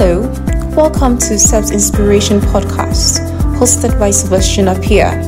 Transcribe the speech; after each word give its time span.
Hello, 0.00 0.20
welcome 0.76 1.18
to 1.18 1.36
Self 1.40 1.72
Inspiration 1.72 2.38
Podcast, 2.38 3.18
hosted 3.58 3.98
by 3.98 4.12
Sebastian 4.12 4.66
Appiah. 4.66 5.18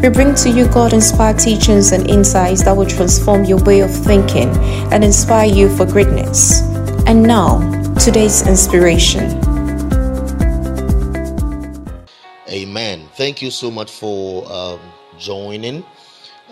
We 0.00 0.08
bring 0.08 0.36
to 0.36 0.50
you 0.50 0.68
God 0.68 0.92
inspired 0.92 1.40
teachings 1.40 1.90
and 1.90 2.08
insights 2.08 2.62
that 2.62 2.76
will 2.76 2.86
transform 2.86 3.44
your 3.44 3.58
way 3.64 3.80
of 3.80 3.90
thinking 3.90 4.50
and 4.92 5.02
inspire 5.02 5.48
you 5.48 5.68
for 5.76 5.84
greatness. 5.84 6.62
And 7.08 7.24
now, 7.24 7.58
today's 7.94 8.46
inspiration. 8.46 9.24
Amen. 12.48 13.08
Thank 13.16 13.42
you 13.42 13.50
so 13.50 13.68
much 13.68 13.90
for 13.90 14.46
um, 14.52 14.78
joining. 15.18 15.84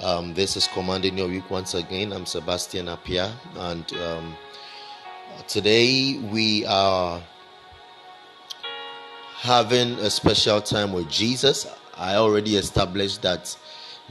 Um, 0.02 0.34
this 0.34 0.56
is 0.56 0.66
Commanding 0.66 1.16
Your 1.16 1.28
Week 1.28 1.48
once 1.48 1.74
again. 1.74 2.12
I'm 2.12 2.26
Sebastian 2.26 2.86
Appiah, 2.86 3.32
and 3.54 3.92
um, 3.98 4.36
today 5.46 6.18
we 6.32 6.66
are 6.66 7.22
having 9.38 9.92
a 10.00 10.10
special 10.10 10.60
time 10.60 10.92
with 10.92 11.08
Jesus. 11.08 11.68
I 11.96 12.16
already 12.16 12.56
established 12.56 13.22
that 13.22 13.56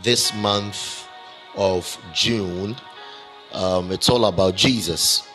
this 0.01 0.33
month 0.35 1.05
of 1.57 1.97
June, 2.13 2.77
um, 3.51 3.91
it's 3.91 4.07
all 4.07 4.23
about 4.25 4.55
Jesus. 4.55 5.27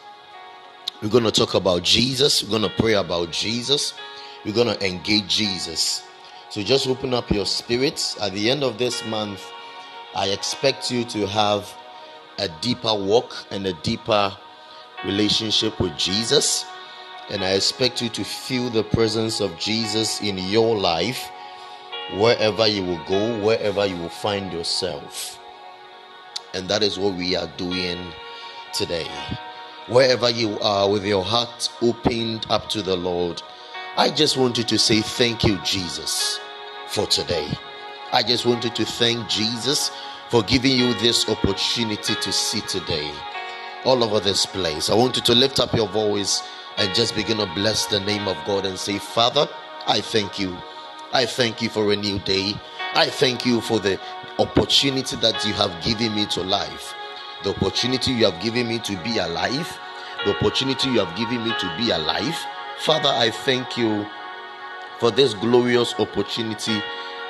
We're 1.02 1.10
going 1.10 1.24
to 1.24 1.30
talk 1.30 1.52
about 1.52 1.82
Jesus. 1.82 2.42
We're 2.42 2.58
going 2.58 2.62
to 2.62 2.74
pray 2.80 2.94
about 2.94 3.32
Jesus. 3.32 3.92
We're 4.46 4.54
going 4.54 4.74
to 4.74 4.86
engage 4.86 5.28
Jesus. 5.28 6.02
So 6.48 6.62
just 6.62 6.86
open 6.86 7.12
up 7.12 7.30
your 7.30 7.44
spirits. 7.44 8.18
At 8.18 8.32
the 8.32 8.50
end 8.50 8.64
of 8.64 8.78
this 8.78 9.04
month, 9.04 9.44
I 10.14 10.28
expect 10.28 10.90
you 10.90 11.04
to 11.04 11.26
have 11.26 11.70
a 12.38 12.48
deeper 12.62 12.94
walk 12.94 13.46
and 13.50 13.66
a 13.66 13.74
deeper 13.74 14.34
relationship 15.04 15.78
with 15.80 15.98
Jesus 15.98 16.64
and 17.30 17.44
I 17.44 17.52
expect 17.52 18.02
you 18.02 18.08
to 18.10 18.24
feel 18.24 18.70
the 18.70 18.84
presence 18.84 19.40
of 19.40 19.58
Jesus 19.58 20.20
in 20.20 20.38
your 20.38 20.76
life 20.76 21.30
wherever 22.14 22.66
you 22.66 22.84
will 22.84 23.04
go, 23.04 23.38
wherever 23.40 23.86
you 23.86 23.96
will 23.96 24.08
find 24.08 24.52
yourself. 24.52 25.38
And 26.54 26.68
that 26.68 26.82
is 26.82 26.98
what 26.98 27.14
we 27.14 27.34
are 27.36 27.48
doing 27.56 27.98
today. 28.74 29.06
Wherever 29.88 30.30
you 30.30 30.58
are 30.60 30.90
with 30.90 31.04
your 31.04 31.24
heart 31.24 31.70
opened 31.80 32.46
up 32.50 32.68
to 32.70 32.82
the 32.82 32.96
Lord, 32.96 33.42
I 33.96 34.10
just 34.10 34.36
wanted 34.36 34.68
to 34.68 34.78
say 34.78 35.00
thank 35.00 35.44
you, 35.44 35.58
Jesus, 35.64 36.38
for 36.88 37.06
today. 37.06 37.48
I 38.12 38.22
just 38.22 38.44
wanted 38.44 38.74
to 38.76 38.84
thank 38.84 39.28
Jesus 39.28 39.90
for 40.28 40.42
giving 40.42 40.72
you 40.72 40.94
this 40.94 41.28
opportunity 41.28 42.14
to 42.14 42.32
see 42.32 42.60
today 42.62 43.10
all 43.84 44.04
over 44.04 44.20
this 44.20 44.46
place. 44.46 44.90
I 44.90 44.94
want 44.94 45.16
you 45.16 45.22
to 45.22 45.34
lift 45.34 45.60
up 45.60 45.74
your 45.74 45.88
voice 45.88 46.42
and 46.82 46.92
just 46.96 47.14
begin 47.14 47.36
to 47.36 47.46
bless 47.54 47.86
the 47.86 48.00
name 48.00 48.26
of 48.26 48.36
God 48.44 48.66
and 48.66 48.76
say, 48.76 48.98
Father, 48.98 49.48
I 49.86 50.00
thank 50.00 50.40
you. 50.40 50.58
I 51.12 51.26
thank 51.26 51.62
you 51.62 51.68
for 51.68 51.92
a 51.92 51.96
new 51.96 52.18
day. 52.18 52.54
I 52.94 53.06
thank 53.06 53.46
you 53.46 53.60
for 53.60 53.78
the 53.78 54.00
opportunity 54.40 55.14
that 55.16 55.44
you 55.44 55.52
have 55.52 55.72
given 55.84 56.12
me 56.12 56.26
to 56.26 56.42
life. 56.42 56.92
The 57.44 57.50
opportunity 57.50 58.10
you 58.10 58.24
have 58.24 58.42
given 58.42 58.66
me 58.66 58.80
to 58.80 59.00
be 59.04 59.18
alive. 59.18 59.78
The 60.24 60.36
opportunity 60.36 60.90
you 60.90 61.04
have 61.04 61.16
given 61.16 61.44
me 61.44 61.54
to 61.60 61.76
be 61.78 61.90
alive. 61.90 62.36
Father, 62.78 63.10
I 63.10 63.30
thank 63.30 63.76
you 63.76 64.04
for 64.98 65.12
this 65.12 65.34
glorious 65.34 65.94
opportunity 66.00 66.82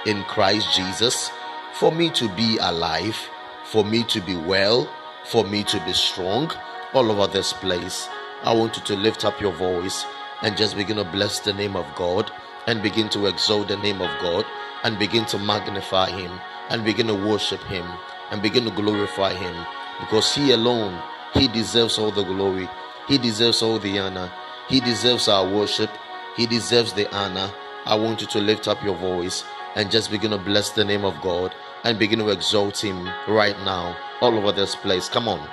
in 0.07 0.23
Christ 0.25 0.75
Jesus 0.75 1.31
for 1.75 1.93
me 1.93 2.09
to 2.11 2.27
be 2.37 2.57
alive, 2.57 3.19
for 3.67 3.85
me 3.85 4.03
to 4.05 4.23
be 4.23 4.35
well, 4.35 4.91
for 5.27 5.45
me 5.45 5.63
to 5.65 5.85
be 5.85 5.93
strong 5.93 6.51
all 6.95 7.13
over 7.13 7.31
this 7.31 7.53
place. 7.53 8.09
I 8.45 8.53
want 8.55 8.77
you 8.77 8.83
to 8.85 8.97
lift 8.97 9.25
up 9.25 9.41
your 9.41 9.53
voice 9.53 10.05
and 10.43 10.57
just 10.57 10.77
begin 10.77 10.97
to 10.97 11.05
bless 11.05 11.39
the 11.41 11.53
name 11.53 11.77
of 11.77 11.87
God 11.95 12.31
and 12.67 12.83
begin 12.83 13.09
to 13.11 13.27
exalt 13.27 13.69
the 13.69 13.77
name 13.77 14.01
of 14.01 14.11
God 14.21 14.45
and 14.85 14.99
begin 14.99 15.25
to 15.27 15.39
magnify 15.39 16.11
Him 16.11 16.33
and 16.69 16.85
begin 16.85 17.07
to 17.07 17.15
worship 17.15 17.63
Him 17.65 17.87
and 18.31 18.43
begin 18.43 18.65
to 18.65 18.71
glorify 18.71 19.33
Him 19.35 19.55
because 20.01 20.35
He 20.35 20.53
alone, 20.53 21.01
He 21.35 21.47
deserves 21.49 21.99
all 21.99 22.11
the 22.11 22.25
glory, 22.25 22.69
He 23.09 23.19
deserves 23.19 23.63
all 23.63 23.79
the 23.79 23.99
honor, 23.99 24.33
He 24.69 24.81
deserves 24.81 25.29
our 25.29 25.49
worship, 25.49 25.91
He 26.37 26.47
deserves 26.47 26.93
the 26.93 27.13
honor. 27.15 27.53
I 27.85 27.95
want 27.95 28.21
you 28.21 28.27
to 28.29 28.39
lift 28.41 28.67
up 28.69 28.83
your 28.83 28.97
voice 28.97 29.45
and 29.77 29.91
just 29.91 30.11
begin 30.11 30.33
to 30.33 30.39
bless 30.39 30.71
the 30.71 30.85
name 30.85 31.05
of 31.05 31.21
God 31.21 31.55
and 31.85 31.99
begin 31.99 32.19
to 32.21 32.31
exalt 32.31 32.83
Him 32.83 33.09
right 33.29 33.59
now 33.61 33.97
all 34.21 34.37
over 34.37 34.53
this 34.53 34.75
place. 34.75 35.09
Come 35.09 35.29
on. 35.29 35.49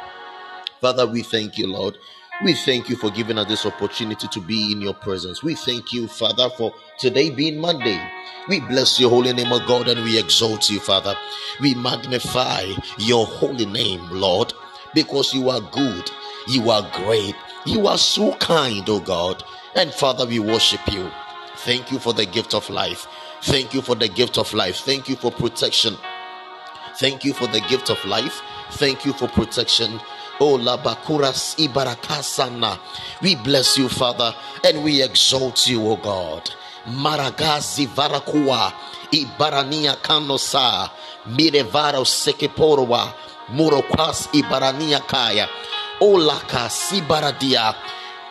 Father, 0.81 1.05
we 1.05 1.23
thank 1.23 1.57
you, 1.57 1.67
Lord. 1.67 1.97
We 2.41 2.53
thank 2.53 2.88
you 2.88 2.95
for 2.95 3.11
giving 3.11 3.38
us 3.38 3.47
this 3.50 3.66
opportunity 3.66 4.29
to 4.29 4.39
be 4.39 4.72
in 4.72 4.79
your 4.79 4.94
presence. 4.94 5.44
We 5.44 5.55
thank 5.55 5.91
you, 5.91 6.07
Father, 6.07 6.50
for 6.50 6.73
today 6.97 7.31
being 7.31 7.59
Monday. 7.59 8.00
We 8.47 8.61
bless 8.61 8.97
your 8.97 9.09
holy 9.09 9.33
name, 9.33 9.51
O 9.51 9.59
God, 9.67 9.89
and 9.89 10.01
we 10.05 10.17
exalt 10.17 10.69
you, 10.69 10.79
Father. 10.79 11.16
We 11.59 11.75
magnify 11.75 12.63
your 12.97 13.25
holy 13.25 13.66
name, 13.66 14.07
Lord, 14.09 14.53
because 14.94 15.33
you 15.33 15.49
are 15.49 15.59
good, 15.59 16.09
you 16.47 16.69
are 16.69 16.89
great, 16.94 17.35
you 17.66 17.88
are 17.88 17.97
so 17.97 18.33
kind, 18.35 18.88
O 18.88 19.01
God. 19.01 19.44
And 19.75 19.94
Father, 19.94 20.25
we 20.25 20.39
worship 20.39 20.81
you. 20.94 21.11
Thank 21.57 21.91
you 21.91 21.99
for 21.99 22.13
the 22.13 22.25
gift 22.25 22.53
of 22.53 22.69
life. 22.69 23.05
Thank 23.41 23.73
you 23.73 23.81
for 23.81 23.95
the 23.95 24.07
gift 24.07 24.38
of 24.38 24.53
life. 24.53 24.78
Thank 24.78 25.09
you 25.09 25.17
for 25.17 25.29
protection. 25.29 25.97
Thank 26.95 27.25
you 27.25 27.33
for 27.33 27.47
the 27.47 27.59
gift 27.61 27.89
of 27.89 28.03
life. 28.05 28.41
Thank 28.72 29.05
you 29.05 29.11
for 29.11 29.28
protection. 29.28 29.99
Oh, 30.41 30.57
Labakuras 30.57 31.55
Ibarakasana. 31.57 32.79
We 33.22 33.35
bless 33.35 33.77
you, 33.77 33.89
Father, 33.89 34.33
and 34.63 34.83
we 34.83 35.01
exalt 35.03 35.67
you, 35.67 35.85
O 35.88 35.97
God. 35.97 36.50
Maragazi 36.88 37.85
Varakua 37.88 38.72
Ibarania 39.11 39.95
Kanosa 40.01 40.89
Mirevaro 41.28 42.05
Sekeporwa 42.05 43.13
Murokwas 43.51 44.28
Ibarania 44.33 45.05
Kaya 45.05 45.47
Olaka 46.01 46.69
Sibaradia. 46.69 47.75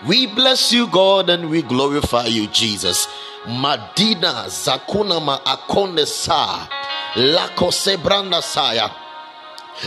We 0.07 0.27
bless 0.29 0.73
you, 0.73 0.87
God, 0.87 1.29
and 1.29 1.51
we 1.51 1.61
glorify 1.63 2.27
you, 2.27 2.47
Jesus. 2.49 3.07
Madina 3.47 4.47
Zakunama 4.49 5.43
Akonesa 5.45 6.69
Lakosebranda 7.15 8.43
Saya. 8.43 8.89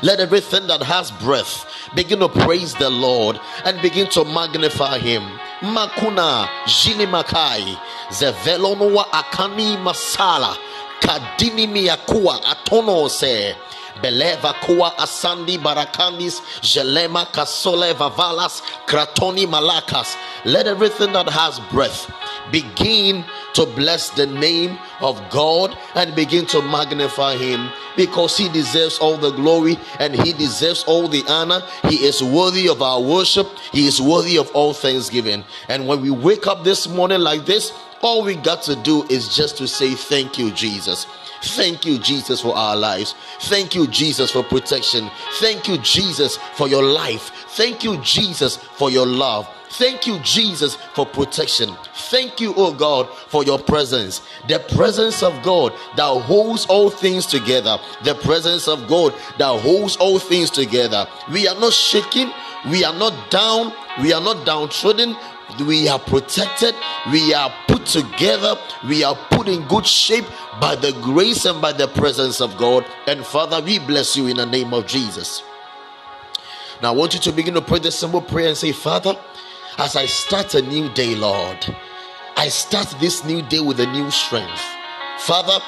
Let 0.04 0.20
everything 0.20 0.68
that 0.68 0.82
has 0.84 1.12
breath 1.12 1.66
begin 1.96 2.20
to 2.20 2.30
praise 2.30 2.74
the 2.76 2.90
Lord 2.90 3.40
and 3.66 3.82
begin 3.82 4.08
to 4.12 4.24
magnify 4.24 4.98
Him. 5.00 5.22
Makuna 5.62 6.48
Jini 6.66 7.06
Makai 7.06 7.76
Zevelonoa 8.10 9.04
Akani 9.12 9.78
Masala 9.78 10.58
Kadini 11.02 11.68
Miakua 11.68 12.42
Atono 12.44 13.10
se 13.10 13.56
Beleva 14.02 14.54
Kua 14.62 14.92
Asandi 14.98 15.58
Barakandis 15.58 16.40
Jelema 16.62 17.26
Kasole 17.28 17.94
Vavalas 17.94 18.62
Kratoni 18.88 19.46
Malakas. 19.46 20.16
Let 20.46 20.68
everything 20.68 21.14
that 21.14 21.30
has 21.30 21.60
breath 21.72 22.12
begin 22.52 23.24
to 23.54 23.66
bless 23.66 24.10
the 24.12 24.26
name 24.26 24.78
of 25.02 25.22
God 25.30 25.78
and 25.96 26.16
begin 26.16 26.46
to 26.48 26.62
magnify 26.62 27.36
Him 27.36 27.70
because 27.96 28.38
He 28.38 28.50
deserves 28.50 28.98
all 29.00 29.18
the 29.18 29.32
glory 29.32 29.78
and 30.00 30.16
He 30.16 30.34
deserves 30.34 30.84
all 30.86 31.08
the 31.08 31.24
honor. 31.28 31.62
He 31.90 32.04
is 32.06 32.24
worthy 32.24 32.68
of 32.70 32.82
our 32.82 33.02
worship, 33.02 33.48
He 33.72 33.88
is 33.88 34.02
worthy 34.02 34.38
of 34.38 34.50
all 34.52 34.74
thanksgiving. 34.74 35.44
And 35.68 35.88
when 35.88 36.02
we 36.02 36.10
wake 36.10 36.48
up 36.48 36.64
this 36.64 36.88
morning 36.88 37.20
like 37.20 37.46
this, 37.46 37.72
all 38.02 38.24
we 38.24 38.36
got 38.36 38.64
to 38.64 38.76
do 38.76 39.04
is 39.10 39.36
just 39.36 39.58
to 39.58 39.68
say, 39.68 39.94
Thank 39.94 40.38
you, 40.38 40.52
Jesus. 40.52 41.06
Thank 41.42 41.86
you, 41.86 41.98
Jesus, 41.98 42.42
for 42.42 42.56
our 42.56 42.76
lives. 42.76 43.16
Thank 43.42 43.74
you, 43.74 43.88
Jesus, 43.88 44.30
for 44.32 44.44
protection. 44.44 45.10
Thank 45.40 45.68
you, 45.68 45.78
Jesus, 45.80 46.38
for 46.56 46.68
your 46.68 46.84
life. 46.84 47.32
Thank 47.50 47.84
you, 47.84 47.98
Jesus, 48.02 48.58
for 48.58 48.92
your 48.92 49.08
love. 49.08 49.50
Thank 49.72 50.06
you, 50.06 50.20
Jesus, 50.20 50.76
for 50.94 51.06
protection. 51.06 51.76
Thank 51.94 52.42
you, 52.42 52.54
oh 52.58 52.74
God, 52.74 53.10
for 53.30 53.44
your 53.44 53.58
presence. 53.58 54.22
The 54.48 54.60
presence 54.76 55.24
of 55.24 55.42
God 55.44 55.74
that 55.96 56.22
holds 56.24 56.66
all 56.66 56.90
things 56.90 57.26
together. 57.26 57.78
The 58.04 58.16
presence 58.16 58.68
of 58.68 58.88
God 58.88 59.14
that 59.38 59.62
holds 59.62 59.96
all 59.96 60.20
things 60.20 60.50
together. 60.50 61.08
We 61.32 61.48
are 61.48 61.60
not 61.60 61.74
shaken. 61.74 62.32
We 62.70 62.84
are 62.84 62.94
not 62.94 63.32
down. 63.32 63.74
We 64.02 64.14
are 64.14 64.22
not 64.22 64.46
downtrodden. 64.46 65.16
We 65.60 65.88
are 65.88 66.00
protected. 66.00 66.76
We 67.12 67.34
are 67.34 67.54
put 67.68 67.86
together. 67.86 68.56
We 68.88 69.04
are 69.04 69.16
put 69.30 69.48
in 69.48 69.68
good 69.68 69.86
shape 69.86 70.26
by 70.60 70.76
the 70.76 70.94
grace 71.02 71.46
and 71.46 71.62
by 71.62 71.74
the 71.74 71.88
presence 71.88 72.42
of 72.42 72.58
God. 72.58 72.86
And 73.08 73.26
Father, 73.26 73.62
we 73.62 73.80
bless 73.80 74.16
you 74.16 74.28
in 74.28 74.38
the 74.38 74.46
name 74.46 74.74
of 74.74 74.88
Jesus. 74.88 75.44
Now, 76.82 76.94
I 76.94 76.96
want 76.96 77.14
you 77.14 77.20
to 77.22 77.32
begin 77.32 77.54
to 77.54 77.62
pray 77.62 77.80
this 77.80 78.00
simple 78.00 78.22
prayer 78.22 78.48
and 78.48 78.58
say, 78.58 78.72
Father, 78.72 79.16
as 79.78 79.96
I 79.96 80.06
start 80.06 80.56
a 80.56 80.62
new 80.62 80.90
day, 80.94 81.16
Lord, 81.16 81.58
I 82.38 82.50
start 82.50 82.96
this 83.00 83.24
new 83.24 83.42
day 83.44 83.60
with 83.60 83.80
a 83.80 83.86
new 83.88 84.10
strength. 84.10 84.62
Father, 85.20 85.60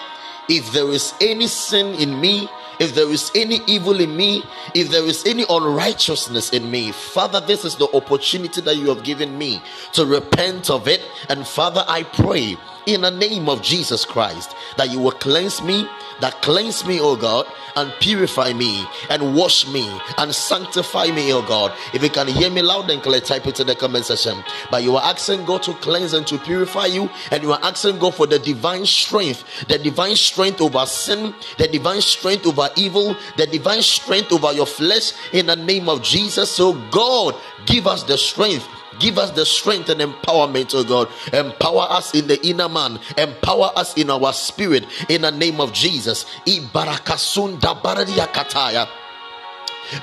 if 0.49 0.71
there 0.71 0.89
is 0.89 1.13
any 1.21 1.47
sin 1.47 1.93
in 1.95 2.19
me 2.19 2.49
if 2.79 2.95
there 2.95 3.09
is 3.09 3.31
any 3.35 3.59
evil 3.67 3.99
in 3.99 4.15
me, 4.15 4.43
if 4.73 4.89
there 4.89 5.05
is 5.05 5.25
any 5.25 5.45
unrighteousness 5.49 6.51
in 6.51 6.69
me, 6.69 6.91
Father, 6.91 7.39
this 7.39 7.65
is 7.65 7.75
the 7.75 7.87
opportunity 7.93 8.61
that 8.61 8.77
you 8.77 8.89
have 8.89 9.03
given 9.03 9.37
me 9.37 9.61
to 9.93 10.05
repent 10.05 10.69
of 10.69 10.87
it. 10.87 11.01
And 11.29 11.47
Father, 11.47 11.83
I 11.87 12.03
pray 12.03 12.57
in 12.85 13.01
the 13.01 13.11
name 13.11 13.49
of 13.49 13.61
Jesus 13.61 14.05
Christ 14.05 14.55
that 14.77 14.91
you 14.91 14.99
will 14.99 15.11
cleanse 15.11 15.61
me, 15.61 15.87
that 16.21 16.41
cleanse 16.41 16.85
me, 16.85 16.99
oh 16.99 17.15
God, 17.15 17.45
and 17.75 17.91
purify 17.99 18.53
me 18.53 18.85
and 19.09 19.35
wash 19.35 19.67
me 19.67 19.87
and 20.17 20.33
sanctify 20.33 21.07
me, 21.07 21.33
oh 21.33 21.41
God. 21.41 21.73
If 21.93 22.03
you 22.03 22.09
can 22.09 22.27
hear 22.27 22.49
me 22.49 22.61
loud 22.61 22.89
and 22.89 23.01
clear, 23.01 23.21
type 23.21 23.47
it 23.47 23.59
in 23.59 23.67
the 23.67 23.75
comment 23.75 24.05
section. 24.05 24.43
But 24.69 24.83
you 24.83 24.95
are 24.95 25.03
asking 25.03 25.45
God 25.45 25.63
to 25.63 25.73
cleanse 25.75 26.13
and 26.13 26.25
to 26.27 26.37
purify 26.37 26.85
you, 26.85 27.09
and 27.31 27.43
you 27.43 27.51
are 27.51 27.59
asking 27.61 27.99
God 27.99 28.15
for 28.15 28.27
the 28.27 28.39
divine 28.39 28.85
strength, 28.85 29.67
the 29.67 29.77
divine 29.77 30.15
strength 30.15 30.61
over 30.61 30.85
sin, 30.85 31.33
the 31.57 31.67
divine 31.67 32.01
strength 32.01 32.45
over 32.45 32.69
evil, 32.75 33.15
the 33.37 33.47
divine 33.47 33.81
strength 33.81 34.31
over 34.31 34.53
your 34.53 34.67
flesh 34.67 35.13
in 35.31 35.47
the 35.47 35.55
name 35.55 35.89
of 35.89 36.01
Jesus. 36.01 36.51
So, 36.51 36.73
God, 36.89 37.35
give 37.65 37.87
us 37.87 38.03
the 38.03 38.17
strength 38.17 38.67
Give 38.99 39.17
us 39.17 39.31
the 39.31 39.45
strength 39.45 39.89
and 39.89 40.01
empowerment, 40.01 40.71
oh 40.73 40.83
God. 40.83 41.09
Empower 41.33 41.87
us 41.89 42.13
in 42.13 42.27
the 42.27 42.45
inner 42.45 42.69
man. 42.69 42.99
Empower 43.17 43.71
us 43.75 43.95
in 43.97 44.09
our 44.09 44.33
spirit 44.33 44.85
in 45.09 45.21
the 45.21 45.31
name 45.31 45.59
of 45.59 45.73
Jesus. 45.73 46.25
Ibarakasunda 46.45 47.81
baradia 47.81 48.27
kataya. 48.27 48.87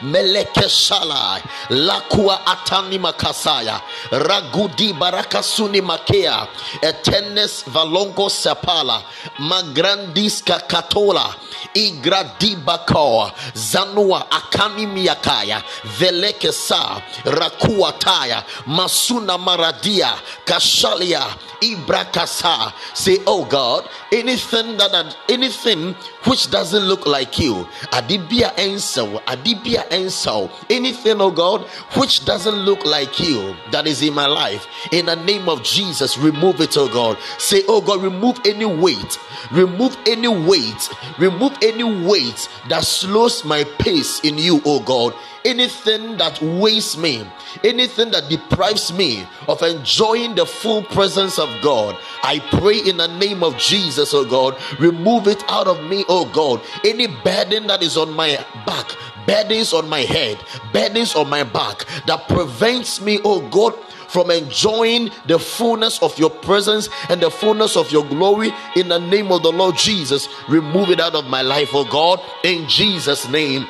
Meleke 0.02 0.68
shalai 0.68 1.42
lakua 1.70 2.46
atani 2.46 2.98
makasaya 2.98 3.80
ragudi 4.10 4.92
barakasuni 4.92 5.80
makea 5.80 6.46
etenes 6.82 7.64
valongo 7.66 8.28
sepala 8.30 9.02
magrandis 9.38 10.42
kakatola 10.44 11.34
igradibako 11.74 13.30
zanua 13.54 14.30
akani 14.30 14.86
miakaya 14.86 15.62
veleke 15.98 16.52
sa 16.52 17.02
rakua 17.24 17.92
taya 17.92 18.44
masuna 18.66 19.38
maradia 19.38 20.14
kashalia 20.44 21.22
ibrakasa 21.60 22.72
say 22.94 23.18
oh 23.26 23.44
god 23.44 23.84
anything 24.12 24.76
that 24.76 25.16
anything 25.28 25.94
which 26.26 26.50
doesn't 26.50 26.84
look 26.88 27.06
like 27.06 27.38
you 27.38 27.66
adibia 27.92 28.52
enso 28.56 29.20
adibia 29.26 29.69
enso 29.76 30.50
anything 30.68 31.20
oh 31.20 31.30
god 31.30 31.62
which 31.96 32.24
doesn't 32.24 32.56
look 32.56 32.84
like 32.84 33.18
you 33.20 33.54
that 33.70 33.86
is 33.86 34.02
in 34.02 34.14
my 34.14 34.26
life. 34.26 34.66
In 34.92 35.06
the 35.06 35.16
name 35.16 35.48
of 35.48 35.62
jesus 35.62 36.18
remove 36.18 36.60
it 36.60 36.76
oh 36.76 36.88
god. 36.88 37.18
Say 37.38 37.62
oh 37.68 37.80
god 37.80 38.02
remove 38.02 38.38
any 38.44 38.64
weight. 38.64 39.18
Remove 39.52 39.96
any 40.06 40.28
weight. 40.28 40.90
Remove 41.18 41.56
any 41.62 41.84
weight 41.84 42.48
that 42.68 42.84
slows 42.84 43.44
my 43.44 43.64
pace 43.78 44.20
in 44.20 44.38
you 44.38 44.60
oh 44.64 44.80
god. 44.80 45.14
Anything 45.42 46.18
that 46.18 46.40
weighs 46.42 46.98
me, 46.98 47.26
anything 47.64 48.10
that 48.10 48.28
deprives 48.28 48.92
me 48.92 49.26
of 49.48 49.62
enjoying 49.62 50.34
the 50.34 50.44
full 50.44 50.82
presence 50.82 51.38
of 51.38 51.48
God, 51.62 51.96
I 52.22 52.40
pray 52.60 52.78
in 52.78 52.98
the 52.98 53.06
name 53.06 53.42
of 53.42 53.56
Jesus, 53.56 54.12
oh 54.12 54.26
God, 54.26 54.58
remove 54.78 55.28
it 55.28 55.42
out 55.48 55.66
of 55.66 55.82
me, 55.84 56.04
oh 56.10 56.26
God. 56.26 56.60
Any 56.84 57.06
burden 57.06 57.68
that 57.68 57.82
is 57.82 57.96
on 57.96 58.12
my 58.12 58.36
back, 58.66 58.94
burdens 59.26 59.72
on 59.72 59.88
my 59.88 60.00
head, 60.00 60.38
burdens 60.72 61.14
on 61.14 61.28
my 61.28 61.42
back 61.42 61.84
that 62.06 62.28
prevents 62.28 63.00
me, 63.00 63.20
oh 63.24 63.46
God, 63.48 63.74
from 64.08 64.30
enjoying 64.30 65.10
the 65.26 65.38
fullness 65.38 66.02
of 66.02 66.18
your 66.18 66.30
presence 66.30 66.88
and 67.08 67.20
the 67.20 67.30
fullness 67.30 67.76
of 67.76 67.90
your 67.92 68.04
glory 68.04 68.52
in 68.74 68.88
the 68.88 68.98
name 68.98 69.30
of 69.30 69.42
the 69.42 69.52
Lord 69.52 69.76
Jesus. 69.76 70.28
Remove 70.48 70.90
it 70.90 71.00
out 71.00 71.14
of 71.14 71.26
my 71.26 71.42
life, 71.42 71.70
oh 71.72 71.84
God, 71.84 72.20
in 72.42 72.68
Jesus' 72.68 73.28
name 73.28 73.66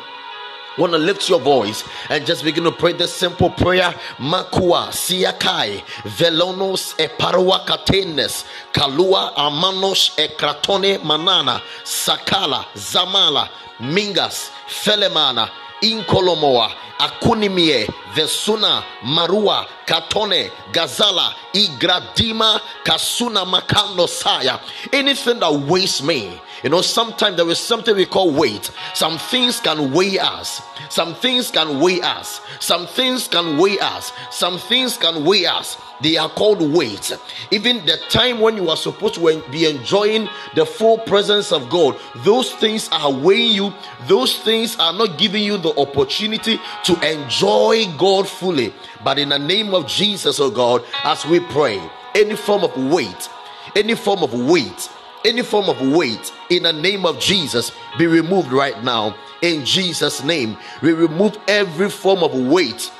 want 0.78 0.92
to 0.92 0.98
lift 0.98 1.28
your 1.28 1.40
voice 1.40 1.84
and 2.08 2.24
just 2.26 2.44
begin 2.44 2.64
to 2.64 2.72
pray 2.72 2.92
this 2.92 3.14
simple 3.14 3.50
prayer. 3.50 3.94
Makua 4.18 4.90
siakai 4.90 5.82
velonos 6.04 6.94
e 6.98 7.08
parua 7.08 7.64
katenes 7.66 8.44
kalua 8.72 9.34
amanos 9.36 10.18
e 10.18 10.28
kratone 10.28 11.02
manana 11.02 11.60
sakala 11.84 12.64
zamala 12.74 13.48
mingas 13.80 14.50
felemana 14.66 15.50
inkolomoa 15.82 16.70
akunimie 16.98 17.88
vesuna 18.14 18.82
marua 19.02 19.66
katone 19.86 20.50
gazala 20.72 21.34
igradima 21.52 22.60
kasuna 22.84 23.44
makando 23.44 24.08
saya. 24.08 24.60
Anything 24.92 25.40
that 25.40 25.52
wastes 25.52 26.02
me 26.02 26.40
you 26.62 26.70
know 26.70 26.80
sometimes 26.80 27.36
there 27.36 27.48
is 27.48 27.58
something 27.58 27.96
we 27.96 28.06
call 28.06 28.32
weight 28.32 28.70
some 28.94 29.18
things 29.18 29.60
can 29.60 29.92
weigh 29.92 30.18
us 30.18 30.62
some 30.88 31.14
things 31.14 31.50
can 31.50 31.80
weigh 31.80 32.00
us 32.00 32.40
some 32.60 32.86
things 32.86 33.28
can 33.28 33.58
weigh 33.58 33.78
us 33.78 34.12
some 34.30 34.58
things 34.58 34.96
can 34.96 35.24
weigh 35.24 35.46
us 35.46 35.76
they 36.00 36.16
are 36.16 36.28
called 36.28 36.60
weight. 36.72 37.16
Even 37.50 37.84
the 37.84 37.96
time 38.08 38.40
when 38.40 38.56
you 38.56 38.68
are 38.70 38.76
supposed 38.76 39.14
to 39.14 39.42
be 39.50 39.66
enjoying 39.66 40.28
the 40.54 40.64
full 40.64 40.98
presence 40.98 41.52
of 41.52 41.68
God, 41.68 41.98
those 42.24 42.52
things 42.54 42.88
are 42.90 43.12
weighing 43.12 43.52
you. 43.52 43.74
Those 44.06 44.38
things 44.38 44.76
are 44.78 44.92
not 44.92 45.18
giving 45.18 45.42
you 45.42 45.58
the 45.58 45.78
opportunity 45.78 46.58
to 46.84 47.10
enjoy 47.12 47.84
God 47.98 48.28
fully. 48.28 48.72
But 49.04 49.18
in 49.18 49.30
the 49.30 49.38
name 49.38 49.74
of 49.74 49.86
Jesus, 49.86 50.40
oh 50.40 50.50
God, 50.50 50.84
as 51.04 51.24
we 51.26 51.40
pray, 51.40 51.80
any 52.14 52.36
form 52.36 52.64
of 52.64 52.76
weight, 52.90 53.28
any 53.76 53.94
form 53.94 54.22
of 54.22 54.32
weight, 54.32 54.88
any 55.24 55.42
form 55.42 55.68
of 55.68 55.80
weight, 55.80 56.32
in 56.50 56.64
the 56.64 56.72
name 56.72 57.04
of 57.06 57.18
Jesus, 57.18 57.72
be 57.98 58.06
removed 58.06 58.52
right 58.52 58.82
now. 58.82 59.16
In 59.42 59.64
Jesus' 59.64 60.22
name, 60.24 60.56
we 60.82 60.92
remove 60.92 61.38
every 61.48 61.90
form 61.90 62.22
of 62.22 62.34
weight 62.34 62.90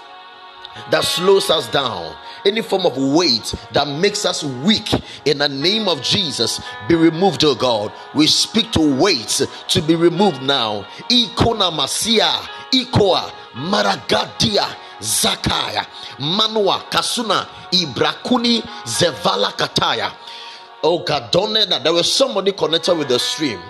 that 0.90 1.05
slows 1.05 1.50
us 1.50 1.70
down 1.70 2.14
any 2.44 2.62
form 2.62 2.87
of 2.87 2.96
weight 2.96 3.55
that 3.72 3.87
makes 3.87 4.25
us 4.25 4.43
weak 4.44 4.93
in 5.25 5.38
the 5.38 5.49
name 5.49 5.88
of 5.88 6.02
Jesus 6.02 6.61
be 6.88 6.94
removed, 6.94 7.44
oh 7.44 7.55
God. 7.55 7.93
We 8.14 8.26
speak 8.26 8.70
to 8.72 8.96
weights 8.96 9.43
to 9.69 9.82
be 9.82 9.94
removed 9.94 10.43
now. 10.43 10.87
Ikona 11.11 11.70
Masia, 11.72 12.31
Ikoa, 12.72 13.31
Maragadia. 13.55 14.76
Zakaya, 15.00 15.87
Manua, 16.19 16.84
Kasuna, 16.90 17.46
Ibrakuni, 17.72 18.61
Zevala 18.84 19.50
Kataya. 19.52 20.12
Oh 20.82 21.00
God, 21.00 21.31
don't 21.31 21.53
that 21.53 21.85
there 21.85 21.93
was 21.93 22.11
somebody 22.11 22.53
connected 22.53 22.94
with 22.94 23.09
the 23.09 23.19
stream. 23.19 23.61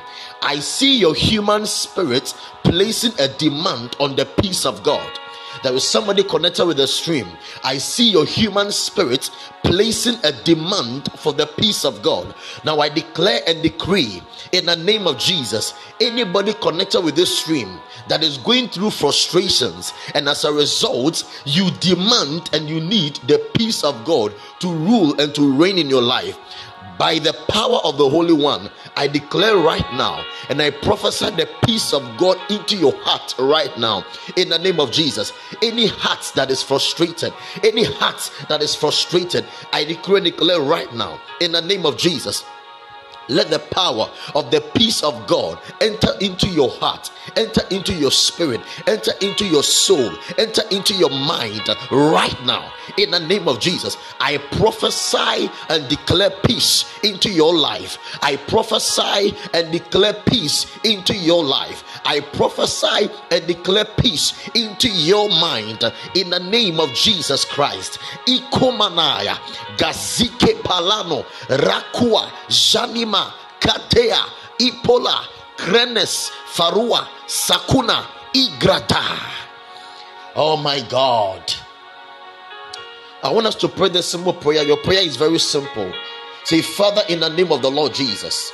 I 0.43 0.61
see 0.61 0.97
your 0.97 1.15
human 1.15 1.67
spirit 1.67 2.33
placing 2.63 3.19
a 3.19 3.27
demand 3.27 3.97
on 3.99 4.15
the 4.15 4.27
peace 4.27 4.65
of 4.65 4.85
God. 4.85 5.11
There 5.65 5.75
is 5.75 5.87
somebody 5.87 6.23
connected 6.23 6.65
with 6.65 6.77
the 6.77 6.87
stream. 6.87 7.27
I 7.65 7.79
see 7.79 8.11
your 8.11 8.25
human 8.25 8.71
spirit 8.71 9.29
placing 9.65 10.25
a 10.25 10.31
demand 10.45 11.11
for 11.17 11.33
the 11.33 11.47
peace 11.47 11.85
of 11.85 12.01
God. 12.01 12.33
Now 12.65 12.79
I 12.79 12.89
declare 12.89 13.41
and 13.47 13.61
decree 13.61 14.23
in 14.53 14.67
the 14.67 14.77
name 14.77 15.09
of 15.09 15.19
Jesus 15.19 15.75
anybody 16.01 16.55
connected 16.55 17.01
with 17.01 17.17
this 17.17 17.41
stream 17.41 17.81
that 18.09 18.23
is 18.23 18.39
going 18.39 18.69
through 18.69 18.91
frustrations, 18.91 19.93
and 20.15 20.29
as 20.29 20.45
a 20.45 20.53
result, 20.53 21.25
you 21.45 21.71
demand 21.81 22.51
and 22.53 22.69
you 22.69 22.81
need 22.81 23.17
the 23.27 23.39
peace 23.55 23.85
of 23.85 24.05
God 24.05 24.33
to 24.61 24.73
rule 24.73 25.21
and 25.21 25.35
to 25.35 25.53
reign 25.53 25.79
in 25.79 25.91
your 25.91 26.03
life 26.03 26.39
by 27.01 27.19
the 27.19 27.33
power 27.49 27.79
of 27.83 27.97
the 27.97 28.07
Holy 28.07 28.35
One, 28.35 28.71
I 28.95 29.07
declare 29.07 29.57
right 29.57 29.91
now 29.95 30.23
and 30.51 30.61
I 30.61 30.69
prophesy 30.69 31.31
the 31.31 31.49
peace 31.65 31.95
of 31.95 32.03
God 32.19 32.37
into 32.51 32.77
your 32.77 32.93
heart 32.99 33.35
right 33.39 33.75
now 33.79 34.05
in 34.37 34.51
the 34.51 34.59
name 34.59 34.79
of 34.79 34.93
Jesus. 34.93 35.33
Any 35.63 35.87
heart 35.87 36.31
that 36.35 36.51
is 36.51 36.63
frustrated, 36.63 37.33
any 37.65 37.85
heart 37.85 38.31
that 38.51 38.61
is 38.61 38.75
frustrated, 38.75 39.47
I 39.73 39.85
declare 39.85 40.19
and 40.19 40.27
declare 40.27 40.61
right 40.61 40.95
now 40.95 41.19
in 41.41 41.53
the 41.53 41.63
name 41.63 41.87
of 41.87 41.97
Jesus 41.97 42.45
let 43.29 43.51
the 43.51 43.59
power 43.59 44.11
of 44.35 44.51
the 44.51 44.61
peace 44.75 45.03
of 45.03 45.27
God 45.27 45.59
enter 45.81 46.13
into 46.21 46.49
your 46.49 46.71
heart, 46.71 47.11
enter 47.37 47.63
into 47.71 47.93
your 47.95 48.11
spirit, 48.11 48.61
enter 48.87 49.13
into 49.21 49.47
your 49.47 49.63
soul, 49.63 50.11
enter 50.39 50.63
into 50.71 50.95
your 50.95 51.11
mind 51.11 51.63
right 51.91 52.37
now. 52.45 52.73
In 52.99 53.11
the 53.11 53.21
name 53.21 53.47
of 53.49 53.61
Jesus, 53.61 53.97
I 54.19 54.39
prophesy 54.39 55.51
and 55.69 55.89
declare 55.89 56.31
peace 56.45 56.85
into 57.05 57.31
your 57.31 57.55
life. 57.55 57.99
I 58.23 58.37
prophesy 58.37 59.35
and 59.55 59.71
declare 59.73 60.15
peace 60.15 60.67
into 60.85 61.15
your 61.15 61.45
life. 61.45 61.85
I 62.05 62.21
prophesy 62.21 63.11
and 63.31 63.47
declare 63.47 63.85
peace 63.85 64.33
into 64.55 64.89
your 64.89 65.29
mind 65.29 65.85
in 66.15 66.31
the 66.31 66.41
name 66.41 66.81
of 66.81 66.93
Jesus 66.95 67.45
Christ. 67.45 67.99
Ikomanaya, 68.27 69.37
Gazike 69.77 70.61
Palano, 70.63 71.25
Rakua, 71.49 72.29
Janima. 72.49 73.20
Katea, 73.61 74.23
Ipola, 74.59 75.25
Krenes, 75.57 76.31
Farua, 76.55 77.07
Sakuna, 77.27 78.05
Igrata. 78.35 79.03
Oh 80.37 80.57
my 80.57 80.81
God. 80.89 81.43
I 83.23 83.31
want 83.31 83.47
us 83.47 83.55
to 83.57 83.69
pray 83.69 83.91
this 83.91 84.07
simple 84.07 84.33
prayer. 84.33 84.63
Your 84.63 84.79
prayer 84.79 85.03
is 85.03 85.17
very 85.17 85.39
simple. 85.39 85.93
Say, 86.45 86.63
Father, 86.63 87.03
in 87.09 87.21
the 87.21 87.29
name 87.29 87.53
of 87.53 87.61
the 87.61 87.71
Lord 87.71 87.93
Jesus, 87.95 88.51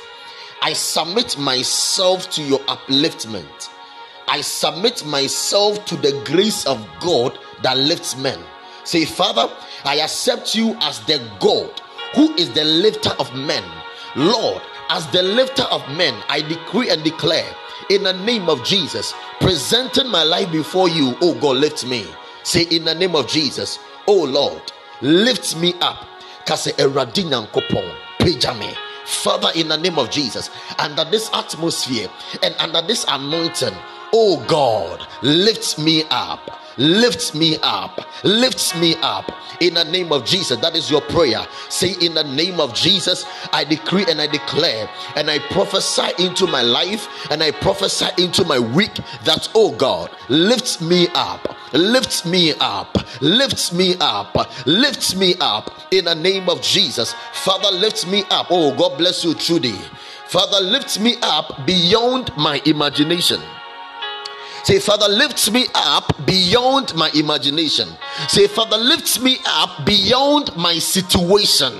I 0.61 0.73
submit 0.73 1.37
myself 1.37 2.29
to 2.31 2.43
your 2.43 2.59
upliftment. 2.61 3.69
I 4.27 4.41
submit 4.41 5.05
myself 5.05 5.85
to 5.85 5.95
the 5.95 6.21
grace 6.25 6.65
of 6.65 6.85
God 6.99 7.39
that 7.63 7.77
lifts 7.77 8.17
men. 8.17 8.39
Say, 8.83 9.05
Father, 9.05 9.49
I 9.85 10.01
accept 10.01 10.53
you 10.53 10.75
as 10.81 10.99
the 11.05 11.25
God 11.39 11.81
who 12.15 12.33
is 12.35 12.51
the 12.53 12.63
lifter 12.63 13.11
of 13.19 13.33
men. 13.35 13.63
Lord, 14.17 14.61
as 14.89 15.05
the 15.11 15.21
lifter 15.21 15.63
of 15.63 15.87
men, 15.95 16.13
I 16.27 16.41
decree 16.41 16.89
and 16.89 17.03
declare 17.03 17.55
in 17.89 18.03
the 18.03 18.13
name 18.13 18.49
of 18.49 18.63
Jesus, 18.63 19.13
presenting 19.39 20.07
my 20.09 20.23
life 20.23 20.51
before 20.51 20.89
you, 20.89 21.15
oh 21.21 21.39
God, 21.39 21.57
lift 21.57 21.85
me. 21.85 22.05
Say, 22.43 22.63
in 22.63 22.83
the 22.83 22.95
name 22.95 23.15
of 23.15 23.27
Jesus, 23.27 23.79
oh 24.07 24.23
Lord, 24.23 24.61
lift 25.01 25.55
me 25.57 25.73
up. 25.81 26.07
Kase 26.45 26.71
eradinyan 26.77 27.47
kopon, 27.51 27.95
pejame. 28.19 28.73
Father, 29.05 29.49
in 29.55 29.67
the 29.67 29.77
name 29.77 29.99
of 29.99 30.09
Jesus, 30.09 30.49
under 30.79 31.05
this 31.05 31.29
atmosphere 31.33 32.09
and 32.43 32.55
under 32.59 32.81
this 32.81 33.05
anointing, 33.07 33.73
oh 34.13 34.43
God, 34.47 35.05
lift 35.21 35.79
me 35.79 36.03
up 36.09 36.57
Lift 36.77 37.33
me 37.33 37.57
up, 37.63 37.99
Lift 38.23 38.77
me 38.77 38.95
up 39.01 39.31
in 39.59 39.73
the 39.73 39.83
name 39.85 40.11
of 40.11 40.25
Jesus. 40.25 40.59
That 40.59 40.75
is 40.75 40.91
your 40.91 41.01
prayer. 41.01 41.45
Say, 41.69 41.95
In 42.01 42.13
the 42.13 42.23
name 42.23 42.59
of 42.59 42.73
Jesus, 42.73 43.25
I 43.51 43.63
decree 43.63 44.05
and 44.07 44.21
I 44.21 44.27
declare 44.27 44.87
and 45.15 45.29
I 45.29 45.39
prophesy 45.39 46.09
into 46.19 46.45
my 46.45 46.61
life 46.61 47.07
and 47.31 47.41
I 47.41 47.51
prophesy 47.51 48.07
into 48.19 48.43
my 48.43 48.59
week 48.59 48.93
that, 49.23 49.49
oh 49.55 49.71
God, 49.71 50.11
lift 50.29 50.81
me 50.81 51.07
up, 51.15 51.55
Lift 51.73 52.25
me 52.25 52.53
up, 52.59 52.95
Lift 53.21 53.73
me 53.73 53.95
up, 53.99 54.35
Lift 54.67 55.15
me 55.15 55.35
up 55.39 55.71
in 55.91 56.05
the 56.05 56.15
name 56.15 56.47
of 56.47 56.61
Jesus. 56.61 57.13
Father, 57.33 57.75
lift 57.75 58.07
me 58.07 58.23
up. 58.29 58.47
Oh, 58.51 58.75
God 58.75 58.97
bless 58.97 59.23
you, 59.23 59.33
Trudy. 59.33 59.75
Father, 60.27 60.63
lift 60.63 60.99
me 60.99 61.15
up 61.23 61.65
beyond 61.65 62.35
my 62.37 62.61
imagination. 62.65 63.41
Say, 64.67 64.79
Father, 64.79 65.07
lift 65.07 65.49
me 65.49 65.65
up 65.73 66.11
beyond 66.25 66.93
my 66.93 67.09
imagination. 67.15 67.87
Say, 68.27 68.47
Father, 68.47 68.75
lift 68.75 69.21
me 69.21 69.37
up 69.47 69.85
beyond 69.85 70.53
my 70.57 70.77
situation. 70.77 71.71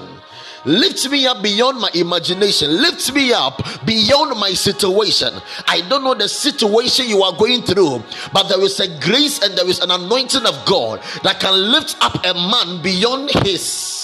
Lift 0.63 1.11
me 1.11 1.27
up 1.27 1.43
beyond 1.43 1.81
my 1.81 1.89
imagination. 1.93 2.71
Lift 2.81 3.11
me 3.13 3.33
up 3.33 3.61
beyond 3.85 4.39
my 4.39 4.51
situation. 4.51 5.33
I 5.67 5.81
don't 5.89 6.05
know 6.05 6.13
the 6.13 6.29
situation 6.29 7.09
you 7.09 7.23
are 7.23 7.35
going 7.35 7.63
through, 7.63 8.01
but 8.31 8.43
there 8.47 8.61
is 8.61 8.79
a 8.79 8.87
grace 9.01 9.43
and 9.43 9.57
there 9.57 9.67
is 9.67 9.81
an 9.81 9.91
anointing 9.91 10.45
of 10.45 10.65
God 10.65 11.01
that 11.23 11.41
can 11.41 11.53
lift 11.69 11.97
up 11.99 12.23
a 12.23 12.33
man 12.33 12.81
beyond 12.81 13.31
his 13.45 13.96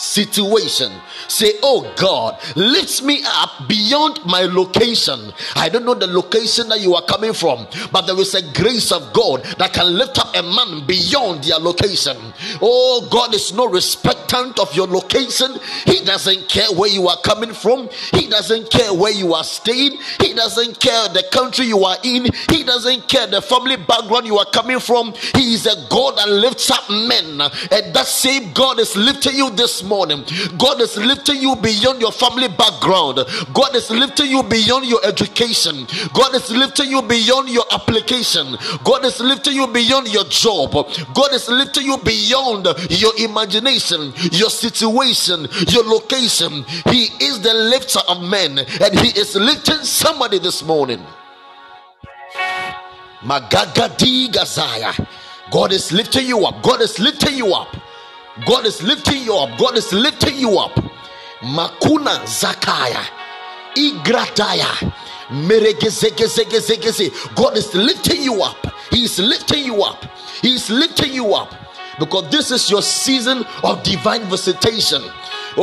situation. 0.00 0.92
Say, 1.28 1.52
Oh 1.62 1.92
God, 1.96 2.38
lift 2.56 3.02
me 3.02 3.22
up 3.24 3.68
beyond 3.68 4.20
my 4.24 4.42
location. 4.42 5.32
I 5.54 5.68
don't 5.68 5.84
know 5.84 5.94
the 5.94 6.06
location 6.06 6.68
that 6.70 6.80
you 6.80 6.94
are 6.94 7.04
coming 7.04 7.32
from, 7.32 7.66
but 7.92 8.02
there 8.02 8.18
is 8.18 8.34
a 8.34 8.42
grace 8.52 8.90
of 8.92 9.12
God 9.12 9.44
that 9.58 9.72
can 9.72 9.96
lift 9.96 10.18
up 10.18 10.34
a 10.34 10.42
man 10.42 10.86
beyond 10.86 11.44
their 11.44 11.58
location. 11.58 12.16
Oh 12.62 13.06
God 13.10 13.34
is 13.34 13.52
no 13.52 13.66
respectant 13.66 14.58
of 14.58 14.74
your 14.74 14.86
location. 14.86 15.52
He 15.84 16.04
doesn't 16.04 16.48
care 16.48 16.72
where 16.72 16.90
you 16.90 17.08
are 17.08 17.18
coming 17.22 17.52
from, 17.52 17.88
He 18.12 18.26
doesn't 18.26 18.70
care 18.70 18.94
where 18.94 19.12
you 19.12 19.34
are 19.34 19.44
staying, 19.44 19.98
He 20.20 20.32
doesn't 20.34 20.80
care 20.80 21.08
the 21.08 21.24
country 21.30 21.66
you 21.66 21.84
are 21.84 21.98
in, 22.02 22.26
He 22.48 22.64
doesn't 22.64 23.06
care 23.08 23.26
the 23.26 23.42
family 23.42 23.76
background 23.76 24.26
you 24.26 24.38
are 24.38 24.50
coming 24.50 24.80
from. 24.80 25.12
He 25.34 25.54
is 25.54 25.66
a 25.66 25.86
God 25.88 26.16
that 26.16 26.28
lifts 26.28 26.70
up 26.70 26.88
men, 26.88 27.40
and 27.40 27.94
that 27.94 28.06
same 28.06 28.52
God 28.52 28.78
is 28.78 28.96
lifting 28.96 29.36
you 29.36 29.50
this 29.50 29.82
morning. 29.90 30.24
God 30.56 30.80
is 30.80 30.96
lifting 30.96 31.42
you 31.42 31.56
beyond 31.56 32.00
your 32.00 32.12
family 32.12 32.46
background. 32.48 33.18
God 33.52 33.74
is 33.74 33.90
lifting 33.90 34.30
you 34.30 34.42
beyond 34.44 34.86
your 34.86 35.04
education. 35.04 35.86
God 36.14 36.34
is 36.34 36.48
lifting 36.50 36.88
you 36.90 37.02
beyond 37.02 37.50
your 37.50 37.64
application. 37.72 38.56
God 38.84 39.04
is 39.04 39.18
lifting 39.20 39.54
you 39.56 39.66
beyond 39.66 40.06
your 40.12 40.24
job. 40.30 40.72
God 41.12 41.32
is 41.34 41.48
lifting 41.48 41.84
you 41.86 41.98
beyond 41.98 42.68
your 42.88 43.12
imagination, 43.18 44.12
your 44.30 44.50
situation, 44.50 45.48
your 45.68 45.84
location. 45.84 46.64
He 46.88 47.10
is 47.20 47.40
the 47.42 47.52
lifter 47.52 48.00
of 48.08 48.22
men, 48.22 48.58
and 48.58 48.92
He 49.00 49.10
is 49.18 49.34
lifting 49.34 49.82
somebody 49.82 50.38
this 50.38 50.62
morning. 50.62 51.04
Magagadi 53.22 54.28
Gazaya. 54.32 54.94
God 55.50 55.72
is 55.72 55.90
lifting 55.92 56.26
you 56.26 56.46
up. 56.46 56.62
God 56.62 56.80
is 56.80 56.98
lifting 57.00 57.36
you 57.36 57.52
up. 57.52 57.74
God 58.46 58.66
is 58.66 58.82
lifting 58.82 59.22
you 59.22 59.36
up. 59.36 59.58
God 59.58 59.76
is 59.76 59.92
lifting 59.92 60.36
you 60.38 60.58
up. 60.58 60.72
Makuna 61.40 62.20
Zakaya. 62.26 63.04
Igrataya. 63.76 64.92
God 67.36 67.56
is 67.56 67.74
lifting 67.74 68.22
you 68.22 68.42
up. 68.42 68.56
He 68.90 69.04
is 69.04 69.18
lifting 69.18 69.64
you 69.64 69.82
up. 69.82 70.04
He 70.42 70.54
is 70.54 70.70
lifting 70.70 71.12
you 71.12 71.34
up. 71.34 71.54
Because 71.98 72.30
this 72.30 72.50
is 72.50 72.70
your 72.70 72.82
season 72.82 73.44
of 73.62 73.82
divine 73.82 74.22
visitation. 74.24 75.02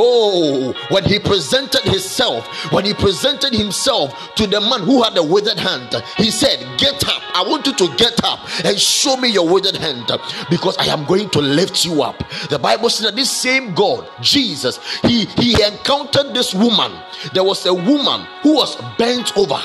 Oh, 0.00 0.72
when 0.90 1.04
he 1.04 1.18
presented 1.18 1.82
himself, 1.82 2.46
when 2.72 2.84
he 2.84 2.94
presented 2.94 3.52
himself 3.52 4.32
to 4.36 4.46
the 4.46 4.60
man 4.60 4.82
who 4.82 5.02
had 5.02 5.16
a 5.16 5.22
withered 5.22 5.58
hand, 5.58 6.04
he 6.16 6.30
said, 6.30 6.60
Get 6.78 7.04
up. 7.08 7.20
I 7.34 7.42
want 7.42 7.66
you 7.66 7.74
to 7.74 7.96
get 7.96 8.22
up 8.22 8.38
and 8.64 8.78
show 8.78 9.16
me 9.16 9.28
your 9.28 9.48
withered 9.48 9.76
hand 9.76 10.06
because 10.50 10.78
I 10.78 10.86
am 10.86 11.04
going 11.04 11.30
to 11.30 11.40
lift 11.40 11.84
you 11.84 12.02
up. 12.04 12.22
The 12.48 12.60
Bible 12.60 12.90
says 12.90 13.06
that 13.06 13.16
this 13.16 13.30
same 13.30 13.74
God, 13.74 14.08
Jesus, 14.20 14.78
he, 15.00 15.24
he 15.24 15.60
encountered 15.64 16.32
this 16.32 16.54
woman. 16.54 16.92
There 17.34 17.44
was 17.44 17.66
a 17.66 17.74
woman 17.74 18.24
who 18.42 18.54
was 18.54 18.76
bent 18.98 19.36
over 19.36 19.60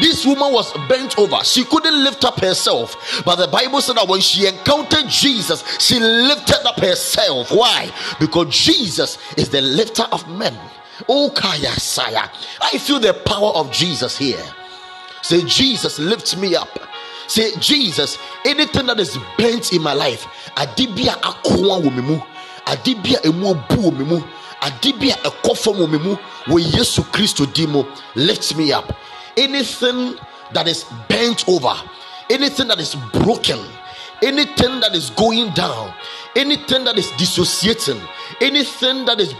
this 0.00 0.26
woman 0.26 0.52
was 0.52 0.72
bent 0.88 1.18
over. 1.18 1.42
She 1.44 1.64
couldn't 1.64 2.04
lift 2.04 2.24
up 2.24 2.40
herself. 2.40 3.22
But 3.24 3.36
the 3.36 3.46
Bible 3.46 3.80
said 3.80 3.96
that 3.96 4.08
when 4.08 4.20
she 4.20 4.46
encountered 4.46 5.08
Jesus, 5.08 5.62
she 5.78 6.00
lifted 6.00 6.66
up 6.66 6.80
herself. 6.80 7.50
Why? 7.52 7.90
Because 8.18 8.48
Jesus 8.48 9.18
is 9.36 9.48
the 9.48 9.60
lifter 9.60 10.04
of 10.12 10.28
men. 10.28 10.56
Oh, 11.08 11.30
Kaya 11.34 11.72
Saya. 11.72 12.30
I 12.60 12.78
feel 12.78 12.98
the 12.98 13.14
power 13.14 13.52
of 13.54 13.70
Jesus 13.70 14.18
here. 14.18 14.42
Say, 15.22 15.42
Jesus 15.42 15.98
lifts 15.98 16.36
me 16.36 16.56
up. 16.56 16.68
Say, 17.28 17.54
Jesus, 17.56 18.18
anything 18.44 18.86
that 18.86 19.00
is 19.00 19.18
bent 19.36 19.72
in 19.72 19.82
my 19.82 19.92
life, 19.92 20.26
adibia 20.56 21.20
akwa 21.22 21.82
wo 21.82 22.22
adibia 22.66 23.24
emu 23.24 23.50
obu 23.50 23.90
wo 24.10 24.22
adibia 24.60 25.16
ekofo 25.24 25.72
wo 25.72 25.86
me 25.86 25.98
mu, 25.98 26.16
wo 26.48 26.58
Yesu 26.58 27.02
Kristo 27.10 27.44
dimo, 27.46 27.86
lift 28.14 28.56
me 28.56 28.72
up 28.72 28.92
anything 29.36 30.16
that 30.52 30.66
is 30.68 30.84
bent 31.08 31.48
over, 31.48 31.74
anything 32.30 32.68
that 32.68 32.78
is 32.78 32.94
broken, 33.12 33.58
anything 34.22 34.80
that 34.80 34.94
is 34.94 35.10
going 35.10 35.52
down, 35.52 35.92
anything 36.34 36.84
that 36.84 36.98
is 36.98 37.10
dissociating, 37.12 38.00
anything 38.40 39.04
that 39.04 39.20
is 39.20 39.34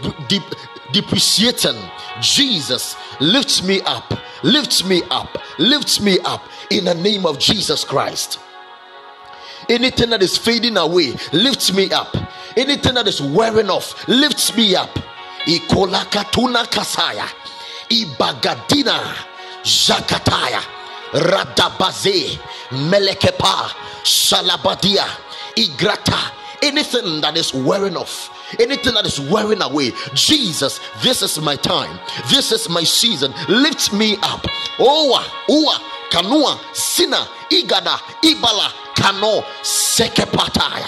depreciating, 0.93 1.75
Jesus 2.21 2.95
lift 3.19 3.63
me 3.63 3.81
up, 3.81 4.13
lift 4.43 4.85
me 4.85 5.01
up, 5.09 5.37
lift 5.57 6.01
me 6.01 6.19
up 6.25 6.43
in 6.69 6.85
the 6.85 6.93
name 6.95 7.25
of 7.25 7.39
Jesus 7.39 7.83
Christ. 7.83 8.39
Anything 9.69 10.11
that 10.11 10.23
is 10.23 10.37
fading 10.37 10.77
away 10.77 11.13
lifts 11.33 11.73
me 11.73 11.91
up. 11.91 12.15
Anything 12.55 12.93
that 12.93 13.05
is 13.05 13.21
wearing 13.21 13.69
off 13.69 14.07
lifts 14.07 14.55
me 14.55 14.75
up. 14.75 14.89
Ikolakatuna 15.45 16.63
kasaya. 16.67 17.27
Ibagadina 17.89 19.36
Zakataya, 19.67 20.61
Radabaze, 21.11 22.39
Melekepa, 22.71 23.69
Salabadia, 24.03 25.05
Igrata, 25.57 26.31
anything 26.63 27.19
that 27.21 27.35
is 27.35 27.53
wearing 27.53 27.97
off, 27.97 28.29
anything 28.59 28.93
that 28.93 29.05
is 29.05 29.19
wearing 29.19 29.61
away. 29.61 29.91
Jesus, 30.13 30.79
this 31.03 31.21
is 31.21 31.39
my 31.41 31.55
time, 31.57 31.99
this 32.29 32.51
is 32.51 32.69
my 32.69 32.83
season. 32.83 33.33
Lift 33.49 33.91
me 33.93 34.15
up. 34.23 34.41
Owa, 34.79 35.21
Uwa, 35.49 35.75
Kanua, 36.11 36.57
Sina, 36.73 37.27
Igada, 37.51 37.97
Ibala, 38.23 38.71
Kano, 38.95 39.41
Sekepataya. 39.63 40.87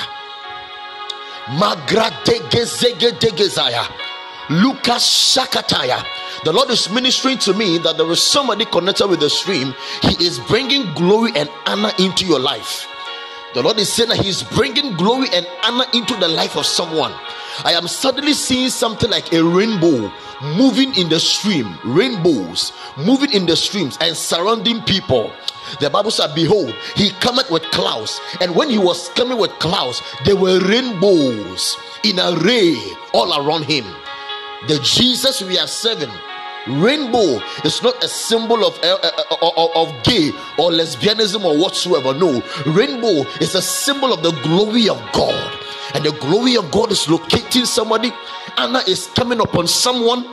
Magra 1.57 2.12
degezege 2.24 3.12
degezaya. 3.19 3.83
Lucas 4.50 5.36
Shakataya. 5.36 6.03
The 6.46 6.53
Lord 6.53 6.69
is 6.69 6.89
ministering 6.89 7.38
to 7.39 7.53
me 7.53 7.79
that 7.79 7.98
there 7.98 8.10
is 8.12 8.24
somebody 8.24 8.63
connected 8.63 9.08
with 9.08 9.19
the 9.19 9.29
stream. 9.29 9.74
He 10.01 10.25
is 10.25 10.39
bringing 10.39 10.93
glory 10.93 11.31
and 11.36 11.50
honor 11.65 11.91
into 12.00 12.25
your 12.25 12.39
life. 12.39 12.88
The 13.53 13.62
Lord 13.62 13.77
is 13.77 13.91
saying 13.91 14.10
that 14.10 14.22
He 14.22 14.29
is 14.29 14.43
bringing 14.43 14.96
glory 14.96 15.27
and 15.34 15.46
honor 15.63 15.86
into 15.93 16.15
the 16.15 16.29
life 16.29 16.55
of 16.55 16.65
someone. 16.65 17.12
I 17.65 17.74
am 17.74 17.88
suddenly 17.88 18.34
seeing 18.34 18.69
something 18.69 19.10
like 19.10 19.34
a 19.34 19.43
rainbow 19.43 20.12
moving 20.55 20.96
in 20.96 21.10
the 21.10 21.19
stream, 21.19 21.77
rainbows 21.84 22.72
moving 22.96 23.34
in 23.34 23.46
the 23.46 23.58
streams 23.58 23.98
and 24.00 24.15
surrounding 24.15 24.81
people. 24.84 25.31
The 25.81 25.89
Bible 25.89 26.12
said, 26.12 26.34
Behold, 26.36 26.74
he 26.96 27.10
cometh 27.19 27.51
with 27.51 27.63
clouds. 27.63 28.22
And 28.39 28.55
when 28.55 28.69
he 28.69 28.77
was 28.77 29.10
coming 29.10 29.38
with 29.38 29.51
clouds, 29.60 30.01
there 30.24 30.38
were 30.38 30.60
rainbows 30.62 31.75
in 32.03 32.17
array 32.17 32.77
all 33.13 33.46
around 33.46 33.63
him. 33.63 33.86
The 34.67 34.79
Jesus 34.84 35.41
we 35.41 35.60
are 35.60 35.67
serving 35.67 36.12
Rainbow 36.70 37.42
is 37.66 37.82
not 37.82 38.04
a 38.04 38.08
symbol 38.08 38.64
of, 38.66 38.78
uh, 38.84 38.98
uh, 39.02 39.68
of 39.76 40.04
gay 40.04 40.30
or 40.58 40.72
lesbianism 40.72 41.44
or 41.44 41.58
whatsoever. 41.58 42.14
No, 42.14 42.44
rainbow 42.66 43.26
is 43.42 43.56
a 43.56 43.62
symbol 43.62 44.14
of 44.14 44.22
the 44.22 44.32
glory 44.44 44.88
of 44.88 45.02
God. 45.12 45.58
And 45.96 46.06
the 46.06 46.12
glory 46.12 46.56
of 46.56 46.70
God 46.70 46.92
is 46.92 47.10
locating 47.10 47.66
somebody. 47.66 48.14
Anna 48.58 48.80
is 48.88 49.08
coming 49.08 49.40
upon 49.40 49.68
someone 49.68 50.24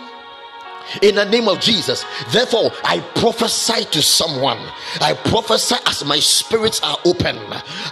in 1.02 1.14
the 1.14 1.24
name 1.24 1.48
of 1.48 1.60
Jesus. 1.60 2.04
Therefore, 2.30 2.70
I 2.84 3.00
prophesy 3.16 3.84
to 3.86 4.02
someone. 4.02 4.58
I 5.00 5.14
prophesy 5.14 5.76
as 5.86 6.04
my 6.04 6.18
spirits 6.18 6.80
are 6.82 6.98
open. 7.04 7.38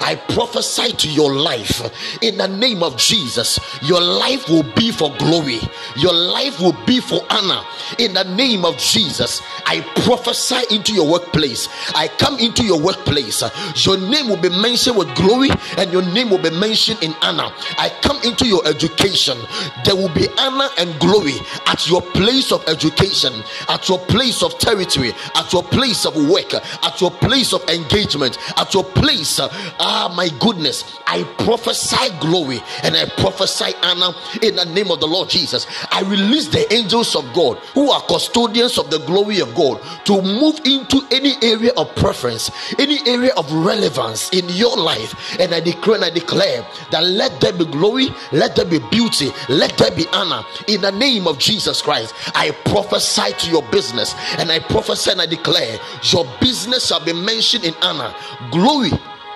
I 0.00 0.20
prophesy 0.28 0.92
to 0.92 1.10
your 1.10 1.32
life 1.32 1.82
in 2.22 2.36
the 2.36 2.48
name 2.48 2.82
of 2.82 2.96
Jesus. 2.96 3.58
Your 3.82 4.00
life 4.00 4.48
will 4.48 4.62
be 4.74 4.90
for 4.90 5.14
glory, 5.16 5.60
your 5.96 6.14
life 6.14 6.60
will 6.60 6.76
be 6.86 7.00
for 7.00 7.20
honor 7.30 7.62
in 7.98 8.14
the 8.14 8.24
name 8.24 8.64
of 8.64 8.76
Jesus. 8.78 9.42
I 9.66 9.80
prophesy 10.04 10.74
into 10.74 10.92
your 10.92 11.10
workplace. 11.10 11.68
I 11.94 12.08
come 12.08 12.38
into 12.38 12.64
your 12.64 12.80
workplace. 12.80 13.42
Your 13.84 13.98
name 13.98 14.28
will 14.28 14.40
be 14.40 14.50
mentioned 14.50 14.96
with 14.96 15.14
glory 15.14 15.50
and 15.78 15.92
your 15.92 16.02
name 16.02 16.30
will 16.30 16.38
be 16.38 16.50
mentioned 16.50 17.02
in 17.02 17.14
honor. 17.22 17.52
I 17.78 17.90
come 18.02 18.20
into 18.22 18.46
your 18.46 18.66
education. 18.66 19.38
There 19.84 19.96
will 19.96 20.12
be 20.14 20.28
honor 20.38 20.68
and 20.78 20.98
glory 21.00 21.34
at 21.66 21.88
your 21.88 22.02
place 22.02 22.52
of 22.52 22.62
education 22.68 22.83
education, 22.84 23.32
at 23.68 23.88
your 23.88 23.98
place 23.98 24.42
of 24.42 24.58
territory, 24.58 25.12
at 25.34 25.52
your 25.52 25.62
place 25.62 26.04
of 26.04 26.14
work, 26.28 26.52
at 26.54 27.00
your 27.00 27.10
place 27.10 27.52
of 27.52 27.62
engagement, 27.68 28.38
at 28.58 28.74
your 28.74 28.84
place. 28.84 29.40
Ah, 29.40 30.12
my 30.14 30.28
goodness, 30.40 30.98
I 31.06 31.24
prophesy 31.38 32.10
glory 32.20 32.60
and 32.82 32.96
I 32.96 33.06
prophesy 33.16 33.72
honor 33.82 34.14
in 34.42 34.56
the 34.56 34.66
name 34.66 34.90
of 34.90 35.00
the 35.00 35.06
Lord 35.06 35.28
Jesus. 35.28 35.66
I 35.90 36.02
release 36.02 36.48
the 36.48 36.72
angels 36.72 37.16
of 37.16 37.24
God 37.32 37.58
who 37.74 37.90
are 37.90 38.02
custodians 38.02 38.78
of 38.78 38.90
the 38.90 38.98
glory 39.00 39.40
of 39.40 39.54
God 39.54 39.80
to 40.04 40.20
move 40.20 40.60
into 40.64 41.06
any 41.10 41.34
area 41.42 41.72
of 41.76 41.94
preference, 41.96 42.50
any 42.78 42.98
area 43.06 43.32
of 43.36 43.50
relevance 43.52 44.30
in 44.30 44.48
your 44.50 44.76
life. 44.76 45.14
And 45.40 45.54
I 45.54 45.60
declare 45.60 45.96
and 45.96 46.04
I 46.04 46.10
declare 46.10 46.66
that 46.90 47.04
let 47.04 47.40
there 47.40 47.52
be 47.52 47.64
glory, 47.64 48.08
let 48.32 48.56
there 48.56 48.64
be 48.64 48.80
beauty, 48.90 49.30
let 49.48 49.76
there 49.78 49.90
be 49.90 50.06
honor 50.12 50.44
in 50.68 50.80
the 50.80 50.92
name 50.92 51.26
of 51.26 51.38
Jesus 51.38 51.80
Christ. 51.80 52.14
I 52.34 52.50
prophesy 52.74 53.32
to 53.38 53.50
your 53.52 53.62
business 53.70 54.16
and 54.38 54.50
I 54.50 54.58
prophesy 54.58 55.12
and 55.12 55.20
I 55.20 55.26
declare 55.26 55.78
your 56.02 56.26
business 56.40 56.88
shall 56.88 56.98
be 57.04 57.12
mentioned 57.12 57.64
in 57.64 57.72
honor, 57.82 58.12
glory 58.50 58.90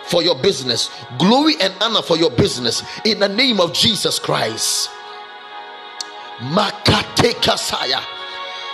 for 0.06 0.24
your 0.24 0.34
business, 0.34 0.90
glory 1.20 1.54
and 1.60 1.72
honor 1.80 2.02
for 2.02 2.16
your 2.16 2.32
business 2.32 2.82
in 3.04 3.20
the 3.20 3.28
name 3.28 3.60
of 3.60 3.72
Jesus 3.72 4.18
Christ. 4.18 4.90
Makate 6.50 7.34
kasaya, 7.38 8.02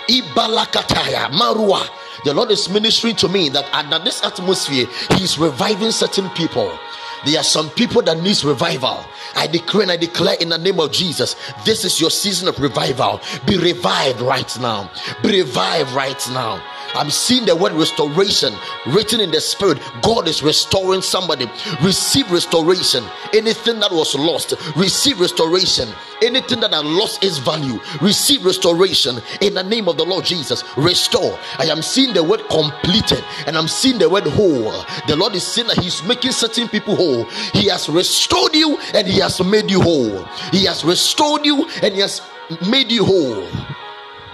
ibalakataya, 0.07 1.29
marua. 1.29 1.87
The 2.23 2.33
Lord 2.33 2.49
is 2.49 2.67
ministering 2.67 3.15
to 3.17 3.27
me 3.27 3.49
that 3.49 3.71
under 3.71 3.99
this 3.99 4.23
atmosphere, 4.23 4.87
He 5.15 5.25
is 5.25 5.37
reviving 5.37 5.91
certain 5.91 6.27
people. 6.31 6.75
There 7.23 7.39
are 7.39 7.43
some 7.43 7.69
people 7.69 8.01
that 8.03 8.19
needs 8.19 8.43
revival. 8.43 9.05
I 9.35 9.47
decree 9.47 9.83
and 9.83 9.91
I 9.91 9.97
declare 9.97 10.37
in 10.39 10.49
the 10.49 10.57
name 10.57 10.79
of 10.79 10.91
Jesus, 10.91 11.35
this 11.65 11.85
is 11.85 11.99
your 11.99 12.09
season 12.09 12.47
of 12.47 12.59
revival. 12.59 13.21
Be 13.45 13.57
revived 13.57 14.21
right 14.21 14.59
now. 14.59 14.89
Be 15.21 15.41
revived 15.41 15.91
right 15.91 16.29
now. 16.31 16.63
I'm 16.95 17.09
seeing 17.11 17.45
the 17.45 17.55
word 17.55 17.73
restoration 17.73 18.53
written 18.87 19.19
in 19.19 19.31
the 19.31 19.41
spirit. 19.41 19.79
God 20.01 20.27
is 20.27 20.41
restoring 20.41 21.01
somebody. 21.01 21.45
Receive 21.83 22.31
restoration. 22.31 23.03
Anything 23.33 23.79
that 23.81 23.91
was 23.91 24.15
lost, 24.15 24.53
receive 24.77 25.19
restoration. 25.19 25.89
Anything 26.21 26.61
that 26.61 26.73
had 26.73 26.85
lost 26.85 27.23
its 27.23 27.37
value, 27.39 27.79
receive 28.01 28.45
restoration 28.45 29.17
in 29.41 29.53
the 29.53 29.63
name 29.63 29.89
of 29.89 29.97
the 29.97 30.05
Lord 30.05 30.23
Jesus. 30.23 30.63
Restore. 30.77 31.37
I 31.59 31.65
am 31.65 31.81
seeing 31.81 32.13
the 32.13 32.23
word 32.23 32.47
completed 32.49 33.23
and 33.45 33.57
I'm 33.57 33.67
seeing 33.67 33.99
the 33.99 34.09
word 34.09 34.23
whole. 34.23 34.71
The 35.07 35.15
Lord 35.17 35.35
is 35.35 35.45
saying 35.45 35.67
that 35.67 35.79
He's 35.79 36.01
making 36.03 36.31
certain 36.31 36.69
people 36.69 36.95
whole. 36.95 37.25
He 37.53 37.67
has 37.67 37.89
restored 37.89 38.55
you 38.55 38.77
and 38.93 39.05
He 39.05 39.19
has 39.25 39.43
made 39.43 39.71
you 39.71 39.81
whole. 39.81 40.23
He 40.51 40.65
has 40.65 40.85
restored 40.85 41.45
you 41.45 41.67
and 41.81 41.93
He 41.93 42.01
has 42.01 42.21
made 42.69 42.91
you 42.91 43.03
whole. 43.03 43.47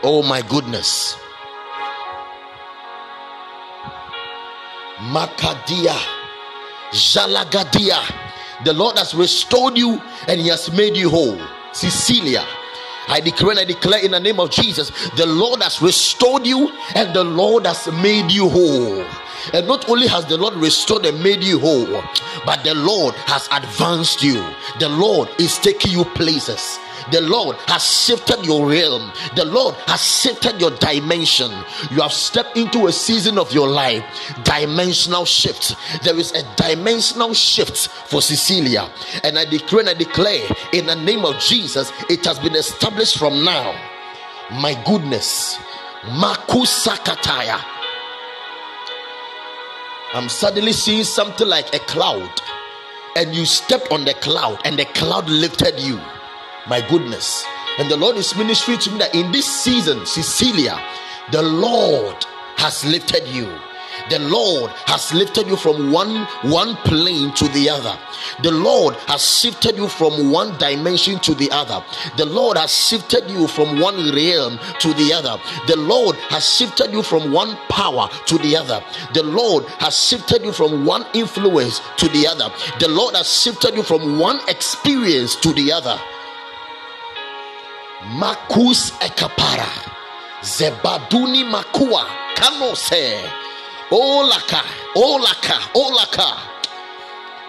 Oh 0.03 0.21
my 0.21 0.41
goodness. 0.41 1.15
Makadia, 5.15 5.95
Jalagadia. 6.91 7.99
The 8.65 8.73
Lord 8.73 8.97
has 8.97 9.15
restored 9.15 9.77
you 9.77 10.01
and 10.27 10.41
He 10.41 10.49
has 10.49 10.69
made 10.71 10.97
you 10.97 11.09
whole. 11.09 11.39
Cecilia. 11.71 12.45
I 13.07 13.19
declare 13.19 13.51
and 13.51 13.59
I 13.59 13.63
declare 13.63 14.03
in 14.03 14.11
the 14.11 14.19
name 14.19 14.39
of 14.39 14.51
Jesus, 14.51 14.91
the 15.15 15.25
Lord 15.25 15.61
has 15.63 15.81
restored 15.81 16.45
you 16.45 16.69
and 16.95 17.15
the 17.15 17.23
Lord 17.23 17.65
has 17.65 17.87
made 18.03 18.29
you 18.29 18.49
whole. 18.49 19.05
And 19.53 19.67
not 19.67 19.89
only 19.89 20.07
has 20.07 20.25
the 20.25 20.37
Lord 20.37 20.53
restored 20.55 21.05
and 21.05 21.21
made 21.23 21.43
you 21.43 21.59
whole, 21.59 22.03
but 22.45 22.63
the 22.63 22.73
Lord 22.73 23.15
has 23.27 23.47
advanced 23.51 24.23
you. 24.23 24.43
The 24.79 24.89
Lord 24.89 25.29
is 25.39 25.57
taking 25.57 25.91
you 25.91 26.05
places. 26.05 26.79
The 27.11 27.21
Lord 27.21 27.55
has 27.67 27.83
shifted 27.83 28.45
your 28.45 28.67
realm. 28.67 29.11
The 29.35 29.45
Lord 29.45 29.75
has 29.87 30.01
shifted 30.01 30.61
your 30.61 30.71
dimension. 30.71 31.51
You 31.89 32.01
have 32.01 32.13
stepped 32.13 32.55
into 32.55 32.87
a 32.87 32.91
season 32.91 33.37
of 33.37 33.51
your 33.51 33.67
life, 33.67 34.03
dimensional 34.43 35.25
shift. 35.25 35.75
There 36.03 36.17
is 36.17 36.31
a 36.33 36.43
dimensional 36.55 37.33
shift 37.33 37.87
for 37.87 38.21
Cecilia. 38.21 38.89
And 39.23 39.37
I 39.37 39.45
declare 39.45 39.81
and 39.81 39.89
I 39.89 39.93
declare 39.93 40.47
in 40.73 40.85
the 40.85 40.95
name 40.95 41.25
of 41.25 41.39
Jesus, 41.39 41.91
it 42.09 42.23
has 42.25 42.39
been 42.39 42.55
established 42.55 43.17
from 43.17 43.43
now. 43.43 43.73
My 44.51 44.81
goodness. 44.85 45.57
Makusakataya. 46.03 47.80
I'm 50.13 50.27
suddenly 50.27 50.73
seeing 50.73 51.05
something 51.05 51.47
like 51.47 51.73
a 51.73 51.79
cloud, 51.79 52.41
and 53.15 53.33
you 53.33 53.45
stepped 53.45 53.91
on 53.93 54.03
the 54.03 54.13
cloud, 54.15 54.59
and 54.65 54.77
the 54.77 54.85
cloud 54.85 55.29
lifted 55.29 55.79
you. 55.79 55.95
My 56.67 56.85
goodness. 56.89 57.45
And 57.79 57.89
the 57.89 57.95
Lord 57.95 58.17
is 58.17 58.35
ministering 58.35 58.79
to 58.79 58.91
me 58.91 58.97
that 58.99 59.15
in 59.15 59.31
this 59.31 59.45
season, 59.45 60.05
Cecilia, 60.05 60.77
the 61.31 61.41
Lord 61.41 62.25
has 62.57 62.83
lifted 62.83 63.25
you 63.27 63.47
the 64.11 64.19
lord 64.19 64.69
has 64.85 65.13
lifted 65.13 65.47
you 65.47 65.55
from 65.55 65.91
one 65.91 66.27
one 66.43 66.75
plane 66.87 67.33
to 67.33 67.47
the 67.49 67.69
other 67.69 67.97
the 68.43 68.51
lord 68.51 68.93
has 69.07 69.21
shifted 69.39 69.75
you 69.77 69.87
from 69.87 70.29
one 70.31 70.55
dimension 70.57 71.17
to 71.19 71.33
the 71.35 71.49
other 71.51 71.83
the 72.17 72.25
lord 72.25 72.57
has 72.57 72.71
shifted 72.71 73.29
you 73.29 73.47
from 73.47 73.79
one 73.79 73.95
realm 74.13 74.59
to 74.79 74.93
the 74.95 75.13
other 75.13 75.39
the 75.67 75.77
lord 75.77 76.15
has 76.29 76.43
shifted 76.47 76.91
you 76.91 77.01
from 77.01 77.31
one 77.31 77.55
power 77.69 78.09
to 78.25 78.37
the 78.39 78.55
other 78.55 78.83
the 79.13 79.23
lord 79.23 79.63
has 79.79 79.97
shifted 79.97 80.43
you 80.43 80.51
from 80.51 80.85
one 80.85 81.05
influence 81.13 81.79
to 81.97 82.07
the 82.09 82.27
other 82.27 82.49
the 82.79 82.87
lord 82.89 83.15
has 83.15 83.27
shifted 83.41 83.73
you 83.75 83.83
from 83.83 84.19
one 84.19 84.39
experience 84.49 85.35
to 85.35 85.53
the 85.53 85.71
other 85.71 85.97
Makus 88.17 88.91
ekapara. 88.99 89.69
Zebaduni 90.41 91.43
makua. 91.45 92.05
Kanose. 92.35 93.40
Olaka. 93.91 94.61
Olaka. 94.95 95.59
Olaka. 95.75 96.37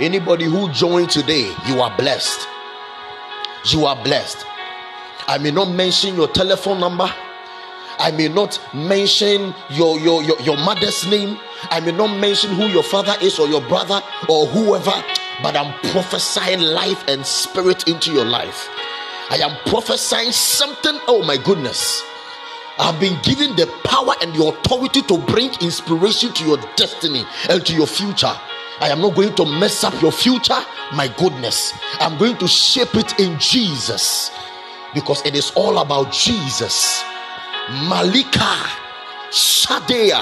Anybody 0.01 0.45
who 0.47 0.69
joined 0.73 1.11
today, 1.11 1.55
you 1.67 1.81
are 1.81 1.97
blessed. 1.97 2.49
You 3.67 3.87
are 3.87 3.97
blessed. 4.03 4.45
I 5.29 5.39
may 5.39 5.53
not 5.53 5.71
mention 5.71 6.17
your 6.17 6.27
telephone 6.29 6.81
number. 6.81 7.09
I 7.99 8.11
may 8.11 8.27
not 8.29 8.59
mention 8.75 9.55
your, 9.71 10.01
your, 10.01 10.25
your, 10.25 10.41
your 10.41 10.57
mother's 10.57 11.07
name. 11.07 11.39
I 11.71 11.79
may 11.79 11.93
not 11.93 12.19
mention 12.19 12.51
who 12.55 12.67
your 12.67 12.83
father 12.83 13.15
is 13.23 13.39
or 13.39 13.47
your 13.47 13.61
brother 13.61 14.03
or 14.29 14.47
whoever, 14.47 14.95
but 15.43 15.55
I'm 15.55 15.73
prophesying 15.93 16.61
life 16.61 17.05
and 17.07 17.25
spirit 17.25 17.87
into 17.87 18.13
your 18.13 18.25
life. 18.25 18.69
I 19.31 19.37
am 19.37 19.57
prophesying 19.67 20.33
something. 20.33 20.99
Oh 21.07 21.23
my 21.25 21.37
goodness. 21.37 22.03
I've 22.83 23.01
been 23.01 23.21
given 23.23 23.57
the 23.57 23.67
power 23.85 24.15
and 24.23 24.35
the 24.35 24.45
authority 24.47 25.03
to 25.03 25.19
bring 25.19 25.53
inspiration 25.61 26.33
to 26.35 26.45
your 26.45 26.59
destiny 26.77 27.25
and 27.49 27.65
to 27.67 27.75
your 27.75 27.87
future. 27.87 28.35
I 28.81 28.89
am 28.91 29.01
not 29.01 29.15
going 29.15 29.35
to 29.37 29.45
mess 29.47 29.85
up 29.85 30.01
your 30.03 30.13
future. 30.13 30.59
My 30.95 31.09
goodness. 31.17 31.73
I'm 32.01 32.19
going 32.19 32.37
to 32.39 32.49
shape 32.49 32.95
it 32.97 33.21
in 33.21 33.39
Jesus 33.39 34.33
because 34.95 35.25
it 35.25 35.37
is 35.37 35.53
all 35.55 35.79
about 35.79 36.13
Jesus. 36.13 37.05
Malika 37.89 38.57
Shadea. 39.31 40.21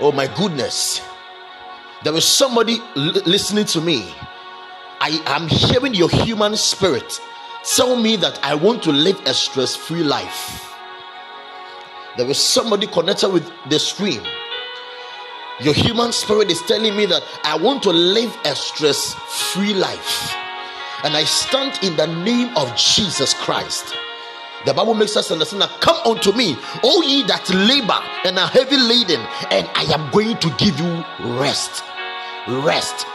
Oh 0.00 0.12
my 0.12 0.26
goodness. 0.36 1.00
There 2.02 2.14
is 2.14 2.24
somebody 2.26 2.80
l- 2.96 3.22
listening 3.24 3.64
to 3.66 3.80
me 3.80 4.14
I 5.00 5.20
am 5.26 5.48
hearing 5.48 5.94
your 5.94 6.10
human 6.10 6.56
spirit 6.56 7.20
tell 7.64 7.96
me 7.96 8.16
that 8.16 8.38
I 8.42 8.54
want 8.54 8.82
to 8.84 8.92
live 8.92 9.20
a 9.26 9.34
stress 9.34 9.74
free 9.76 10.02
life. 10.02 10.72
There 12.16 12.28
is 12.28 12.38
somebody 12.38 12.86
connected 12.86 13.30
with 13.30 13.50
the 13.68 13.78
stream. 13.78 14.22
Your 15.60 15.74
human 15.74 16.12
spirit 16.12 16.50
is 16.50 16.60
telling 16.62 16.96
me 16.96 17.06
that 17.06 17.22
I 17.44 17.56
want 17.56 17.82
to 17.84 17.90
live 17.90 18.36
a 18.44 18.54
stress 18.54 19.14
free 19.52 19.74
life. 19.74 20.34
And 21.04 21.16
I 21.16 21.24
stand 21.24 21.78
in 21.82 21.96
the 21.96 22.06
name 22.06 22.56
of 22.56 22.74
Jesus 22.76 23.34
Christ. 23.34 23.94
The 24.64 24.72
Bible 24.72 24.94
makes 24.94 25.16
us 25.16 25.30
understand 25.30 25.62
that 25.62 25.80
come 25.80 25.96
unto 26.06 26.32
me, 26.32 26.56
all 26.82 27.04
ye 27.04 27.22
that 27.24 27.48
labor 27.50 27.98
and 28.24 28.38
are 28.38 28.48
heavy 28.48 28.78
laden, 28.78 29.20
and 29.50 29.68
I 29.74 29.84
am 29.92 30.10
going 30.10 30.38
to 30.38 30.50
give 30.56 30.78
you 30.80 31.04
rest. 31.38 31.82
Rest. 32.64 33.06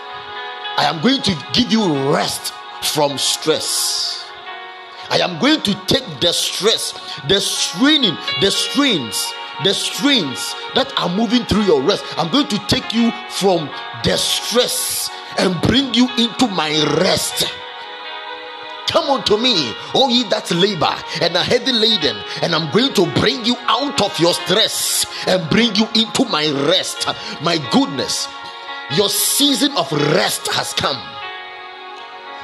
I 0.77 0.85
am 0.85 1.01
going 1.01 1.21
to 1.23 1.35
give 1.53 1.71
you 1.71 2.11
rest 2.13 2.53
from 2.83 3.17
stress. 3.17 4.23
I 5.09 5.19
am 5.19 5.39
going 5.39 5.61
to 5.61 5.73
take 5.85 6.05
the 6.21 6.31
stress, 6.31 6.93
the 7.27 7.39
straining, 7.39 8.15
the 8.41 8.51
strains, 8.51 9.33
the 9.63 9.73
strains 9.73 10.53
that 10.75 10.93
are 10.97 11.09
moving 11.09 11.43
through 11.45 11.63
your 11.63 11.81
rest. 11.81 12.03
I'm 12.17 12.31
going 12.31 12.47
to 12.47 12.59
take 12.67 12.93
you 12.93 13.11
from 13.29 13.69
the 14.03 14.17
stress 14.17 15.09
and 15.37 15.59
bring 15.61 15.93
you 15.93 16.07
into 16.17 16.47
my 16.47 16.69
rest. 17.01 17.45
Come 18.87 19.09
unto 19.09 19.37
me, 19.37 19.73
all 19.93 20.09
ye 20.09 20.23
that 20.29 20.49
labor 20.51 20.95
and 21.21 21.35
are 21.37 21.43
heavy 21.43 21.71
laden, 21.71 22.17
and 22.41 22.55
I'm 22.55 22.71
going 22.71 22.93
to 22.95 23.05
bring 23.19 23.45
you 23.45 23.55
out 23.67 24.01
of 24.01 24.19
your 24.19 24.33
stress 24.33 25.05
and 25.27 25.47
bring 25.49 25.75
you 25.75 25.87
into 25.93 26.25
my 26.25 26.49
rest. 26.67 27.07
My 27.41 27.57
goodness, 27.71 28.27
your 28.95 29.09
season 29.09 29.71
of 29.77 29.91
rest 29.91 30.47
has 30.53 30.73
come. 30.73 30.97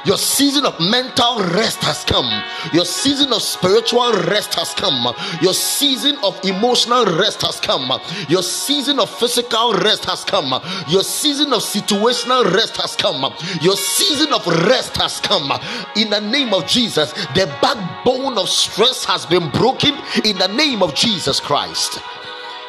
Your 0.06 0.18
season 0.18 0.64
of 0.64 0.78
mental 0.78 1.40
rest 1.40 1.82
has 1.82 2.04
come. 2.04 2.30
Your 2.72 2.84
season 2.84 3.32
of 3.32 3.42
spiritual 3.42 4.12
rest 4.12 4.54
has 4.54 4.72
come. 4.72 5.12
Your 5.42 5.52
season 5.52 6.16
of 6.22 6.38
emotional 6.44 7.04
rest 7.04 7.42
has 7.42 7.58
come. 7.58 7.90
Your 8.28 8.44
season 8.44 9.00
of 9.00 9.10
physical 9.10 9.72
rest 9.74 10.04
has 10.04 10.24
come. 10.24 10.54
Your 10.88 11.02
season 11.02 11.52
of 11.52 11.60
situational 11.60 12.44
rest 12.54 12.76
has 12.76 12.94
come. 12.94 13.34
Your 13.60 13.76
season 13.76 14.32
of 14.32 14.46
rest 14.46 14.96
has 14.96 15.20
come. 15.20 15.50
In 15.96 16.10
the 16.10 16.20
name 16.20 16.54
of 16.54 16.68
Jesus, 16.68 17.12
the 17.34 17.52
backbone 17.60 18.38
of 18.38 18.48
stress 18.48 19.04
has 19.04 19.26
been 19.26 19.50
broken 19.50 19.94
in 20.24 20.38
the 20.38 20.48
name 20.48 20.84
of 20.84 20.94
Jesus 20.94 21.40
Christ. 21.40 21.98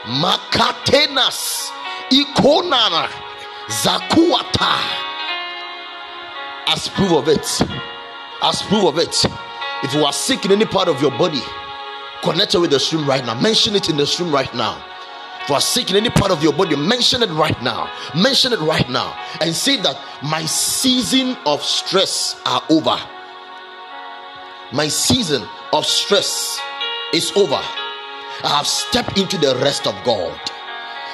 Makatenas 0.05 1.69
ikonana 2.09 3.09
zakuata 3.67 5.06
as 6.67 6.89
proof 6.89 7.11
of 7.11 7.27
it. 7.27 7.61
As 8.41 8.61
proof 8.63 8.85
of 8.85 8.97
it. 8.97 9.25
If 9.83 9.93
you 9.93 10.05
are 10.05 10.13
sick 10.13 10.45
in 10.45 10.51
any 10.51 10.65
part 10.65 10.87
of 10.87 11.01
your 11.01 11.11
body, 11.11 11.41
connect 12.23 12.55
it 12.55 12.59
with 12.59 12.71
the 12.71 12.79
stream 12.79 13.07
right 13.07 13.25
now. 13.25 13.39
Mention 13.39 13.75
it 13.75 13.89
in 13.89 13.97
the 13.97 14.05
stream 14.05 14.33
right 14.33 14.53
now. 14.53 14.83
If 15.41 15.49
you 15.49 15.55
are 15.55 15.61
sick 15.61 15.89
in 15.89 15.95
any 15.95 16.09
part 16.09 16.31
of 16.31 16.43
your 16.43 16.53
body, 16.53 16.75
mention 16.75 17.23
it 17.23 17.29
right 17.29 17.59
now. 17.61 17.89
Mention 18.13 18.51
it 18.53 18.59
right 18.59 18.89
now. 18.89 19.17
And 19.39 19.55
say 19.55 19.77
that 19.81 19.97
my 20.21 20.45
season 20.45 21.37
of 21.45 21.63
stress 21.63 22.39
are 22.45 22.61
over. 22.69 22.97
My 24.73 24.89
season 24.89 25.47
of 25.71 25.85
stress 25.85 26.59
is 27.13 27.31
over. 27.37 27.61
I 28.43 28.49
have 28.49 28.67
stepped 28.67 29.17
into 29.17 29.37
the 29.37 29.55
rest 29.61 29.87
of 29.87 29.95
God. 30.03 30.37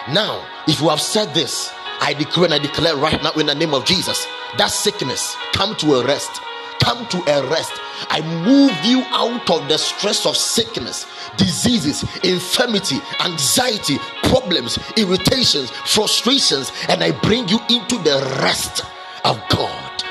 Now, 0.09 0.45
if 0.67 0.81
you 0.81 0.89
have 0.89 0.99
said 0.99 1.33
this, 1.33 1.71
I 2.01 2.13
decree 2.13 2.45
and 2.45 2.53
I 2.53 2.59
declare 2.59 2.95
right 2.95 3.21
now 3.21 3.31
in 3.33 3.45
the 3.45 3.55
name 3.55 3.73
of 3.73 3.85
Jesus 3.85 4.25
that 4.57 4.71
sickness 4.71 5.35
come 5.53 5.75
to 5.77 5.95
a 5.95 6.05
rest. 6.05 6.31
Come 6.79 7.07
to 7.07 7.17
a 7.31 7.47
rest. 7.49 7.71
I 8.09 8.21
move 8.45 8.73
you 8.83 9.03
out 9.11 9.49
of 9.49 9.69
the 9.69 9.77
stress 9.77 10.25
of 10.25 10.35
sickness 10.35 11.05
diseases 11.37 12.03
infirmity 12.23 12.97
anxiety 13.23 13.97
problems 14.23 14.77
irritations 14.97 15.71
frustrations 15.71 16.71
and 16.89 17.01
i 17.03 17.11
bring 17.21 17.47
you 17.47 17.59
into 17.69 17.97
the 17.99 18.19
rest 18.41 18.83
of 19.23 19.41
god. 19.49 20.03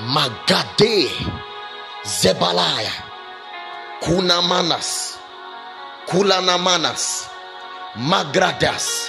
Magade 0.00 1.08
zebalaya. 2.04 2.90
Kunamanas. 4.02 5.18
Kulanamanas. 6.06 7.28
Magradas. 7.94 9.08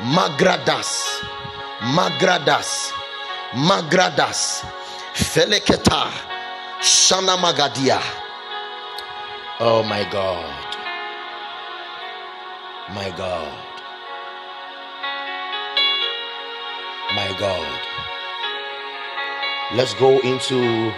Magradas. 0.00 1.22
Magradas 1.94 2.92
Magradas, 3.52 4.62
Feleketa, 5.14 6.10
Shana 6.80 7.36
Magadia. 7.36 8.00
Oh 9.60 9.82
my 9.82 10.04
God. 10.10 10.76
My 12.94 13.10
God. 13.16 13.58
My 17.14 17.36
God. 17.38 17.80
Let's 19.74 19.94
go 19.94 20.18
into 20.20 20.92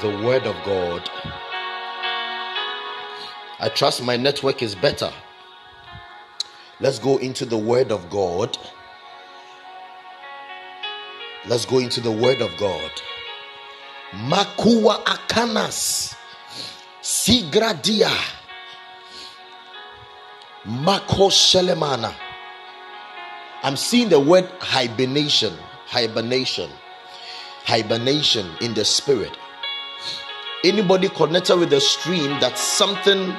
the 0.00 0.24
Word 0.24 0.46
of 0.46 0.56
God. 0.64 1.08
I 3.60 3.68
trust 3.68 4.02
my 4.02 4.16
network 4.16 4.62
is 4.62 4.74
better. 4.74 5.12
Let's 6.80 6.98
go 6.98 7.18
into 7.18 7.44
the 7.44 7.58
Word 7.58 7.92
of 7.92 8.08
God. 8.10 8.56
Let's 11.48 11.66
go 11.66 11.78
into 11.78 12.00
the 12.00 12.12
word 12.12 12.40
of 12.40 12.56
God. 12.56 12.90
Makua 14.12 15.02
akanas 15.04 16.14
sigradia 17.02 18.10
mako 20.64 21.30
shelemana. 21.30 22.14
I'm 23.64 23.76
seeing 23.76 24.08
the 24.08 24.20
word 24.20 24.48
hibernation, 24.60 25.52
hibernation, 25.86 26.70
hibernation 27.64 28.48
in 28.60 28.74
the 28.74 28.84
spirit. 28.84 29.36
Anybody 30.64 31.08
connected 31.08 31.56
with 31.56 31.70
the 31.70 31.80
stream 31.80 32.38
that 32.38 32.56
something, 32.56 33.34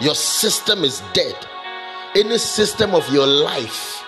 your 0.00 0.16
system 0.16 0.82
is 0.82 1.00
dead. 1.12 1.36
Any 2.16 2.38
system 2.38 2.92
of 2.92 3.08
your 3.12 3.26
life 3.26 4.02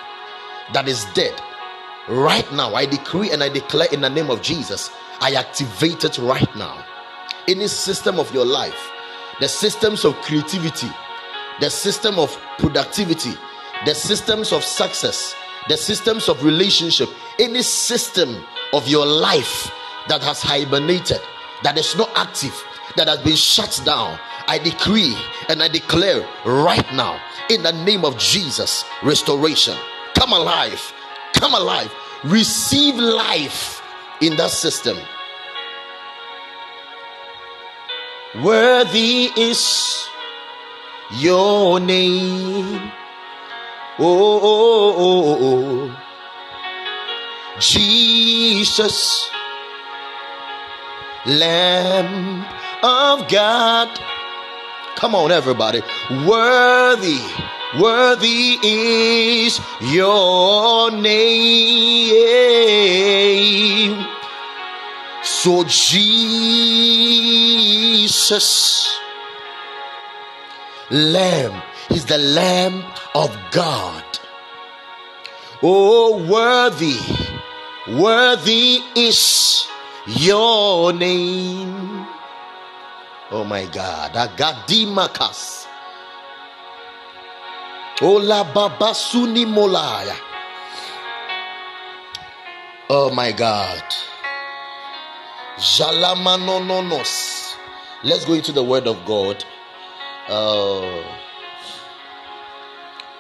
that 0.73 0.89
is 0.89 1.05
dead 1.15 1.41
Right 2.09 2.51
now, 2.53 2.75
I 2.75 2.87
decree 2.87 3.31
and 3.31 3.43
I 3.43 3.49
declare 3.49 3.89
in 3.93 4.01
the 4.01 4.09
name 4.09 4.31
of 4.31 4.43
Jesus, 4.43 4.91
I 5.21 5.35
activate 5.35 6.05
it 6.05 6.19
right 6.19 6.57
now. 6.57 6.85
Any 7.47 7.69
system 7.69 8.19
of 8.19 8.33
your 8.33 8.47
life, 8.47 8.91
the 9.39 9.49
systems 9.49 10.05
of 10.05 10.15
creativity, 10.23 10.89
the 11.61 11.69
system 11.69 12.19
of 12.19 12.37
productivity, 12.59 13.33
the 13.85 13.95
systems 13.95 14.53
of 14.53 14.65
success, 14.65 15.35
the 15.69 15.77
systems 15.77 16.29
of 16.29 16.43
relationship, 16.43 17.09
any 17.39 17.63
system 17.63 18.45
of 18.73 18.89
your 18.89 19.07
life 19.07 19.71
that 20.09 20.23
has 20.23 20.43
hibernated, 20.43 21.21
that 21.63 21.79
is 21.79 21.95
not 21.97 22.11
active, 22.17 22.55
that 22.97 23.09
has 23.09 23.19
been 23.21 23.37
shut 23.37 23.81
down, 23.85 24.19
I 24.49 24.59
decree 24.59 25.17
and 25.49 25.63
I 25.63 25.69
declare 25.69 26.27
right 26.47 26.93
now 26.95 27.21
in 27.51 27.63
the 27.63 27.73
name 27.73 28.05
of 28.05 28.17
Jesus 28.17 28.85
restoration. 29.03 29.77
Come 30.15 30.33
alive 30.33 30.93
come 31.41 31.55
alive, 31.55 31.91
receive 32.25 32.97
life 32.97 33.83
in 34.21 34.37
that 34.37 34.51
system. 34.51 34.97
Worthy 38.45 39.31
is 39.37 40.07
your 41.19 41.81
name. 41.81 42.93
Oh, 43.99 44.41
oh, 44.43 44.95
oh, 44.97 45.39
oh, 45.41 45.97
Jesus, 47.59 49.29
Lamb 51.27 52.45
of 52.83 53.29
God. 53.29 53.89
Come 54.97 55.15
on, 55.15 55.33
everybody. 55.33 55.83
Worthy 56.27 57.21
Worthy 57.79 58.59
is 58.65 59.61
your 59.81 60.91
name. 60.91 62.11
So, 65.23 65.63
Jesus, 65.65 66.19
Lamb, 70.91 71.63
is 71.91 72.07
the 72.07 72.19
Lamb 72.19 72.83
of 73.15 73.31
God. 73.53 74.05
Oh, 75.63 76.25
worthy, 76.27 76.99
worthy 78.01 78.81
is 78.97 79.67
your 80.07 80.93
name. 80.93 82.07
Oh 83.31 83.45
my 83.45 83.67
God, 83.67 84.13
Agadimakas. 84.15 85.60
Ola 88.03 88.45
babasuni 88.45 89.45
molaya. 89.45 90.17
Oh 92.89 93.11
my 93.11 93.31
God. 93.33 93.85
Jalamanononos. 95.59 97.55
Let's 98.03 98.25
go 98.25 98.33
into 98.33 98.53
the 98.53 98.63
word 98.65 98.87
of 98.87 99.05
God. 99.05 99.45
Uh, 100.29 101.03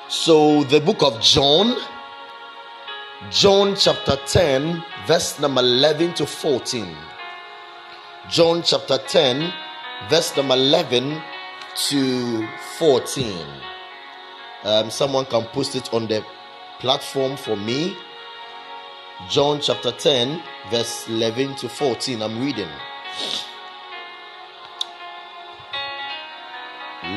so, 0.08 0.64
the 0.64 0.80
book 0.80 1.02
of 1.02 1.20
John, 1.20 1.76
John 3.30 3.76
chapter 3.76 4.16
10, 4.16 4.82
verse 5.06 5.38
number 5.38 5.60
11 5.60 6.14
to 6.14 6.26
14. 6.26 6.96
John 8.30 8.62
chapter 8.62 8.96
10, 8.96 9.52
verse 10.08 10.34
number 10.36 10.54
11 10.54 11.20
to 11.90 12.48
14. 12.78 13.46
Um, 14.64 14.90
someone 14.90 15.24
can 15.24 15.44
post 15.46 15.74
it 15.74 15.92
on 15.94 16.06
the 16.06 16.24
platform 16.80 17.36
for 17.36 17.56
me. 17.56 17.96
John 19.28 19.60
chapter 19.60 19.92
10, 19.92 20.42
verse 20.70 21.08
11 21.08 21.56
to 21.56 21.68
14. 21.68 22.22
I'm 22.22 22.40
reading. 22.40 22.68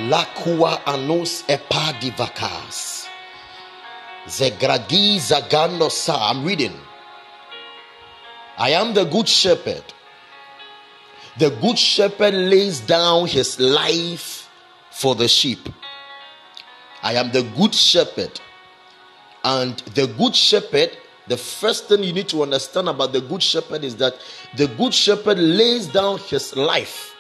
Lakua 0.10 0.82
anos 0.86 1.44
epadivakas. 1.48 3.08
Zegragi 4.26 5.18
zaganosa. 5.20 6.16
I'm 6.18 6.46
reading. 6.46 6.80
I 8.58 8.70
am 8.72 8.94
the 8.94 9.04
good 9.06 9.28
shepherd. 9.28 9.84
The 11.38 11.50
good 11.50 11.78
shepherd 11.78 12.34
lays 12.34 12.80
down 12.80 13.28
his 13.28 13.60
life 13.60 14.50
for 14.92 15.16
the 15.16 15.28
sheep. 15.28 15.68
I 17.04 17.14
am 17.16 17.32
the 17.32 17.44
good 17.58 17.76
shepherd. 17.76 18.40
And 19.44 19.78
the 19.94 20.08
good 20.08 20.36
shepherd, 20.36 20.98
the 21.28 21.38
first 21.38 21.90
thing 21.90 22.02
you 22.02 22.14
need 22.14 22.30
to 22.30 22.44
understand 22.44 22.88
about 22.88 23.12
the 23.12 23.22
good 23.22 23.44
shepherd 23.44 23.84
is 23.84 23.98
that 23.98 24.16
the 24.56 24.68
good 24.68 24.94
shepherd 24.94 25.38
lays 25.38 25.88
down 25.88 26.18
his 26.20 26.56
life 26.56 27.14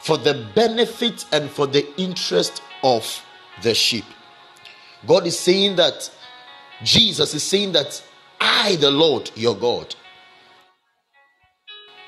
for 0.00 0.18
the 0.18 0.46
benefit 0.54 1.24
and 1.32 1.48
for 1.48 1.66
the 1.66 1.86
interest 1.96 2.62
of 2.82 3.24
the 3.62 3.74
sheep. 3.74 4.04
God 5.06 5.26
is 5.26 5.38
saying 5.38 5.76
that, 5.76 6.10
Jesus 6.82 7.32
is 7.32 7.42
saying 7.42 7.72
that 7.72 8.02
I, 8.40 8.76
the 8.76 8.90
Lord 8.90 9.30
your 9.34 9.56
God, 9.56 9.94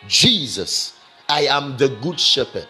Jesus, 0.09 0.95
I 1.29 1.43
am 1.43 1.77
the 1.77 1.89
good 1.89 2.19
shepherd. 2.19 2.67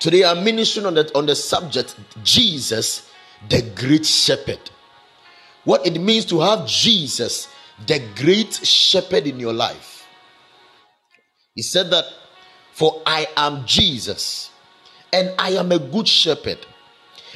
Today 0.00 0.24
I'm 0.24 0.44
ministering 0.44 0.86
on 0.86 0.94
the, 0.94 1.10
on 1.16 1.26
the 1.26 1.34
subject 1.34 1.96
Jesus, 2.22 3.10
the 3.48 3.62
great 3.74 4.06
shepherd. 4.06 4.60
What 5.64 5.86
it 5.86 6.00
means 6.00 6.24
to 6.26 6.40
have 6.40 6.66
Jesus, 6.66 7.48
the 7.86 8.00
great 8.14 8.54
shepherd 8.54 9.26
in 9.26 9.40
your 9.40 9.52
life. 9.52 10.06
He 11.54 11.62
said 11.62 11.90
that, 11.90 12.04
For 12.72 13.02
I 13.04 13.26
am 13.36 13.66
Jesus, 13.66 14.50
and 15.12 15.32
I 15.38 15.50
am 15.50 15.72
a 15.72 15.78
good 15.80 16.06
shepherd. 16.06 16.58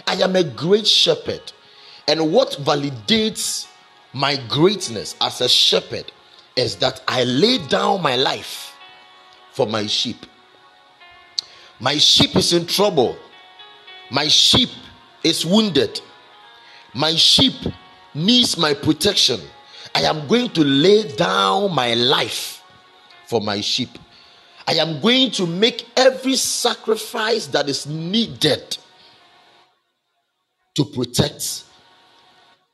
I 0.06 0.14
am 0.22 0.36
a 0.36 0.44
great 0.44 0.86
shepherd. 0.86 1.52
And 2.06 2.32
what 2.32 2.52
validates 2.60 3.66
my 4.12 4.36
greatness 4.48 5.16
as 5.20 5.40
a 5.40 5.48
shepherd 5.48 6.12
is 6.54 6.76
that 6.76 7.02
I 7.08 7.24
lay 7.24 7.58
down 7.66 8.02
my 8.02 8.16
life 8.16 8.74
for 9.52 9.66
my 9.66 9.86
sheep. 9.86 10.26
My 11.82 11.98
sheep 11.98 12.36
is 12.36 12.52
in 12.52 12.66
trouble. 12.66 13.16
My 14.08 14.28
sheep 14.28 14.70
is 15.24 15.44
wounded. 15.44 16.00
My 16.94 17.16
sheep 17.16 17.54
needs 18.14 18.56
my 18.56 18.72
protection. 18.72 19.40
I 19.92 20.02
am 20.02 20.28
going 20.28 20.50
to 20.50 20.62
lay 20.62 21.08
down 21.16 21.74
my 21.74 21.94
life 21.94 22.62
for 23.26 23.40
my 23.40 23.60
sheep. 23.60 23.88
I 24.68 24.74
am 24.74 25.00
going 25.00 25.32
to 25.32 25.46
make 25.46 25.88
every 25.96 26.36
sacrifice 26.36 27.48
that 27.48 27.68
is 27.68 27.84
needed 27.84 28.78
to 30.76 30.84
protect 30.84 31.64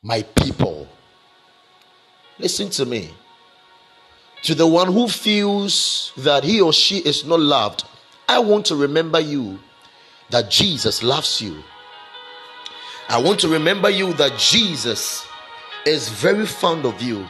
my 0.03 0.21
people. 0.21 0.87
Listen 2.39 2.69
to 2.69 2.85
me. 2.85 3.15
To 4.43 4.55
the 4.55 4.67
one 4.67 4.93
who 4.93 5.09
feels 5.09 6.13
that 6.19 6.45
he 6.45 6.61
or 6.61 6.75
she 6.75 6.99
is 6.99 7.25
not 7.25 7.41
loved, 7.41 7.85
I 8.29 8.39
want 8.41 8.67
to 8.67 8.77
remember 8.77 9.19
you 9.19 9.59
that 10.31 10.51
Jesus 10.51 11.03
loves 11.03 11.41
you. 11.41 11.63
I 13.09 13.19
want 13.19 13.41
to 13.41 13.49
remember 13.49 13.89
you 13.89 14.13
that 14.15 14.39
Jesus 14.39 15.27
is 15.87 16.11
very 16.11 16.45
fond 16.45 16.85
of 16.85 17.01
you. 17.01 17.27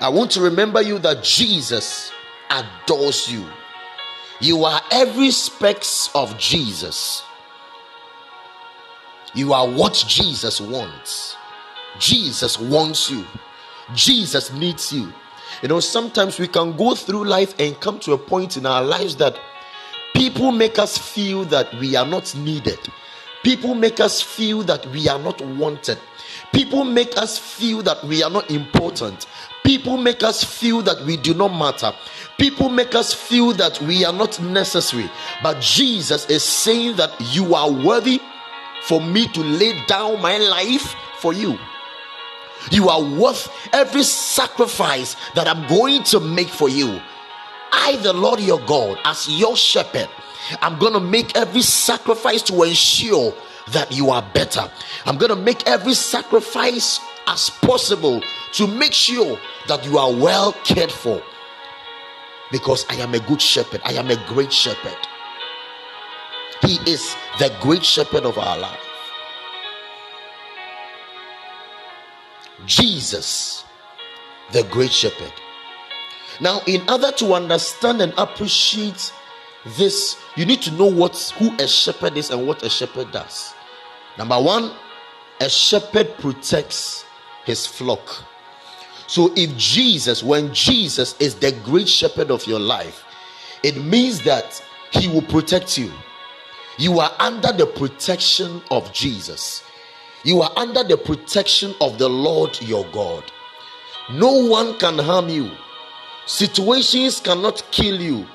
I 0.00 0.08
want 0.08 0.32
to 0.32 0.40
remember 0.40 0.82
you 0.82 0.98
that 0.98 1.22
Jesus 1.22 2.10
adores 2.50 3.30
you. 3.30 3.44
You 4.40 4.64
are 4.64 4.80
every 4.90 5.30
specks 5.30 6.10
of 6.14 6.36
Jesus. 6.38 7.22
You 9.34 9.52
are 9.52 9.68
what 9.68 10.02
Jesus 10.08 10.60
wants. 10.60 11.36
Jesus 12.00 12.58
wants 12.58 13.10
you. 13.10 13.24
Jesus 13.94 14.52
needs 14.52 14.92
you. 14.92 15.12
You 15.62 15.68
know, 15.68 15.80
sometimes 15.80 16.38
we 16.38 16.48
can 16.48 16.76
go 16.76 16.94
through 16.94 17.24
life 17.24 17.54
and 17.58 17.80
come 17.80 17.98
to 18.00 18.12
a 18.12 18.18
point 18.18 18.56
in 18.56 18.66
our 18.66 18.82
lives 18.82 19.16
that 19.16 19.38
people 20.18 20.50
make 20.50 20.80
us 20.80 20.98
feel 20.98 21.44
that 21.44 21.72
we 21.78 21.94
are 21.94 22.04
not 22.04 22.34
needed. 22.34 22.80
People 23.44 23.76
make 23.76 24.00
us 24.00 24.20
feel 24.20 24.64
that 24.64 24.84
we 24.86 25.08
are 25.08 25.18
not 25.18 25.40
wanted. 25.40 25.96
People 26.52 26.82
make 26.82 27.16
us 27.16 27.38
feel 27.38 27.82
that 27.82 28.02
we 28.02 28.24
are 28.24 28.30
not 28.30 28.50
important. 28.50 29.26
People 29.64 29.96
make 29.96 30.24
us 30.24 30.42
feel 30.42 30.82
that 30.82 31.04
we 31.06 31.16
do 31.16 31.34
not 31.34 31.56
matter. 31.56 31.92
People 32.36 32.68
make 32.68 32.96
us 32.96 33.14
feel 33.14 33.52
that 33.52 33.80
we 33.82 34.04
are 34.04 34.12
not 34.12 34.40
necessary. 34.42 35.08
But 35.40 35.60
Jesus 35.60 36.28
is 36.28 36.42
saying 36.42 36.96
that 36.96 37.12
you 37.20 37.54
are 37.54 37.70
worthy 37.70 38.20
for 38.82 39.00
me 39.00 39.28
to 39.28 39.40
lay 39.40 39.80
down 39.86 40.20
my 40.20 40.36
life 40.36 40.96
for 41.20 41.32
you. 41.32 41.56
You 42.72 42.88
are 42.88 43.02
worth 43.02 43.48
every 43.72 44.02
sacrifice 44.02 45.14
that 45.36 45.46
I'm 45.46 45.68
going 45.68 46.02
to 46.04 46.18
make 46.18 46.48
for 46.48 46.68
you. 46.68 47.00
I, 47.88 47.96
the 47.96 48.12
Lord 48.12 48.38
your 48.40 48.60
God, 48.66 48.98
as 49.04 49.26
your 49.30 49.56
shepherd, 49.56 50.10
I'm 50.60 50.78
going 50.78 50.92
to 50.92 51.00
make 51.00 51.34
every 51.34 51.62
sacrifice 51.62 52.42
to 52.42 52.62
ensure 52.62 53.32
that 53.72 53.90
you 53.90 54.10
are 54.10 54.22
better. 54.34 54.70
I'm 55.06 55.16
going 55.16 55.30
to 55.30 55.36
make 55.36 55.66
every 55.66 55.94
sacrifice 55.94 57.00
as 57.26 57.48
possible 57.48 58.20
to 58.52 58.66
make 58.66 58.92
sure 58.92 59.38
that 59.68 59.86
you 59.86 59.96
are 59.96 60.12
well 60.12 60.52
cared 60.64 60.92
for. 60.92 61.22
Because 62.52 62.84
I 62.90 62.96
am 62.96 63.14
a 63.14 63.20
good 63.20 63.40
shepherd, 63.40 63.80
I 63.86 63.94
am 63.94 64.10
a 64.10 64.22
great 64.26 64.52
shepherd. 64.52 64.98
He 66.60 66.74
is 66.90 67.16
the 67.38 67.56
great 67.62 67.86
shepherd 67.86 68.24
of 68.24 68.36
our 68.36 68.58
life. 68.58 68.80
Jesus, 72.66 73.64
the 74.52 74.64
great 74.64 74.92
shepherd. 74.92 75.32
Now, 76.40 76.60
in 76.66 76.88
order 76.88 77.10
to 77.12 77.34
understand 77.34 78.00
and 78.00 78.12
appreciate 78.16 79.12
this, 79.76 80.16
you 80.36 80.46
need 80.46 80.62
to 80.62 80.70
know 80.72 80.86
what 80.86 81.16
who 81.38 81.54
a 81.56 81.66
shepherd 81.66 82.16
is 82.16 82.30
and 82.30 82.46
what 82.46 82.62
a 82.62 82.70
shepherd 82.70 83.10
does. 83.12 83.54
Number 84.16 84.40
one, 84.40 84.72
a 85.40 85.48
shepherd 85.48 86.14
protects 86.18 87.04
his 87.44 87.66
flock. 87.66 88.24
So, 89.06 89.32
if 89.36 89.56
Jesus, 89.56 90.22
when 90.22 90.52
Jesus 90.52 91.16
is 91.18 91.34
the 91.34 91.52
great 91.64 91.88
shepherd 91.88 92.30
of 92.30 92.46
your 92.46 92.60
life, 92.60 93.04
it 93.62 93.76
means 93.76 94.22
that 94.22 94.62
he 94.92 95.08
will 95.08 95.22
protect 95.22 95.78
you. 95.78 95.92
You 96.78 97.00
are 97.00 97.10
under 97.18 97.52
the 97.52 97.66
protection 97.66 98.62
of 98.70 98.92
Jesus. 98.92 99.64
You 100.24 100.42
are 100.42 100.52
under 100.56 100.84
the 100.84 100.96
protection 100.96 101.74
of 101.80 101.98
the 101.98 102.08
Lord 102.08 102.60
your 102.62 102.84
God. 102.92 103.24
No 104.12 104.46
one 104.46 104.78
can 104.78 104.98
harm 104.98 105.28
you. 105.28 105.50
Situations 106.28 107.20
cannot 107.20 107.64
kill 107.70 107.98
you. 107.98 108.26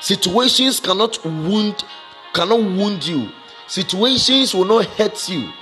Situations 0.00 0.80
cannot 0.80 1.22
wound 1.22 1.84
cannot 2.32 2.60
wound 2.60 3.06
you. 3.06 3.28
Situations 3.66 4.54
will 4.54 4.64
not 4.64 4.86
hurt 4.86 5.28
you. 5.28 5.52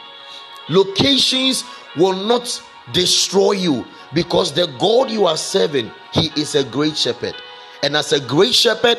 Locations 0.68 1.64
will 1.96 2.14
not 2.14 2.62
destroy 2.92 3.52
you 3.52 3.84
because 4.14 4.52
the 4.52 4.68
God 4.78 5.10
you 5.10 5.26
are 5.26 5.36
serving, 5.36 5.90
he 6.12 6.30
is 6.40 6.54
a 6.54 6.62
great 6.62 6.96
shepherd. 6.96 7.34
And 7.82 7.96
as 7.96 8.12
a 8.12 8.20
great 8.20 8.54
shepherd, 8.54 8.98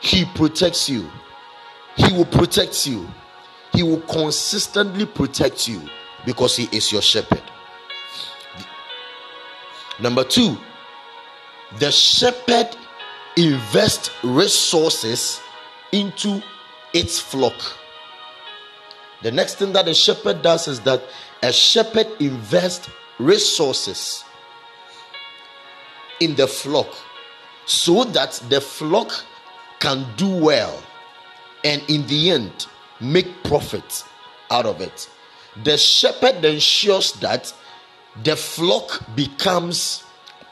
he 0.00 0.24
protects 0.34 0.88
you. 0.88 1.10
He 1.96 2.10
will 2.14 2.24
protect 2.24 2.86
you. 2.86 3.06
He 3.74 3.82
will 3.82 4.00
consistently 4.00 5.04
protect 5.04 5.68
you 5.68 5.82
because 6.24 6.56
he 6.56 6.74
is 6.74 6.90
your 6.90 7.02
shepherd. 7.02 7.42
Number 10.00 10.24
two, 10.24 10.56
the 11.78 11.90
shepherd 11.90 12.76
invests 13.36 14.10
resources 14.22 15.40
into 15.92 16.42
its 16.92 17.18
flock. 17.18 17.54
The 19.22 19.30
next 19.30 19.56
thing 19.56 19.72
that 19.74 19.88
a 19.88 19.94
shepherd 19.94 20.42
does 20.42 20.66
is 20.66 20.80
that 20.80 21.02
a 21.42 21.52
shepherd 21.52 22.08
invests 22.20 22.88
resources 23.18 24.24
in 26.20 26.34
the 26.34 26.46
flock 26.46 26.88
so 27.66 28.04
that 28.04 28.32
the 28.48 28.60
flock 28.60 29.24
can 29.78 30.06
do 30.16 30.28
well 30.28 30.82
and 31.64 31.82
in 31.88 32.06
the 32.06 32.30
end 32.30 32.66
make 33.00 33.42
profit 33.44 34.04
out 34.50 34.66
of 34.66 34.80
it 34.80 35.08
the 35.64 35.76
shepherd 35.76 36.44
ensures 36.44 37.12
that 37.14 37.52
the 38.22 38.36
flock 38.36 39.02
becomes 39.14 40.04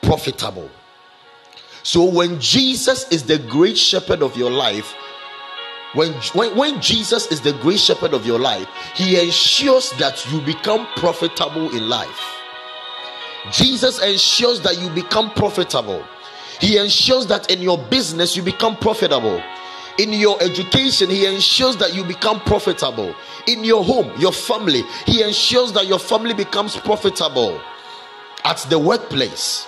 profitable. 0.03 0.71
So 1.89 2.05
when 2.05 2.39
Jesus 2.39 3.09
is 3.09 3.23
the 3.23 3.39
great 3.39 3.79
shepherd 3.79 4.23
of 4.23 4.37
your 4.37 4.51
life, 4.51 4.95
when, 5.95 6.13
when, 6.35 6.55
when 6.55 6.83
Jesus 6.83 7.33
is 7.33 7.41
the 7.41 7.55
great 7.63 7.81
shepherd 7.81 8.13
of 8.13 8.27
your 8.27 8.39
life, 8.39 8.69
he 8.95 9.19
ensures 9.19 9.93
that 9.93 10.23
you 10.31 10.43
become 10.43 10.87
profitable 10.97 11.75
in 11.75 11.89
life. 11.89 12.21
Jesus 13.53 14.03
ensures 14.03 14.61
that 14.61 14.79
you 14.79 14.91
become 14.91 15.31
profitable. 15.31 16.05
He 16.61 16.77
ensures 16.77 17.27
that 17.29 17.51
in 17.51 17.63
your 17.63 17.79
business 17.79 18.37
you 18.37 18.43
become 18.43 18.77
profitable. 18.77 19.43
In 19.99 20.13
your 20.13 20.37
education, 20.43 21.09
He 21.09 21.25
ensures 21.25 21.79
that 21.79 21.95
you 21.95 22.05
become 22.05 22.41
profitable. 22.41 23.15
In 23.47 23.65
your 23.65 23.83
home, 23.83 24.13
your 24.21 24.33
family, 24.33 24.83
He 25.07 25.23
ensures 25.23 25.73
that 25.73 25.87
your 25.87 25.99
family 25.99 26.35
becomes 26.35 26.77
profitable. 26.77 27.59
At 28.45 28.59
the 28.69 28.79
workplace, 28.79 29.67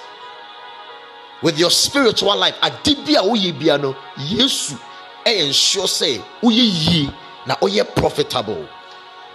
with 1.43 1.59
your 1.59 1.71
spiritual 1.71 2.37
life, 2.37 2.55
adibia 2.61 3.23
uyibiano, 3.23 3.97
Yesu, 4.17 4.79
ensure 5.25 5.89
say 5.89 6.21
uyi 6.43 7.13
na 7.47 7.57
oye 7.63 7.85
profitable 7.85 8.69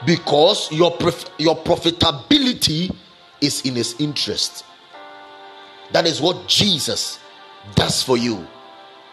because 0.06 0.72
your 0.72 0.92
prof- 0.92 1.30
your 1.38 1.56
profitability 1.58 2.96
is 3.42 3.62
in 3.62 3.76
his 3.76 3.96
interest. 4.00 4.66
That 5.92 6.06
is 6.08 6.22
what 6.22 6.48
Jesus 6.48 7.20
does 7.76 8.04
for 8.04 8.18
you 8.18 8.46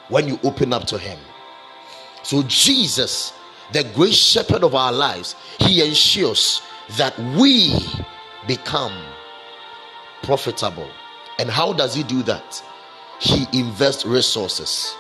when 0.09 0.29
you 0.29 0.39
open 0.43 0.73
up 0.73 0.87
to 0.87 0.99
him. 0.99 1.19
So, 2.23 2.43
Jesus, 2.45 3.33
the 3.73 3.85
great 3.95 4.15
shepherd 4.15 4.65
of 4.65 4.75
our 4.75 4.93
lives, 4.93 5.35
he 5.59 5.87
ensures 5.87 6.63
that 6.97 7.19
we 7.19 7.75
become 8.47 8.93
profitable. 10.23 10.89
And 11.39 11.51
how 11.51 11.73
does 11.73 11.95
he 11.95 12.03
do 12.03 12.23
that? 12.25 12.63
He 13.23 13.47
invests 13.59 14.05
resources. 14.05 14.95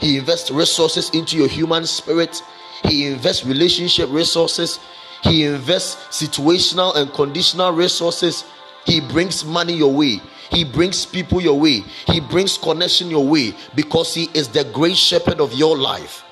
He 0.00 0.16
invests 0.18 0.50
resources 0.50 1.10
into 1.10 1.36
your 1.36 1.48
human 1.48 1.86
spirit. 1.86 2.42
He 2.84 3.06
invests 3.06 3.44
relationship 3.44 4.08
resources. 4.10 4.80
He 5.22 5.44
invests 5.44 5.96
situational 6.10 6.96
and 6.96 7.12
conditional 7.12 7.72
resources 7.72 8.44
he 8.88 9.00
brings 9.02 9.44
money 9.44 9.74
your 9.74 9.92
way. 9.92 10.18
He 10.50 10.64
brings 10.64 11.04
people 11.04 11.42
your 11.42 11.60
way. 11.60 11.84
He 12.06 12.20
brings 12.20 12.56
connection 12.56 13.10
your 13.10 13.26
way 13.26 13.54
because 13.74 14.14
He 14.14 14.30
is 14.32 14.48
the 14.48 14.64
great 14.72 14.96
shepherd 14.96 15.42
of 15.42 15.52
your 15.52 15.76
life 15.76 16.24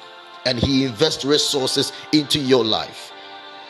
and 0.46 0.58
He 0.58 0.86
invests 0.86 1.26
resources 1.26 1.92
into 2.12 2.38
your 2.40 2.64
life. 2.64 3.12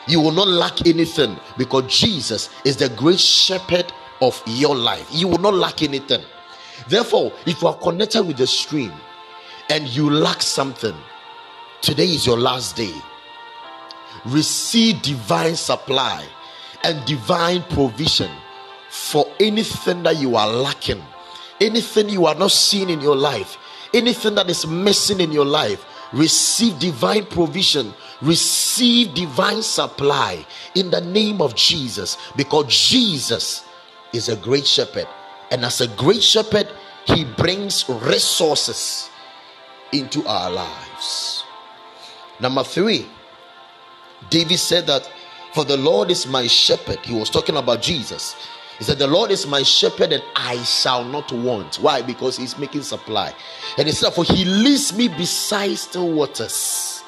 You 0.07 0.21
will 0.21 0.31
not 0.31 0.47
lack 0.47 0.87
anything 0.87 1.37
because 1.57 1.93
Jesus 1.93 2.49
is 2.63 2.77
the 2.77 2.87
great 2.89 3.19
shepherd 3.19 3.91
of 4.21 4.41
your 4.45 4.73
life. 4.73 5.05
You 5.11 5.27
will 5.27 5.39
not 5.39 5.53
lack 5.53 5.83
anything. 5.83 6.23
Therefore, 6.87 7.33
if 7.45 7.61
you 7.61 7.67
are 7.67 7.77
connected 7.77 8.23
with 8.23 8.37
the 8.37 8.47
stream 8.47 8.93
and 9.69 9.87
you 9.87 10.09
lack 10.09 10.41
something, 10.41 10.95
today 11.81 12.05
is 12.05 12.25
your 12.25 12.37
last 12.37 12.75
day. 12.75 12.93
Receive 14.25 15.01
divine 15.01 15.55
supply 15.55 16.25
and 16.83 17.03
divine 17.05 17.63
provision 17.63 18.31
for 18.89 19.25
anything 19.39 20.03
that 20.03 20.17
you 20.17 20.35
are 20.35 20.47
lacking, 20.47 21.01
anything 21.59 22.09
you 22.09 22.25
are 22.25 22.35
not 22.35 22.51
seeing 22.51 22.89
in 22.89 23.01
your 23.01 23.15
life, 23.15 23.57
anything 23.93 24.35
that 24.35 24.49
is 24.49 24.65
missing 24.65 25.19
in 25.19 25.31
your 25.31 25.45
life. 25.45 25.85
Receive 26.13 26.79
divine 26.79 27.25
provision, 27.25 27.93
receive 28.21 29.13
divine 29.13 29.61
supply 29.61 30.45
in 30.73 30.89
the 30.89 31.01
name 31.01 31.41
of 31.41 31.53
Jesus 31.53 32.17
because 32.37 32.65
Jesus 32.67 33.65
is 34.13 34.29
a 34.29 34.37
great 34.37 34.65
shepherd, 34.65 35.07
and 35.51 35.63
as 35.63 35.81
a 35.81 35.87
great 35.87 36.23
shepherd, 36.23 36.67
he 37.05 37.23
brings 37.23 37.87
resources 37.89 39.09
into 39.91 40.25
our 40.27 40.49
lives. 40.51 41.43
Number 42.39 42.63
three, 42.63 43.07
David 44.29 44.57
said 44.57 44.87
that 44.87 45.09
for 45.53 45.63
the 45.63 45.77
Lord 45.77 46.11
is 46.11 46.27
my 46.27 46.47
shepherd. 46.47 46.99
He 47.03 47.15
was 47.15 47.29
talking 47.29 47.55
about 47.57 47.81
Jesus. 47.81 48.35
He 48.77 48.83
said, 48.83 48.99
The 48.99 49.07
Lord 49.07 49.31
is 49.31 49.47
my 49.47 49.63
shepherd 49.63 50.11
and 50.11 50.23
I 50.35 50.61
shall 50.63 51.03
not 51.03 51.31
want. 51.31 51.77
Why? 51.77 52.01
Because 52.01 52.37
he's 52.37 52.57
making 52.57 52.83
supply. 52.83 53.33
And 53.77 53.87
he 53.87 53.93
said, 53.93 54.11
For 54.11 54.23
he 54.23 54.45
leads 54.45 54.95
me 54.95 55.07
beside 55.07 55.75
still 55.77 56.11
waters. 56.11 57.03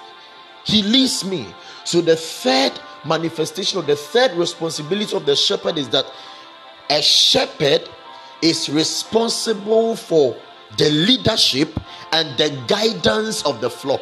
He 0.64 0.82
leads 0.82 1.24
me. 1.24 1.48
So 1.84 2.02
the 2.02 2.16
third 2.16 2.74
manifestation 3.06 3.80
of 3.80 3.88
the 3.88 3.96
third 3.96 4.32
responsibility 4.32 5.16
of 5.16 5.26
the 5.26 5.36
shepherd 5.36 5.78
is 5.78 5.90
that 5.90 6.06
a 6.90 7.02
shepherd 7.02 7.88
is 8.42 8.70
responsible 8.70 9.96
for 9.96 10.36
the 10.78 10.90
leadership 10.90 11.70
and 12.12 12.38
the 12.38 12.50
guidance 12.68 13.44
of 13.46 13.62
the 13.62 13.70
flock. 13.70 14.02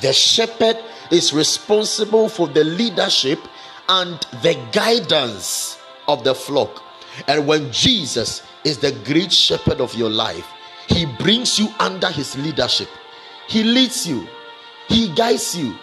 The 0.00 0.12
shepherd 0.12 0.78
is 1.10 1.32
responsible 1.32 2.28
for 2.28 2.46
the 2.46 2.64
leadership 2.64 3.40
and 3.88 4.14
the 4.42 4.58
guidance 4.72 5.78
of 6.06 6.24
the 6.24 6.34
flock. 6.34 6.82
And 7.26 7.46
when 7.46 7.72
Jesus 7.72 8.42
is 8.64 8.78
the 8.78 8.92
great 9.04 9.32
shepherd 9.32 9.80
of 9.80 9.94
your 9.94 10.10
life, 10.10 10.46
he 10.86 11.06
brings 11.18 11.58
you 11.58 11.68
under 11.78 12.08
his 12.08 12.36
leadership. 12.38 12.88
He 13.48 13.64
leads 13.64 14.06
you, 14.06 14.26
he 14.88 15.12
guides 15.14 15.56
you. 15.56 15.74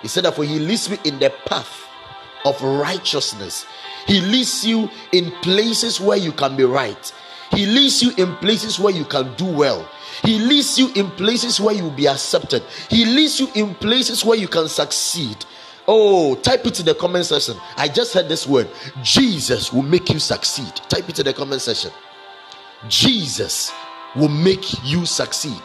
He 0.00 0.08
said 0.08 0.24
Therefore, 0.24 0.44
he 0.44 0.58
leads 0.58 0.90
me 0.90 0.98
in 1.04 1.18
the 1.18 1.30
path 1.46 1.86
of 2.44 2.60
righteousness. 2.62 3.66
He 4.06 4.20
leads 4.20 4.66
you 4.66 4.90
in 5.12 5.30
places 5.42 6.00
where 6.00 6.18
you 6.18 6.32
can 6.32 6.56
be 6.56 6.64
right. 6.64 7.12
He 7.50 7.66
leads 7.66 8.02
you 8.02 8.12
in 8.16 8.34
places 8.36 8.78
where 8.78 8.92
you 8.92 9.04
can 9.04 9.34
do 9.34 9.46
well. 9.46 9.88
He 10.22 10.38
leads 10.38 10.78
you 10.78 10.90
in 10.94 11.10
places 11.12 11.60
where 11.60 11.74
you 11.74 11.84
will 11.84 11.90
be 11.90 12.08
accepted. 12.08 12.62
He 12.88 13.04
leads 13.04 13.40
you 13.40 13.48
in 13.54 13.74
places 13.74 14.24
where 14.24 14.38
you 14.38 14.48
can 14.48 14.68
succeed. 14.68 15.44
Oh, 15.86 16.34
type 16.36 16.66
it 16.66 16.80
in 16.80 16.86
the 16.86 16.94
comment 16.94 17.26
section. 17.26 17.56
I 17.76 17.88
just 17.88 18.14
heard 18.14 18.28
this 18.28 18.46
word. 18.46 18.68
Jesus 19.02 19.72
will 19.72 19.82
make 19.82 20.10
you 20.10 20.18
succeed. 20.18 20.74
Type 20.88 21.08
it 21.08 21.18
in 21.18 21.26
the 21.26 21.34
comment 21.34 21.60
section. 21.60 21.90
Jesus 22.88 23.72
will 24.16 24.28
make 24.28 24.82
you 24.84 25.04
succeed. 25.04 25.62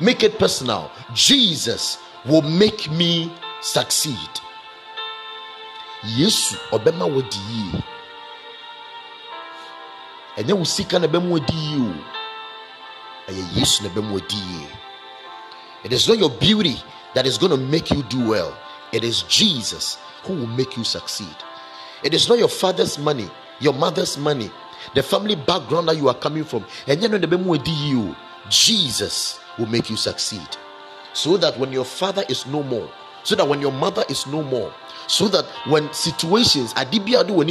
Make 0.00 0.22
it 0.22 0.38
personal. 0.38 0.90
Jesus 1.12 1.98
will 2.26 2.42
make 2.42 2.90
me 2.90 3.30
succeed. 3.60 4.16
Yesu 6.04 6.56
obema 6.72 7.04
wodi 7.04 7.38
yie. 7.50 7.82
Ɛnyɛ 10.36 10.52
wo 10.58 10.64
sika 10.64 10.98
na 10.98 11.06
ɛbɛma 11.06 11.28
wodi 11.28 11.54
yie 11.54 11.80
o. 11.80 11.94
Ɛyɛ 13.28 13.56
Yesu 13.56 13.82
na 13.82 13.88
ɛbɛma 13.90 14.12
wodi 14.12 14.36
yie. 14.36 14.68
It 15.84 15.92
is 15.92 16.08
not 16.08 16.18
your 16.18 16.30
beauty 16.30 16.82
that 17.14 17.26
is 17.26 17.38
going 17.38 17.50
to 17.50 17.56
make 17.58 17.90
you 17.90 18.02
do 18.04 18.28
well. 18.28 18.56
It 18.92 19.04
is 19.04 19.22
Jesus 19.22 19.98
who 20.24 20.34
will 20.34 20.46
make 20.46 20.76
you 20.76 20.84
succeed. 20.84 21.34
It 22.02 22.14
is 22.14 22.28
not 22.28 22.38
your 22.38 22.48
father's 22.48 22.98
money, 22.98 23.30
your 23.60 23.74
mother's 23.74 24.16
money, 24.16 24.50
the 24.94 25.02
family 25.02 25.36
background 25.36 25.88
that 25.88 25.96
you 25.96 26.08
are 26.08 26.14
coming 26.14 26.44
from. 26.44 26.64
And 26.86 27.02
you 27.02 28.16
Jesus 28.48 29.38
will 29.58 29.66
make 29.66 29.90
you 29.90 29.96
succeed. 29.96 30.48
So 31.12 31.36
that 31.36 31.58
when 31.58 31.72
your 31.72 31.84
father 31.84 32.24
is 32.28 32.46
no 32.46 32.62
more, 32.62 32.90
so 33.22 33.34
that 33.34 33.46
when 33.46 33.60
your 33.60 33.72
mother 33.72 34.04
is 34.08 34.26
no 34.26 34.42
more, 34.42 34.72
so 35.06 35.28
that 35.28 35.44
when 35.66 35.92
situations 35.92 36.72
adibia 36.74 37.26
do 37.26 37.34
when 37.34 37.48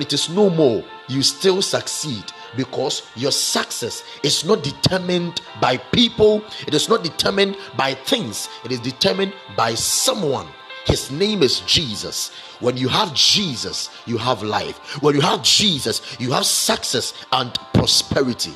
it 0.00 0.12
is 0.12 0.28
no 0.30 0.50
more, 0.50 0.84
you 1.08 1.22
still 1.22 1.62
succeed 1.62 2.24
because 2.56 3.02
your 3.16 3.32
success 3.32 4.04
is 4.22 4.44
not 4.44 4.62
determined 4.62 5.40
by 5.60 5.76
people, 5.76 6.44
it 6.66 6.74
is 6.74 6.88
not 6.88 7.02
determined 7.02 7.56
by 7.76 7.94
things, 7.94 8.48
it 8.64 8.72
is 8.72 8.80
determined 8.80 9.32
by 9.56 9.74
someone. 9.74 10.46
His 10.86 11.10
name 11.10 11.42
is 11.42 11.60
Jesus. 11.60 12.30
When 12.60 12.76
you 12.76 12.86
have 12.88 13.12
Jesus, 13.12 13.90
you 14.06 14.18
have 14.18 14.44
life. 14.44 15.02
When 15.02 15.16
you 15.16 15.20
have 15.20 15.42
Jesus, 15.42 16.16
you 16.20 16.30
have 16.30 16.46
success 16.46 17.12
and 17.32 17.52
prosperity. 17.74 18.54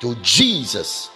So, 0.00 0.14
Jesus 0.22 1.10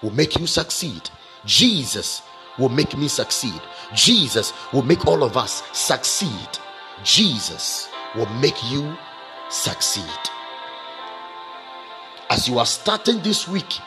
will 0.00 0.12
make 0.12 0.38
you 0.38 0.46
succeed. 0.46 1.10
Jesus 1.44 2.22
will 2.58 2.68
make 2.68 2.96
me 2.96 3.08
succeed. 3.08 3.60
Jesus 3.94 4.52
will 4.72 4.82
make 4.82 5.06
all 5.06 5.22
of 5.22 5.36
us 5.36 5.62
succeed. 5.72 6.48
Jesus 7.04 7.88
will 8.14 8.28
make 8.40 8.56
you 8.70 8.96
succeed. 9.48 10.04
As 12.30 12.48
you 12.48 12.58
are 12.58 12.66
starting 12.66 13.20
this 13.22 13.48
week, 13.48 13.78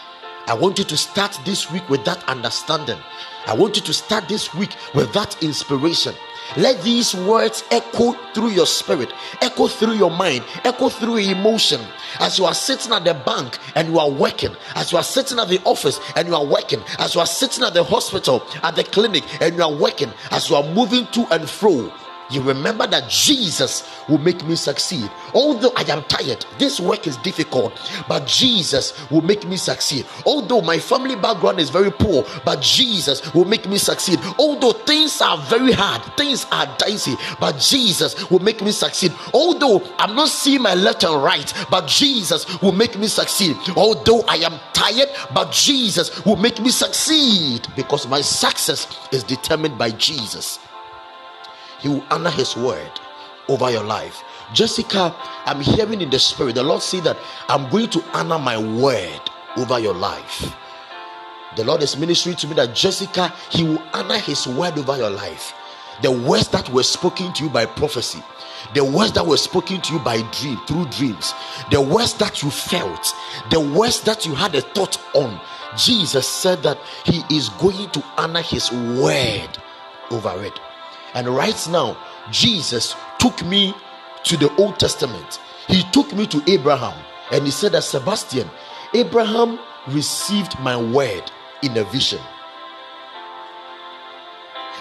I 0.47 0.55
want 0.55 0.80
you 0.80 0.86
to 0.86 0.97
start 0.97 1.39
this 1.45 1.71
week 1.71 1.88
with 1.89 2.03
that 2.05 2.23
understanding. 2.28 2.97
I 3.45 3.53
want 3.53 3.75
you 3.75 3.82
to 3.84 3.93
start 3.93 4.28
this 4.28 4.53
week 4.53 4.75
with 4.95 5.13
that 5.13 5.41
inspiration. 5.43 6.15
Let 6.57 6.81
these 6.83 7.15
words 7.15 7.63
echo 7.71 8.13
through 8.33 8.49
your 8.49 8.65
spirit, 8.65 9.11
echo 9.41 9.67
through 9.67 9.93
your 9.93 10.11
mind, 10.11 10.43
echo 10.63 10.89
through 10.89 11.17
your 11.17 11.37
emotion. 11.37 11.81
As 12.19 12.37
you 12.37 12.45
are 12.45 12.53
sitting 12.53 12.91
at 12.91 13.05
the 13.05 13.13
bank 13.13 13.57
and 13.75 13.87
you 13.87 13.99
are 13.99 14.09
working, 14.09 14.55
as 14.75 14.91
you 14.91 14.97
are 14.97 15.03
sitting 15.03 15.39
at 15.39 15.47
the 15.47 15.61
office 15.63 15.99
and 16.15 16.27
you 16.27 16.35
are 16.35 16.45
working, 16.45 16.81
as 16.99 17.15
you 17.15 17.21
are 17.21 17.27
sitting 17.27 17.63
at 17.63 17.73
the 17.73 17.83
hospital, 17.83 18.43
at 18.63 18.75
the 18.75 18.83
clinic 18.83 19.23
and 19.41 19.55
you 19.55 19.63
are 19.63 19.73
working, 19.73 20.11
as 20.31 20.49
you 20.49 20.55
are 20.55 20.63
moving 20.73 21.07
to 21.07 21.25
and 21.31 21.49
fro, 21.49 21.91
you 22.32 22.41
remember 22.41 22.88
that 22.88 23.09
Jesus 23.09 23.89
will 24.07 24.17
make 24.17 24.43
me 24.45 24.55
succeed. 24.55 25.09
Although 25.34 25.71
I 25.75 25.84
am 25.91 26.03
tired, 26.03 26.45
this 26.57 26.79
work 26.79 27.07
is 27.07 27.17
difficult, 27.17 27.73
but 28.07 28.25
Jesus 28.27 29.09
will 29.09 29.21
make 29.21 29.45
me 29.47 29.57
succeed. 29.57 30.05
Although 30.25 30.61
my 30.61 30.79
family 30.79 31.15
background 31.15 31.59
is 31.59 31.69
very 31.69 31.91
poor, 31.91 32.25
but 32.45 32.61
Jesus 32.61 33.34
will 33.34 33.45
make 33.45 33.67
me 33.67 33.77
succeed. 33.77 34.19
Although 34.39 34.73
things 34.73 35.21
are 35.21 35.38
very 35.38 35.71
hard, 35.71 36.01
things 36.17 36.45
are 36.51 36.67
dicey, 36.77 37.15
but 37.39 37.59
Jesus 37.59 38.29
will 38.29 38.39
make 38.39 38.61
me 38.61 38.71
succeed. 38.71 39.13
Although 39.34 39.82
I'm 39.97 40.15
not 40.15 40.29
seeing 40.29 40.61
my 40.61 40.73
left 40.73 41.03
and 41.03 41.23
right, 41.23 41.53
but 41.69 41.88
Jesus 41.88 42.61
will 42.61 42.71
make 42.71 42.97
me 42.97 43.07
succeed. 43.07 43.55
Although 43.75 44.21
I 44.27 44.38
am 44.38 44.59
tired, 44.73 45.09
but 45.34 45.51
Jesus 45.51 46.23
will 46.25 46.38
make 46.38 46.59
me 46.59 46.69
succeed 46.69 47.67
because 47.75 48.07
my 48.07 48.21
success 48.21 48.88
is 49.11 49.23
determined 49.23 49.77
by 49.77 49.91
Jesus. 49.91 50.59
He 51.82 51.89
will 51.89 52.03
honor 52.09 52.29
His 52.29 52.55
word 52.55 52.91
over 53.47 53.69
your 53.69 53.84
life. 53.84 54.23
Jessica, 54.53 55.15
I'm 55.45 55.61
hearing 55.61 56.01
in 56.01 56.09
the 56.09 56.19
spirit, 56.19 56.55
the 56.55 56.63
Lord 56.63 56.82
say 56.82 56.99
that 57.01 57.17
I'm 57.49 57.69
going 57.69 57.89
to 57.91 58.03
honor 58.13 58.39
my 58.39 58.57
word 58.57 59.21
over 59.57 59.79
your 59.79 59.95
life. 59.95 60.55
The 61.57 61.65
Lord 61.65 61.82
is 61.82 61.97
ministering 61.97 62.38
to 62.38 62.47
me 62.47 62.53
that 62.55 62.75
Jessica, 62.75 63.34
He 63.49 63.63
will 63.63 63.82
honor 63.93 64.17
His 64.17 64.47
word 64.47 64.77
over 64.77 64.97
your 64.97 65.09
life. 65.09 65.53
The 66.01 66.11
words 66.11 66.47
that 66.49 66.69
were 66.69 66.84
spoken 66.84 67.34
to 67.34 67.43
you 67.43 67.49
by 67.49 67.65
prophecy, 67.65 68.23
the 68.73 68.84
words 68.84 69.11
that 69.13 69.25
were 69.25 69.38
spoken 69.38 69.82
to 69.82 69.93
you 69.93 69.99
by 69.99 70.21
dream, 70.32 70.59
through 70.65 70.86
dreams, 70.88 71.34
the 71.69 71.82
words 71.82 72.13
that 72.15 72.41
you 72.41 72.49
felt, 72.49 73.13
the 73.49 73.59
words 73.59 74.01
that 74.01 74.25
you 74.25 74.34
had 74.34 74.55
a 74.55 74.61
thought 74.61 74.97
on. 75.13 75.39
Jesus 75.77 76.27
said 76.27 76.63
that 76.63 76.77
He 77.05 77.23
is 77.36 77.49
going 77.49 77.89
to 77.91 78.03
honor 78.17 78.41
His 78.41 78.71
word 78.71 79.49
over 80.09 80.43
it. 80.43 80.59
And 81.14 81.28
right 81.28 81.68
now, 81.70 81.97
Jesus 82.32 82.95
took 83.20 83.43
me 83.45 83.74
to 84.24 84.38
the 84.38 84.53
Old 84.55 84.80
Testament. 84.80 85.39
He 85.68 85.84
took 85.91 86.14
me 86.14 86.26
to 86.28 86.41
Abraham 86.47 86.97
and 87.32 87.45
he 87.45 87.51
said 87.51 87.74
that 87.74 87.84
Sebastian, 87.84 88.49
Abraham 88.93 89.59
received 89.88 90.59
my 90.59 90.78
word 90.78 91.32
in 91.62 91.78
a 91.78 91.84
vision. 91.86 92.20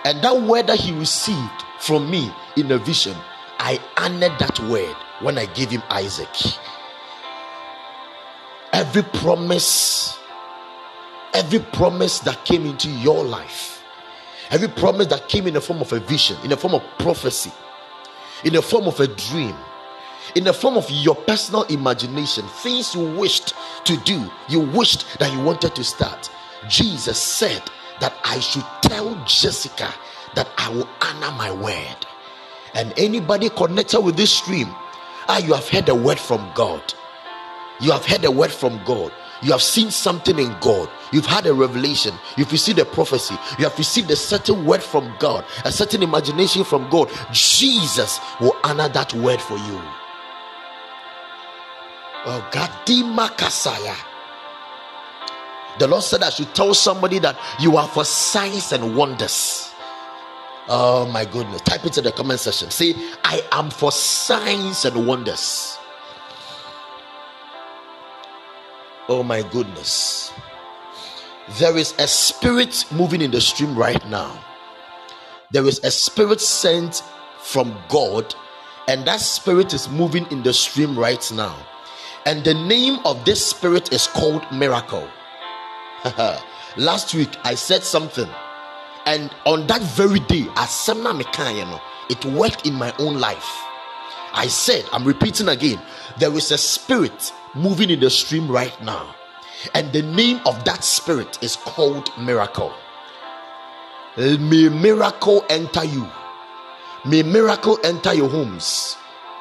And 0.05 0.23
that 0.23 0.41
word 0.43 0.67
that 0.69 0.79
he 0.79 0.93
received 0.93 1.65
from 1.79 2.11
me 2.11 2.33
in 2.57 2.71
a 2.73 2.79
vision, 2.79 3.17
I 3.59 3.81
honored 3.97 4.39
that 4.39 4.59
word 4.61 4.97
when 5.21 5.37
I 5.39 5.47
gave 5.47 5.71
him 5.71 5.83
Isaac. 5.91 6.29
Every 8.73 9.03
promise, 9.03 10.19
every 11.35 11.59
promise 11.59 12.21
that 12.21 12.45
came 12.45 12.67
into 12.67 12.89
your 12.89 13.25
life 13.25 13.80
Every 14.51 14.69
promise 14.69 15.07
that 15.09 15.29
came 15.29 15.47
in 15.47 15.55
the 15.55 15.61
form 15.61 15.81
of 15.81 15.93
a 15.93 16.01
vision, 16.01 16.37
in 16.43 16.51
the 16.51 16.57
form 16.57 16.75
of 16.75 16.83
prophecy, 16.99 17.53
in 18.45 18.53
the 18.53 18.63
form 18.63 18.87
of 18.87 18.99
a 19.01 19.07
dream, 19.07 19.55
in 20.35 20.45
the 20.45 20.53
form 20.53 20.77
of 20.77 20.89
your 20.91 21.15
personal 21.15 21.63
imagination, 21.65 22.45
things 22.63 22.95
you 22.95 23.03
wished 23.17 23.55
to 23.85 23.97
do, 23.99 24.31
you 24.49 24.61
wished 24.61 25.19
that 25.19 25.33
you 25.33 25.41
wanted 25.41 25.75
to 25.75 25.85
start. 25.85 26.31
Jesus 26.69 27.21
said 27.21 27.63
that 28.01 28.15
I 28.25 28.41
should 28.41 28.65
tell 28.83 29.15
Jessica 29.25 29.93
that 30.35 30.49
I 30.59 30.69
will 30.71 30.89
honor 31.01 31.37
my 31.37 31.53
word. 31.53 32.07
And 32.75 32.93
anybody 32.97 33.51
connected 33.51 34.01
with 34.01 34.17
this 34.17 34.33
stream, 34.33 34.69
ah, 35.29 35.39
you 35.39 35.55
have 35.55 35.69
heard 35.69 35.89
a 35.89 35.95
word 35.95 36.19
from 36.19 36.51
God. 36.55 36.95
You 37.81 37.93
have 37.93 38.05
heard 38.05 38.25
a 38.25 38.31
word 38.31 38.53
from 38.53 38.81
God. 38.85 39.13
You 39.43 39.53
have 39.53 39.63
seen 39.63 39.91
something 39.91 40.39
in 40.39 40.55
God. 40.61 40.89
You've 41.13 41.27
had 41.27 41.47
a 41.47 41.55
revelation. 41.55 42.15
You've 42.37 42.53
received 42.53 42.79
a 42.79 42.85
prophecy. 42.85 43.35
You 43.59 43.65
have 43.65 43.77
received 43.79 44.11
a 44.11 44.17
certain 44.17 44.65
word 44.67 44.83
from 44.83 45.15
God, 45.19 45.45
a 45.65 45.73
certain 45.73 46.03
imagination 46.03 46.65
from 46.65 46.89
God. 46.91 47.11
Jesus 47.33 48.21
will 48.41 48.57
honor 48.65 48.89
that 48.91 49.15
word 49.15 49.41
for 49.41 49.57
you. 49.57 49.81
Oh, 52.27 52.49
Gadima 52.53 53.29
Kasaya. 53.37 53.97
The 55.79 55.87
Lord 55.89 56.03
said, 56.03 56.23
I 56.23 56.29
should 56.31 56.55
tell 56.55 56.75
somebody 56.75 57.19
that 57.21 57.39
you 57.59 57.79
are 57.79 57.89
for 57.89 58.05
signs 58.05 58.73
and 58.73 58.95
wonders. 58.95 59.73
Oh 60.69 61.09
my 61.11 61.25
goodness. 61.25 61.63
Type 61.63 61.87
it 61.87 61.97
in 61.97 62.05
the 62.05 62.13
comment 62.13 62.41
section. 62.41 62.71
Say, 62.71 62.95
I 63.25 63.43
am 63.53 63.71
for 63.71 63.91
signs 63.91 64.85
and 64.85 65.07
wonders. 65.07 65.79
Oh 69.11 69.25
my 69.25 69.43
goodness. 69.43 70.33
There 71.59 71.77
is 71.77 71.97
a 71.99 72.07
spirit 72.07 72.85
moving 72.93 73.23
in 73.23 73.33
the 73.33 73.41
stream 73.41 73.77
right 73.77 74.09
now. 74.09 74.39
There 75.51 75.67
is 75.67 75.81
a 75.83 75.91
spirit 75.91 76.41
sent 76.41 77.03
from 77.43 77.77
God, 77.89 78.33
and 78.87 79.05
that 79.09 79.19
spirit 79.19 79.75
is 79.75 79.89
moving 79.89 80.31
in 80.31 80.45
the 80.45 80.53
stream 80.53 80.97
right 80.97 81.29
now. 81.33 81.57
And 82.25 82.45
the 82.45 82.55
name 82.55 83.01
of 83.05 83.25
this 83.25 83.45
spirit 83.45 83.93
is 83.93 84.07
called 84.07 84.47
miracle. 84.53 85.09
Last 86.77 87.13
week 87.13 87.37
I 87.43 87.57
said 87.57 87.83
something, 87.83 88.29
and 89.07 89.35
on 89.45 89.67
that 89.67 89.83
very 89.83 90.21
day, 90.21 90.47
it 92.09 92.25
worked 92.27 92.65
in 92.65 92.75
my 92.75 92.95
own 93.01 93.19
life. 93.19 93.59
I 94.33 94.47
said, 94.47 94.85
I'm 94.93 95.05
repeating 95.05 95.49
again, 95.49 95.83
there 96.21 96.33
is 96.35 96.53
a 96.53 96.59
spirit 96.59 97.33
moving 97.55 97.91
in 97.91 98.01
the 98.01 98.11
stream 98.11 98.51
right 98.51 98.77
now. 98.83 99.15
And 99.75 99.93
the 99.93 100.03
name 100.03 100.41
of 100.47 100.65
that 100.65 100.85
spirit 100.85 101.39
is 101.43 101.57
called 101.57 102.11
miracle. 102.19 102.73
May 104.17 104.69
miracle 104.69 105.45
enter 105.51 105.85
you. 105.85 106.07
May 107.05 107.23
miracle 107.23 107.79
enter 107.85 108.15
your 108.15 108.29
homes. 108.29 108.97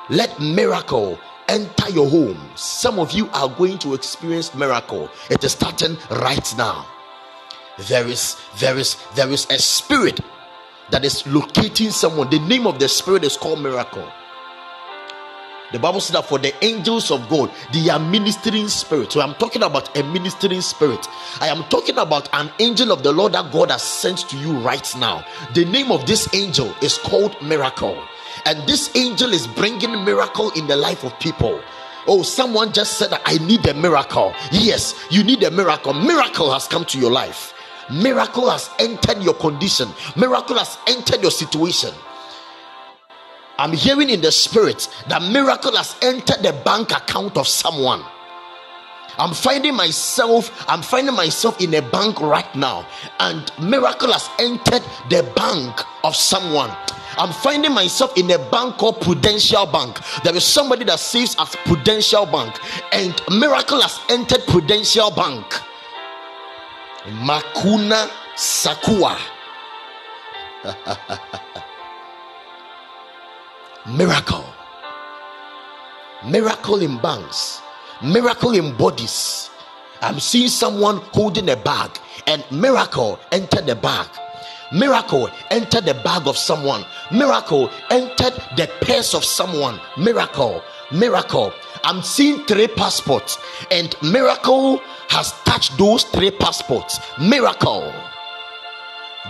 Let 0.10 0.40
miracle 0.40 1.20
enter 1.48 1.90
your 1.90 2.10
homes. 2.10 2.60
Some 2.60 3.00
of 3.00 3.12
you 3.12 3.30
are 3.34 3.50
going 3.50 3.80
to 3.80 3.94
experience 3.94 4.54
miracle. 4.54 5.10
It 5.30 5.44
is 5.44 5.54
starting 5.54 5.98
right 6.12 6.54
now. 6.58 6.86
There 7.88 8.08
is 8.08 8.38
there 8.60 8.78
is 8.78 8.98
there 9.16 9.30
is 9.30 9.46
a 9.50 9.58
spirit 9.58 10.20
that 10.92 11.06
is 11.06 11.26
locating 11.28 11.92
someone. 11.92 12.30
The 12.30 12.40
name 12.40 12.68
of 12.68 12.80
the 12.80 12.90
spirit 12.90 13.24
is 13.24 13.38
called 13.38 13.62
miracle. 13.62 14.08
The 15.72 15.80
Bible 15.80 16.02
says 16.02 16.14
that 16.14 16.26
for 16.26 16.40
the 16.40 16.54
angels 16.64 17.12
of 17.12 17.30
God, 17.30 17.52
they 17.72 17.90
are 17.90 18.00
ministering 18.00 18.68
spirits. 18.68 19.14
So 19.14 19.22
I'm 19.22 19.36
talking 19.36 19.62
about 19.62 19.96
a 19.98 20.04
ministering 20.04 20.62
spirit. 20.62 21.08
I 21.40 21.48
am 21.48 21.64
talking 21.66 21.98
about 21.98 22.28
an 22.34 22.52
angel 22.60 22.92
of 22.92 23.04
the 23.04 23.12
Lord 23.12 23.34
that 23.34 23.52
God 23.52 23.70
has 23.70 23.84
sent 23.84 24.30
to 24.30 24.38
you 24.38 24.58
right 24.60 24.96
now. 24.98 25.24
The 25.54 25.66
name 25.66 25.92
of 25.92 26.08
this 26.08 26.34
angel 26.34 26.74
is 26.82 26.98
called 26.98 27.40
Miracle. 27.42 28.02
And 28.46 28.68
this 28.68 28.96
angel 28.96 29.34
is 29.34 29.46
bringing 29.46 30.04
miracle 30.04 30.50
in 30.52 30.66
the 30.68 30.76
life 30.76 31.04
of 31.04 31.18
people. 31.20 31.62
Oh, 32.08 32.24
someone 32.24 32.72
just 32.72 32.98
said 32.98 33.12
that 33.12 33.22
I 33.26 33.38
need 33.46 33.68
a 33.68 33.74
miracle. 33.74 34.34
Yes, 34.52 34.96
you 35.12 35.24
need 35.24 35.44
a 35.44 35.52
miracle. 35.52 35.94
Miracle 35.94 36.52
has 36.52 36.68
come 36.68 36.86
to 36.86 37.00
your 37.00 37.12
life. 37.12 37.54
Miracle 37.92 38.50
has 38.50 38.70
entered 38.80 39.22
your 39.22 39.34
condition. 39.34 39.90
Miracle 40.16 40.58
has 40.58 40.78
entered 40.88 41.22
your 41.22 41.32
situation. 41.32 41.94
I'm 43.60 43.74
hearing 43.74 44.10
in 44.10 44.22
the 44.22 44.32
spirit 44.32 44.88
that 45.10 45.22
miracle 45.22 45.76
has 45.76 45.94
entered 46.02 46.42
the 46.42 46.54
bank 46.64 46.92
account 46.92 47.36
of 47.36 47.46
someone. 47.46 48.02
I'm 49.18 49.34
finding 49.34 49.76
myself, 49.76 50.64
I'm 50.70 50.82
finding 50.82 51.14
myself 51.14 51.60
in 51.60 51.74
a 51.74 51.82
bank 51.82 52.22
right 52.22 52.56
now, 52.56 52.88
and 53.20 53.52
miracle 53.62 54.14
has 54.14 54.30
entered 54.40 54.82
the 55.10 55.30
bank 55.36 55.82
of 56.06 56.16
someone. 56.16 56.72
I'm 57.18 57.34
finding 57.34 57.74
myself 57.74 58.18
in 58.18 58.32
a 58.32 58.40
bank 58.50 58.78
called 58.78 59.02
Prudential 59.02 59.66
Bank. 59.66 60.00
There 60.24 60.34
is 60.34 60.46
somebody 60.46 60.86
that 60.86 61.02
saves 61.02 61.36
at 61.38 61.50
Prudential 61.66 62.26
Bank, 62.26 62.58
and 62.94 63.14
miracle 63.30 63.82
has 63.82 64.00
entered 64.10 64.48
Prudential 64.48 65.12
Bank. 65.12 65.46
Makuna 67.28 68.10
Sakua. 68.38 69.20
miracle. 73.90 74.46
Miracle 76.26 76.82
in 76.82 76.98
banks. 77.00 77.62
Miracle 78.04 78.54
in 78.54 78.76
bodies. 78.78 79.50
I'm 80.02 80.20
seeing 80.20 80.50
someone 80.50 80.98
holding 81.12 81.50
a 81.50 81.56
bag 81.56 81.98
and 82.28 82.44
miracle 82.52 83.20
entered 83.32 83.66
the 83.66 83.76
bag. 83.76 84.08
Miracle 84.72 85.30
entered 85.50 85.86
the 85.86 85.96
bag 85.96 86.28
of 86.28 86.38
someone. 86.38 86.86
Miracle 87.12 87.72
entered 87.90 88.34
the 88.56 88.70
purse 88.82 89.16
of 89.16 89.26
someone. 89.26 89.80
Miracle. 89.98 90.62
Miracle. 90.92 91.52
I'm 91.84 92.04
seeing 92.04 92.46
three 92.46 92.68
passports 92.68 93.40
and 93.72 93.96
miracle 94.04 94.80
has 95.10 95.32
touched 95.44 95.78
those 95.78 96.04
three 96.04 96.32
passports. 96.32 97.00
Miracle. 97.20 97.92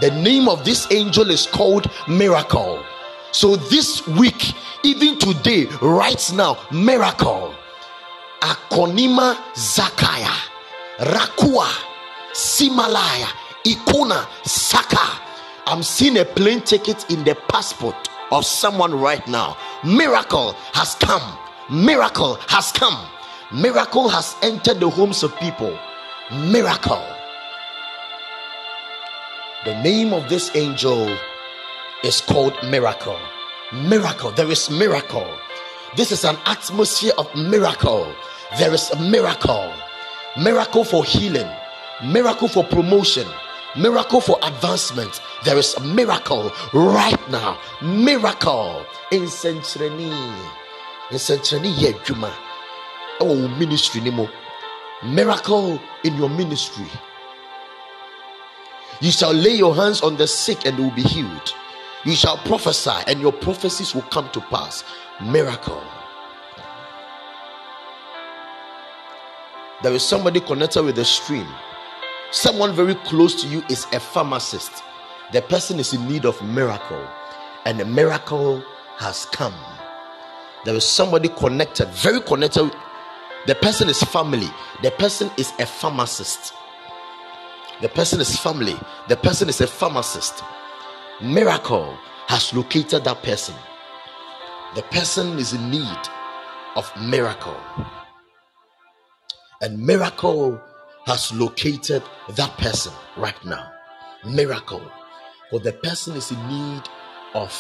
The 0.01 0.11
name 0.11 0.49
of 0.49 0.65
this 0.65 0.91
angel 0.91 1.29
is 1.29 1.47
called 1.47 1.89
miracle 2.07 2.83
so 3.31 3.55
this 3.55 4.05
week, 4.07 4.53
even 4.83 5.17
today, 5.19 5.65
right 5.81 6.31
now, 6.33 6.57
miracle. 6.71 7.53
Akonima 8.41 9.35
Zakaya, 9.53 10.33
Rakua, 10.99 11.67
Simalaya, 12.33 13.27
Ikuna, 13.65 14.25
Saka. 14.45 15.21
I'm 15.67 15.83
seeing 15.83 16.17
a 16.17 16.25
plane 16.25 16.61
ticket 16.61 17.09
in 17.11 17.23
the 17.23 17.35
passport 17.49 17.95
of 18.31 18.45
someone 18.45 18.95
right 18.95 19.25
now. 19.27 19.57
Miracle 19.83 20.53
has 20.73 20.95
come. 20.95 21.37
Miracle 21.69 22.35
has 22.47 22.71
come. 22.71 23.07
Miracle 23.51 24.07
has 24.09 24.35
entered 24.41 24.79
the 24.79 24.89
homes 24.89 25.21
of 25.21 25.35
people. 25.37 25.77
Miracle. 26.31 27.05
The 29.65 29.81
name 29.83 30.13
of 30.13 30.29
this 30.29 30.55
angel 30.55 31.15
is 32.03 32.21
called 32.21 32.53
miracle. 32.63 33.19
Miracle. 33.73 34.31
There 34.31 34.49
is 34.49 34.69
miracle. 34.69 35.27
This 35.95 36.11
is 36.11 36.23
an 36.23 36.37
atmosphere 36.45 37.11
of 37.17 37.33
miracle. 37.35 38.13
There 38.57 38.73
is 38.73 38.89
a 38.91 38.99
miracle. 38.99 39.73
Miracle 40.37 40.83
for 40.83 41.03
healing, 41.03 41.49
miracle 42.05 42.47
for 42.47 42.63
promotion, 42.63 43.27
miracle 43.75 44.21
for 44.21 44.37
advancement. 44.43 45.21
There 45.43 45.57
is 45.57 45.73
a 45.73 45.81
miracle 45.81 46.51
right 46.73 47.29
now. 47.29 47.59
Miracle 47.81 48.85
in 49.11 49.23
Centrani. 49.23 50.11
In 51.11 51.17
Centrani, 51.17 52.05
Juma. 52.05 52.31
Oh, 53.19 53.47
ministry, 53.57 54.01
Nemo. 54.01 54.29
Miracle 55.03 55.79
in 56.03 56.15
your 56.15 56.29
ministry. 56.29 56.87
You 59.01 59.11
shall 59.11 59.33
lay 59.33 59.55
your 59.55 59.75
hands 59.75 60.01
on 60.01 60.15
the 60.15 60.27
sick 60.27 60.65
and 60.65 60.77
they 60.77 60.83
will 60.83 60.91
be 60.91 61.01
healed. 61.01 61.53
You 62.05 62.15
shall 62.15 62.37
prophesy 62.37 62.91
and 63.07 63.19
your 63.19 63.33
prophecies 63.33 63.93
will 63.93 64.03
come 64.03 64.29
to 64.31 64.39
pass. 64.41 64.83
Miracle. 65.21 65.83
There 69.83 69.93
is 69.93 70.03
somebody 70.03 70.39
connected 70.39 70.83
with 70.83 70.95
the 70.95 71.05
stream. 71.05 71.47
Someone 72.31 72.73
very 72.73 72.95
close 72.95 73.41
to 73.41 73.47
you 73.47 73.63
is 73.69 73.85
a 73.93 73.99
pharmacist. 73.99 74.83
The 75.31 75.41
person 75.41 75.79
is 75.79 75.93
in 75.93 76.07
need 76.07 76.25
of 76.25 76.41
miracle, 76.43 77.07
and 77.65 77.79
the 77.79 77.85
miracle 77.85 78.63
has 78.97 79.25
come. 79.27 79.53
There 80.65 80.75
is 80.75 80.85
somebody 80.85 81.29
connected, 81.29 81.87
very 81.89 82.19
connected. 82.21 82.71
The 83.47 83.55
person 83.55 83.89
is 83.89 84.01
family. 84.03 84.49
The 84.83 84.91
person 84.91 85.31
is 85.37 85.53
a 85.59 85.65
pharmacist. 85.65 86.53
The 87.81 87.89
person 87.89 88.19
is 88.19 88.37
family. 88.37 88.75
The 89.07 89.15
person 89.15 89.49
is 89.49 89.61
a 89.61 89.67
pharmacist. 89.67 90.43
Miracle 91.21 91.97
has 92.27 92.53
located 92.53 93.03
that 93.03 93.21
person. 93.23 93.55
The 94.75 94.83
person 94.83 95.37
is 95.37 95.51
in 95.51 95.69
need 95.69 95.99
of 96.77 96.89
miracle. 97.01 97.57
And 99.61 99.77
miracle 99.85 100.61
has 101.07 101.33
located 101.33 102.03
that 102.35 102.57
person 102.57 102.93
right 103.17 103.35
now. 103.43 103.69
Miracle. 104.25 104.81
For 105.49 105.59
the 105.59 105.73
person 105.73 106.15
is 106.15 106.31
in 106.31 106.47
need 106.47 106.83
of 107.33 107.51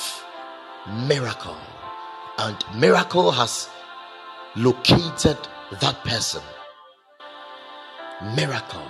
miracle. 1.05 1.57
And 2.37 2.55
miracle 2.77 3.29
has 3.31 3.67
located 4.55 5.37
that 5.81 6.01
person. 6.05 6.43
Miracle 8.37 8.87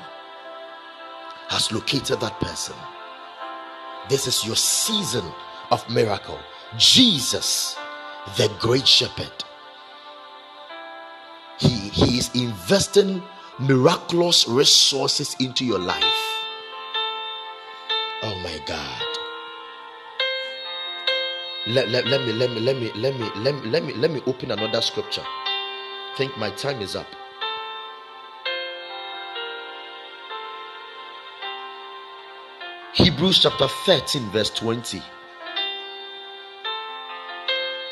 has 1.47 1.71
located 1.71 2.19
that 2.19 2.39
person. 2.39 2.75
This 4.09 4.27
is 4.27 4.45
your 4.45 4.55
season 4.55 5.25
of 5.71 5.87
miracle. 5.89 6.39
Jesus, 6.77 7.75
the 8.37 8.51
great 8.59 8.87
shepherd, 8.87 9.31
he, 11.59 11.69
he 11.69 12.17
is 12.17 12.33
investing 12.35 13.21
miraculous 13.59 14.47
resources 14.47 15.35
into 15.39 15.65
your 15.65 15.79
life. 15.79 16.03
Oh 18.23 18.35
my 18.43 18.59
God. 18.65 19.03
Let, 21.67 21.89
let, 21.89 22.05
let 22.07 22.21
me 22.25 22.33
let 22.33 22.49
me 22.49 22.59
let 22.61 22.77
me 22.79 22.91
let 22.95 23.19
me 23.19 23.29
let 23.35 23.53
me 23.55 23.69
let 23.69 23.83
me 23.83 23.93
let 23.93 24.11
me 24.11 24.21
open 24.25 24.51
another 24.51 24.81
scripture. 24.81 25.23
Think 26.17 26.35
my 26.37 26.49
time 26.51 26.81
is 26.81 26.95
up. 26.95 27.07
Hebrews 33.19 33.39
chapter 33.39 33.67
13, 33.67 34.29
verse 34.31 34.49
20. 34.51 35.01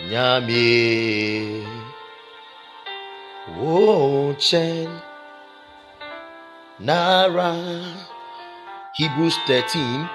Nyame 0.03 1.67
Wochen 3.57 5.01
Nara. 6.79 7.83
Hebrews 8.95 9.35
13, 9.47 10.09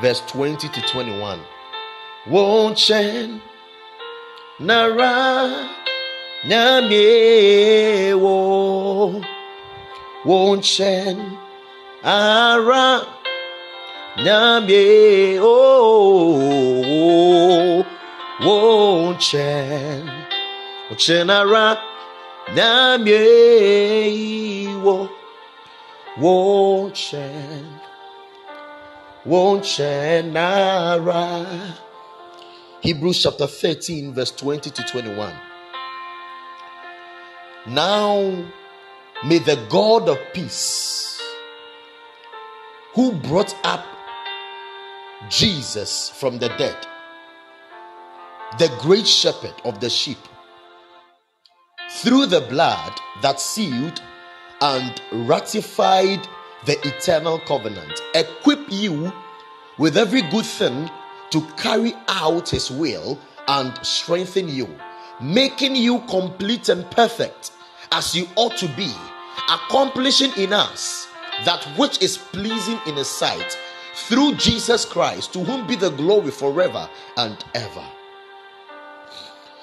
verse 0.00 0.22
20 0.26 0.68
to 0.70 0.80
21. 0.80 1.38
Wochen 2.26 3.40
Nara. 4.58 5.70
Nyame 6.44 8.20
wo. 8.20 9.22
Wochen 10.24 11.38
Ara. 12.02 13.17
Nyame 14.22 15.38
oh. 15.40 16.82
oh, 16.84 17.86
oh 18.42 19.08
Wochen. 19.10 20.10
Wochen 20.90 21.30
Ara 21.30 21.78
nyamie 22.54 24.08
iwo 24.08 25.08
wonche 26.20 27.30
wonche 29.26 30.22
nara 30.22 31.46
Hebrews 32.80 33.22
chapter 33.22 33.46
13 33.46 34.12
verse 34.14 34.32
20 34.32 34.70
to 34.70 34.82
21 34.82 35.32
Now 37.66 38.44
may 39.24 39.38
the 39.38 39.56
God 39.68 40.08
of 40.08 40.18
peace 40.32 41.20
who 42.94 43.12
brought 43.12 43.54
up 43.64 43.84
Jesus 45.28 46.10
from 46.10 46.38
the 46.38 46.48
dead 46.50 46.76
the 48.56 48.74
great 48.80 49.06
shepherd 49.06 49.52
of 49.64 49.78
the 49.78 49.90
sheep 49.90 50.18
through 51.90 52.26
the 52.26 52.40
blood 52.42 52.98
that 53.20 53.38
sealed 53.38 54.00
and 54.60 55.02
ratified 55.12 56.26
the 56.64 56.78
eternal 56.86 57.38
covenant, 57.40 58.00
equip 58.14 58.60
you 58.70 59.12
with 59.78 59.96
every 59.96 60.22
good 60.22 60.46
thing 60.46 60.90
to 61.30 61.40
carry 61.56 61.92
out 62.08 62.48
his 62.48 62.70
will 62.70 63.18
and 63.46 63.78
strengthen 63.86 64.48
you, 64.48 64.68
making 65.20 65.76
you 65.76 66.00
complete 66.08 66.68
and 66.68 66.90
perfect 66.90 67.52
as 67.92 68.14
you 68.14 68.26
ought 68.36 68.56
to 68.56 68.68
be, 68.76 68.92
accomplishing 69.50 70.32
in 70.36 70.52
us 70.52 71.06
that 71.44 71.62
which 71.76 72.02
is 72.02 72.18
pleasing 72.18 72.78
in 72.86 72.96
his 72.96 73.08
sight 73.08 73.56
through 73.94 74.34
Jesus 74.34 74.84
Christ, 74.84 75.32
to 75.32 75.40
whom 75.44 75.66
be 75.66 75.76
the 75.76 75.90
glory 75.90 76.30
forever 76.30 76.88
and 77.16 77.44
ever. 77.54 77.84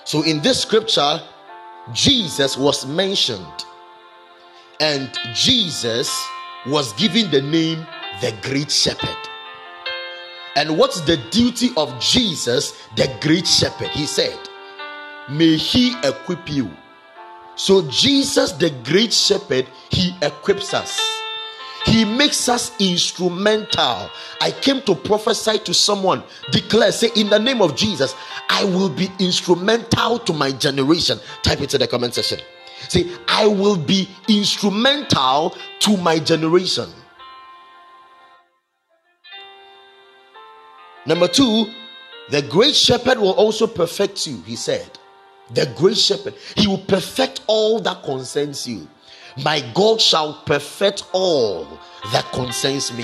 So, 0.03 0.23
in 0.23 0.41
this 0.41 0.61
scripture, 0.61 1.21
Jesus 1.93 2.57
was 2.57 2.85
mentioned, 2.85 3.65
and 4.79 5.09
Jesus 5.33 6.25
was 6.65 6.93
given 6.93 7.31
the 7.31 7.41
name 7.41 7.85
the 8.21 8.33
Great 8.41 8.71
Shepherd. 8.71 9.17
And 10.55 10.77
what's 10.77 11.01
the 11.01 11.17
duty 11.31 11.71
of 11.75 11.99
Jesus, 11.99 12.73
the 12.95 13.13
Great 13.21 13.45
Shepherd? 13.45 13.89
He 13.89 14.05
said, 14.05 14.37
May 15.29 15.57
He 15.57 15.95
equip 16.03 16.49
you. 16.49 16.71
So, 17.55 17.87
Jesus, 17.89 18.51
the 18.51 18.69
Great 18.83 19.13
Shepherd, 19.13 19.67
He 19.89 20.15
equips 20.21 20.73
us. 20.73 21.14
He 21.85 22.03
makes 22.03 22.49
us 22.49 22.71
instrumental. 22.79 24.09
I 24.41 24.51
came 24.51 24.81
to 24.83 24.95
prophesy 24.95 25.59
to 25.59 25.73
someone, 25.73 26.23
declare, 26.51 26.91
say, 26.91 27.09
in 27.15 27.29
the 27.29 27.39
name 27.39 27.61
of 27.61 27.75
Jesus, 27.75 28.15
I 28.49 28.63
will 28.63 28.89
be 28.89 29.09
instrumental 29.19 30.19
to 30.19 30.33
my 30.33 30.51
generation. 30.51 31.19
Type 31.43 31.61
it 31.61 31.73
in 31.73 31.79
the 31.79 31.87
comment 31.87 32.15
section. 32.15 32.39
Say, 32.89 33.09
I 33.27 33.47
will 33.47 33.77
be 33.77 34.09
instrumental 34.27 35.55
to 35.79 35.97
my 35.97 36.19
generation. 36.19 36.89
Number 41.05 41.27
two, 41.27 41.71
the 42.31 42.41
great 42.41 42.75
shepherd 42.75 43.19
will 43.19 43.33
also 43.33 43.67
perfect 43.67 44.25
you, 44.25 44.41
he 44.41 44.55
said. 44.55 44.89
The 45.53 45.71
great 45.77 45.97
shepherd, 45.97 46.33
he 46.57 46.67
will 46.67 46.79
perfect 46.79 47.41
all 47.45 47.79
that 47.81 48.01
concerns 48.03 48.67
you. 48.67 48.87
My 49.43 49.61
God 49.73 49.99
shall 49.99 50.41
perfect 50.45 51.03
all 51.11 51.67
that 52.11 52.25
concerns 52.31 52.93
me. 52.93 53.03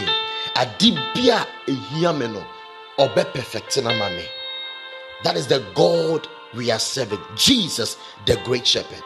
Adibia 0.55 1.45
ehiameno 1.67 2.45
obe 2.97 3.25
perfecting 3.33 3.83
amame. 3.83 4.25
That 5.23 5.35
is 5.35 5.47
the 5.47 5.59
God 5.75 6.27
we 6.55 6.71
are 6.71 6.79
serving. 6.79 7.19
Jesus, 7.35 7.97
the 8.25 8.37
great 8.43 8.65
shepherd. 8.65 9.03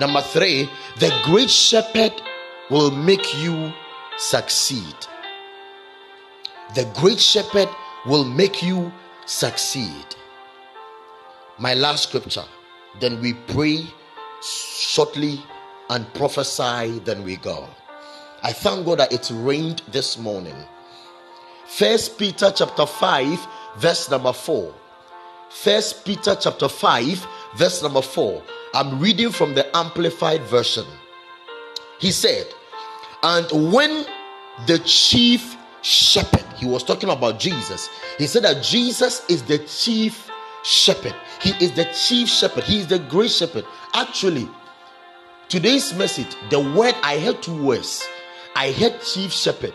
Number 0.00 0.20
three, 0.22 0.68
the 0.98 1.12
great 1.24 1.50
shepherd 1.50 2.12
will 2.70 2.90
make 2.90 3.34
you 3.38 3.72
succeed. 4.18 4.96
The 6.74 6.84
great 6.96 7.20
shepherd 7.20 7.68
will 8.06 8.24
make 8.24 8.62
you 8.62 8.92
succeed. 9.26 10.16
my 11.58 11.74
last 11.74 12.04
scripture. 12.04 12.44
Then 13.00 13.20
we 13.20 13.34
pray 13.34 13.86
shortly 14.42 15.40
and 15.90 16.12
prophesy, 16.14 16.98
then 17.00 17.24
we 17.24 17.36
go. 17.36 17.68
I 18.42 18.52
thank 18.52 18.84
God 18.86 18.98
that 18.98 19.12
it 19.12 19.30
rained 19.32 19.82
this 19.90 20.18
morning. 20.18 20.56
First 21.66 22.18
Peter 22.18 22.52
chapter 22.54 22.86
5, 22.86 23.46
verse 23.78 24.10
number 24.10 24.32
4. 24.32 24.74
First 25.50 26.04
Peter 26.04 26.36
chapter 26.38 26.68
5, 26.68 27.26
verse 27.56 27.82
number 27.82 28.02
4. 28.02 28.42
I'm 28.74 29.00
reading 29.00 29.30
from 29.30 29.54
the 29.54 29.74
amplified 29.76 30.42
version. 30.42 30.84
He 31.98 32.10
said, 32.10 32.46
And 33.22 33.72
when 33.72 34.04
the 34.66 34.78
chief 34.80 35.56
shepherd, 35.82 36.44
he 36.56 36.66
was 36.66 36.82
talking 36.82 37.10
about 37.10 37.38
Jesus, 37.38 37.88
he 38.18 38.26
said 38.26 38.42
that 38.42 38.62
Jesus 38.62 39.24
is 39.28 39.42
the 39.42 39.58
chief 39.58 40.30
shepherd. 40.64 41.14
He 41.40 41.50
is 41.64 41.72
the 41.72 41.84
chief 41.84 42.28
shepherd. 42.28 42.64
He 42.64 42.80
is 42.80 42.88
the 42.88 42.98
great 42.98 43.30
shepherd. 43.30 43.64
Actually, 43.94 44.48
today's 45.54 45.94
message, 45.94 46.34
the 46.50 46.58
word 46.58 46.96
I 47.04 47.16
heard 47.20 47.40
two 47.40 47.64
words. 47.64 48.04
I 48.56 48.72
heard 48.72 49.00
chief 49.00 49.32
shepherd 49.32 49.72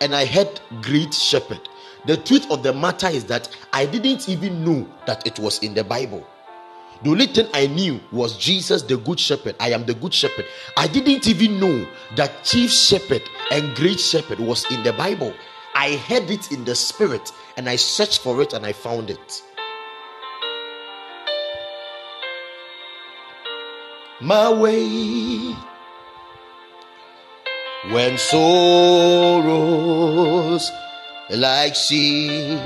and 0.00 0.12
I 0.12 0.24
heard 0.24 0.60
great 0.82 1.14
shepherd. 1.14 1.60
The 2.04 2.16
truth 2.16 2.50
of 2.50 2.64
the 2.64 2.72
matter 2.72 3.06
is 3.06 3.26
that 3.26 3.48
I 3.72 3.86
didn't 3.86 4.28
even 4.28 4.64
know 4.64 4.92
that 5.06 5.24
it 5.28 5.38
was 5.38 5.60
in 5.60 5.72
the 5.72 5.84
Bible. 5.84 6.26
The 7.04 7.10
only 7.10 7.28
thing 7.28 7.46
I 7.54 7.68
knew 7.68 8.00
was 8.10 8.38
Jesus, 8.38 8.82
the 8.82 8.96
good 8.96 9.20
shepherd. 9.20 9.54
I 9.60 9.70
am 9.70 9.86
the 9.86 9.94
good 9.94 10.12
shepherd. 10.12 10.46
I 10.76 10.88
didn't 10.88 11.28
even 11.28 11.60
know 11.60 11.86
that 12.16 12.42
chief 12.42 12.72
shepherd 12.72 13.22
and 13.52 13.76
great 13.76 14.00
shepherd 14.00 14.40
was 14.40 14.68
in 14.72 14.82
the 14.82 14.94
Bible. 14.94 15.32
I 15.76 15.94
heard 16.08 16.28
it 16.28 16.50
in 16.50 16.64
the 16.64 16.74
spirit 16.74 17.30
and 17.56 17.68
I 17.68 17.76
searched 17.76 18.18
for 18.18 18.42
it 18.42 18.52
and 18.52 18.66
I 18.66 18.72
found 18.72 19.10
it. 19.10 19.42
My 24.20 24.52
way. 24.52 25.56
When 27.92 28.18
sorrows 28.18 29.40
like 31.30 31.74
sea 31.74 32.60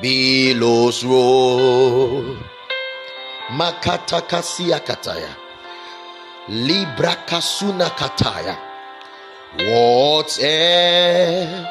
billows 0.00 1.04
roll. 1.04 2.36
Makata 3.50 4.22
kasia 4.28 4.80
kataya. 4.80 5.36
Libra 6.48 7.16
kasuna 7.26 7.90
kataya. 7.90 8.56
Whatever 9.58 11.66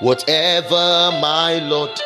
whatever 0.00 1.10
my 1.20 1.58
lord 1.68 2.00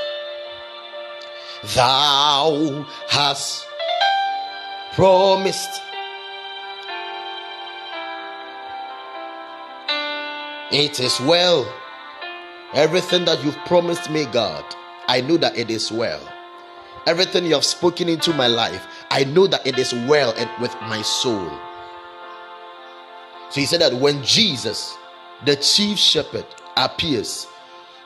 thou 1.77 2.85
hast 3.09 3.67
promised 4.95 5.81
It 10.75 10.99
is 10.99 11.21
well. 11.21 11.73
Everything 12.73 13.25
that 13.27 13.45
you've 13.45 13.57
promised 13.65 14.11
me, 14.11 14.25
God, 14.25 14.65
I 15.07 15.21
know 15.21 15.37
that 15.37 15.57
it 15.57 15.71
is 15.71 15.93
well. 15.93 16.21
Everything 17.07 17.45
you 17.45 17.55
have 17.55 17.65
spoken 17.65 18.09
into 18.09 18.33
my 18.33 18.49
life, 18.49 18.85
I 19.09 19.23
know 19.23 19.47
that 19.47 19.65
it 19.65 19.79
is 19.79 19.93
well 19.93 20.35
with 20.61 20.75
my 20.89 21.01
soul. 21.03 21.49
So 23.51 23.61
he 23.61 23.67
said 23.67 23.83
that 23.83 23.95
when 23.95 24.21
Jesus, 24.25 24.97
the 25.45 25.55
chief 25.55 25.97
shepherd, 25.97 26.47
appears, 26.77 27.47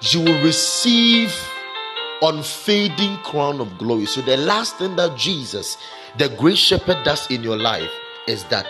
you 0.03 0.21
will 0.21 0.43
receive 0.43 1.35
unfading 2.21 3.17
crown 3.19 3.63
of 3.63 3.79
glory. 3.79 4.05
So 4.05 4.21
the 4.21 4.37
last 4.37 4.77
thing 4.77 4.97
that 4.97 5.17
Jesus, 5.17 5.79
the 6.17 6.29
great 6.39 6.57
shepherd, 6.57 7.05
does 7.05 7.31
in 7.31 7.43
your 7.43 7.59
life 7.59 7.91
is 8.27 8.45
that 8.45 8.67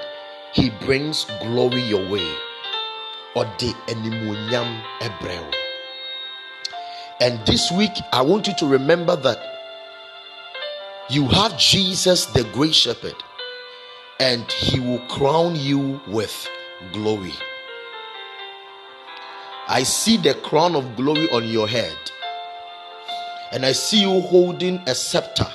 he 0.52 0.70
brings 0.70 1.24
glory 1.40 1.82
your 1.82 2.08
way. 2.10 2.34
And 7.20 7.46
this 7.46 7.70
week 7.70 7.92
i 8.12 8.22
want 8.22 8.48
you 8.48 8.54
to 8.56 8.66
remember 8.66 9.14
that 9.16 9.38
you 11.10 11.28
have 11.28 11.56
jesus 11.58 12.26
the 12.26 12.44
great 12.52 12.74
shepherd 12.74 13.14
and 14.18 14.50
he 14.50 14.80
will 14.80 14.98
crown 15.06 15.54
you 15.54 16.00
with 16.08 16.48
glory. 16.92 17.34
I 19.68 19.84
see 19.84 20.16
the 20.16 20.34
crown 20.34 20.74
of 20.74 20.96
glory 20.96 21.30
on 21.30 21.46
your 21.46 21.68
head 21.68 21.96
and 23.52 23.64
i 23.64 23.72
see 23.72 24.00
you 24.00 24.20
holding 24.22 24.80
a 24.88 24.94
scepter 24.94 25.46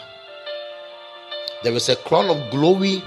there 1.64 1.74
is 1.74 1.90
a 1.90 1.96
crown 1.96 2.30
of 2.30 2.52
glory 2.52 3.04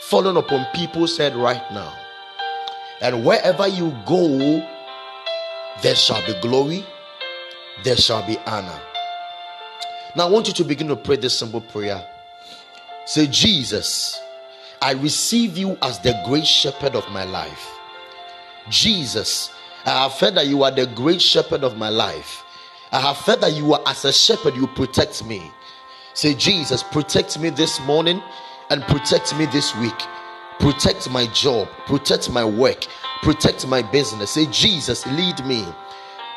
falling 0.00 0.36
upon 0.36 0.66
people's 0.74 1.16
head 1.16 1.34
right 1.34 1.62
now 1.72 1.92
and 3.00 3.24
wherever 3.24 3.66
you 3.66 3.96
go, 4.04 4.38
there 5.82 5.94
shall 5.94 6.24
be 6.26 6.38
glory, 6.40 6.84
there 7.82 7.96
shall 7.96 8.26
be 8.26 8.36
honor. 8.46 8.78
Now, 10.14 10.26
I 10.26 10.30
want 10.30 10.48
you 10.48 10.54
to 10.54 10.64
begin 10.64 10.88
to 10.88 10.96
pray 10.96 11.16
this 11.16 11.38
simple 11.38 11.62
prayer. 11.62 12.04
Say, 13.06 13.26
Jesus, 13.26 14.20
I 14.82 14.92
receive 14.92 15.56
you 15.56 15.78
as 15.80 15.98
the 16.00 16.20
great 16.26 16.46
shepherd 16.46 16.94
of 16.94 17.08
my 17.10 17.24
life. 17.24 17.70
Jesus, 18.68 19.50
I 19.86 20.02
have 20.02 20.12
heard 20.12 20.34
that 20.34 20.46
you 20.46 20.62
are 20.62 20.70
the 20.70 20.86
great 20.86 21.22
shepherd 21.22 21.64
of 21.64 21.78
my 21.78 21.88
life. 21.88 22.42
I 22.92 23.00
have 23.00 23.16
heard 23.16 23.40
that 23.40 23.54
you 23.54 23.72
are 23.72 23.80
as 23.86 24.04
a 24.04 24.12
shepherd, 24.12 24.56
you 24.56 24.66
protect 24.66 25.24
me. 25.24 25.50
Say, 26.14 26.34
Jesus, 26.34 26.82
protect 26.82 27.38
me 27.38 27.50
this 27.50 27.80
morning 27.80 28.22
and 28.70 28.82
protect 28.82 29.36
me 29.36 29.46
this 29.46 29.74
week 29.76 30.00
protect 30.60 31.10
my 31.10 31.26
job, 31.28 31.68
protect 31.86 32.30
my 32.30 32.44
work, 32.44 32.86
protect 33.22 33.66
my 33.66 33.82
business. 33.82 34.32
Say, 34.32 34.46
Jesus, 34.46 35.06
lead 35.06 35.44
me. 35.44 35.66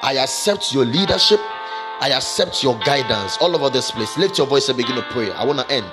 I 0.02 0.18
accept 0.18 0.74
your 0.74 0.86
leadership. 0.86 1.40
I 2.00 2.10
accept 2.16 2.64
your 2.64 2.78
guidance 2.80 3.38
all 3.38 3.56
over 3.56 3.70
this 3.70 3.92
place. 3.92 4.18
Lift 4.18 4.38
your 4.38 4.48
voice 4.48 4.68
and 4.70 4.78
begin 4.78 4.96
to 4.96 5.04
pray. 5.04 5.32
I 5.32 5.46
want 5.46 5.60
to 5.60 5.70
end. 5.72 5.92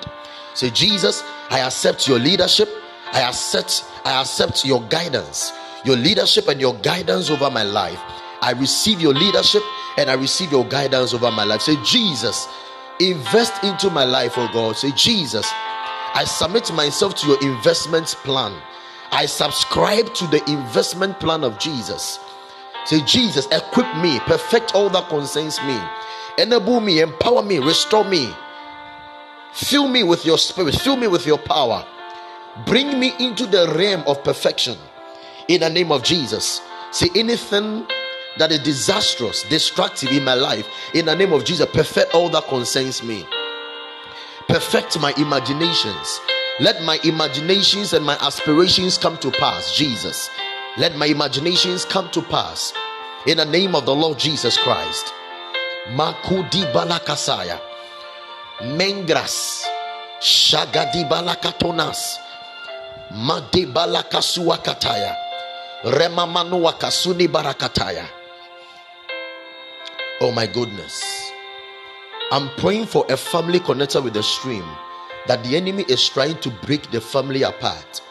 Say, 0.53 0.69
Jesus, 0.69 1.23
I 1.49 1.59
accept 1.59 2.07
your 2.07 2.19
leadership. 2.19 2.69
I 3.13 3.21
accept, 3.21 3.85
I 4.05 4.19
accept 4.21 4.65
your 4.65 4.81
guidance, 4.83 5.51
your 5.85 5.97
leadership 5.97 6.47
and 6.47 6.59
your 6.59 6.75
guidance 6.75 7.29
over 7.29 7.49
my 7.49 7.63
life. 7.63 7.99
I 8.41 8.53
receive 8.57 9.01
your 9.01 9.13
leadership 9.13 9.61
and 9.97 10.09
I 10.09 10.13
receive 10.13 10.51
your 10.51 10.65
guidance 10.65 11.13
over 11.13 11.29
my 11.31 11.43
life. 11.43 11.61
Say, 11.61 11.75
Jesus, 11.83 12.47
invest 12.99 13.63
into 13.63 13.89
my 13.89 14.03
life, 14.03 14.33
oh 14.37 14.49
God. 14.53 14.77
Say, 14.77 14.91
Jesus, 14.91 15.47
I 16.13 16.23
submit 16.25 16.71
myself 16.73 17.15
to 17.15 17.27
your 17.27 17.41
investment 17.41 18.07
plan. 18.23 18.53
I 19.11 19.25
subscribe 19.25 20.13
to 20.15 20.27
the 20.27 20.43
investment 20.49 21.19
plan 21.19 21.43
of 21.43 21.59
Jesus. 21.59 22.19
Say, 22.85 23.01
Jesus, 23.01 23.47
equip 23.51 23.95
me, 23.97 24.19
perfect 24.21 24.73
all 24.73 24.89
that 24.89 25.09
concerns 25.09 25.59
me, 25.61 25.79
enable 26.37 26.79
me, 26.79 27.01
empower 27.01 27.43
me, 27.43 27.59
restore 27.59 28.05
me. 28.05 28.33
Fill 29.53 29.87
me 29.87 30.03
with 30.03 30.25
your 30.25 30.37
spirit, 30.37 30.75
fill 30.75 30.95
me 30.95 31.07
with 31.07 31.25
your 31.25 31.37
power. 31.37 31.85
Bring 32.65 32.99
me 32.99 33.13
into 33.19 33.45
the 33.45 33.73
realm 33.75 34.03
of 34.07 34.23
perfection 34.23 34.77
in 35.47 35.61
the 35.61 35.69
name 35.69 35.91
of 35.91 36.03
Jesus. 36.03 36.61
Say, 36.91 37.09
anything 37.15 37.85
that 38.37 38.51
is 38.51 38.59
disastrous, 38.59 39.43
destructive 39.43 40.11
in 40.11 40.23
my 40.23 40.33
life, 40.33 40.67
in 40.93 41.05
the 41.05 41.15
name 41.15 41.33
of 41.33 41.43
Jesus, 41.43 41.67
perfect 41.73 42.13
all 42.13 42.29
that 42.29 42.47
concerns 42.47 43.03
me 43.03 43.25
perfect 44.51 44.99
my 44.99 45.13
imaginations. 45.17 46.19
Let 46.59 46.83
my 46.83 46.99
imaginations 47.05 47.93
and 47.93 48.05
my 48.05 48.17
aspirations 48.19 48.97
come 48.97 49.17
to 49.19 49.31
pass, 49.31 49.73
Jesus. 49.73 50.29
Let 50.77 50.97
my 50.97 51.05
imaginations 51.05 51.85
come 51.85 52.09
to 52.11 52.21
pass 52.21 52.73
in 53.25 53.37
the 53.37 53.45
name 53.45 53.75
of 53.75 53.85
the 53.85 53.95
Lord 53.95 54.19
Jesus 54.19 54.57
Christ. 54.57 55.13
Makudi 55.95 56.67
balakasaya. 56.73 57.61
Mengras. 58.75 59.63
Shagadi 60.19 61.07
balakatonas. 61.07 62.17
Made 63.11 63.71
balakasuakataya. 63.71 65.15
Remamanuakasuni 65.83 67.27
barakataya. 67.27 68.20
Oh 70.23 70.31
my 70.31 70.45
goodness. 70.45 71.31
I'm 72.31 72.47
praying 72.57 72.85
for 72.85 73.07
a 73.09 73.17
family 73.17 73.59
connected 73.59 74.03
with 74.03 74.13
the 74.13 74.21
stream 74.21 74.63
that 75.25 75.43
the 75.43 75.57
enemy 75.57 75.83
is 75.89 76.07
trying 76.07 76.37
to 76.41 76.51
break 76.61 76.91
the 76.91 77.01
family 77.01 77.41
apart 77.41 78.03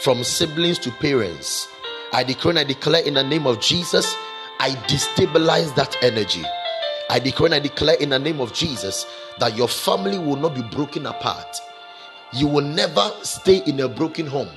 from 0.00 0.24
siblings 0.24 0.80
to 0.80 0.90
parents. 0.90 1.68
I 2.12 2.24
declare 2.24 2.50
and 2.50 2.58
I 2.58 2.64
declare 2.64 3.04
in 3.04 3.14
the 3.14 3.22
name 3.22 3.46
of 3.46 3.60
Jesus, 3.60 4.16
I 4.58 4.70
destabilize 4.88 5.72
that 5.76 5.96
energy. 6.02 6.42
I 7.08 7.20
declare 7.20 7.46
and 7.46 7.54
I 7.54 7.60
declare 7.60 7.98
in 8.00 8.08
the 8.08 8.18
name 8.18 8.40
of 8.40 8.52
Jesus 8.52 9.06
that 9.38 9.56
your 9.56 9.68
family 9.68 10.18
will 10.18 10.34
not 10.34 10.56
be 10.56 10.62
broken 10.62 11.06
apart. 11.06 11.56
You 12.32 12.48
will 12.48 12.64
never 12.64 13.12
stay 13.22 13.58
in 13.58 13.78
a 13.78 13.88
broken 13.88 14.26
home. 14.26 14.50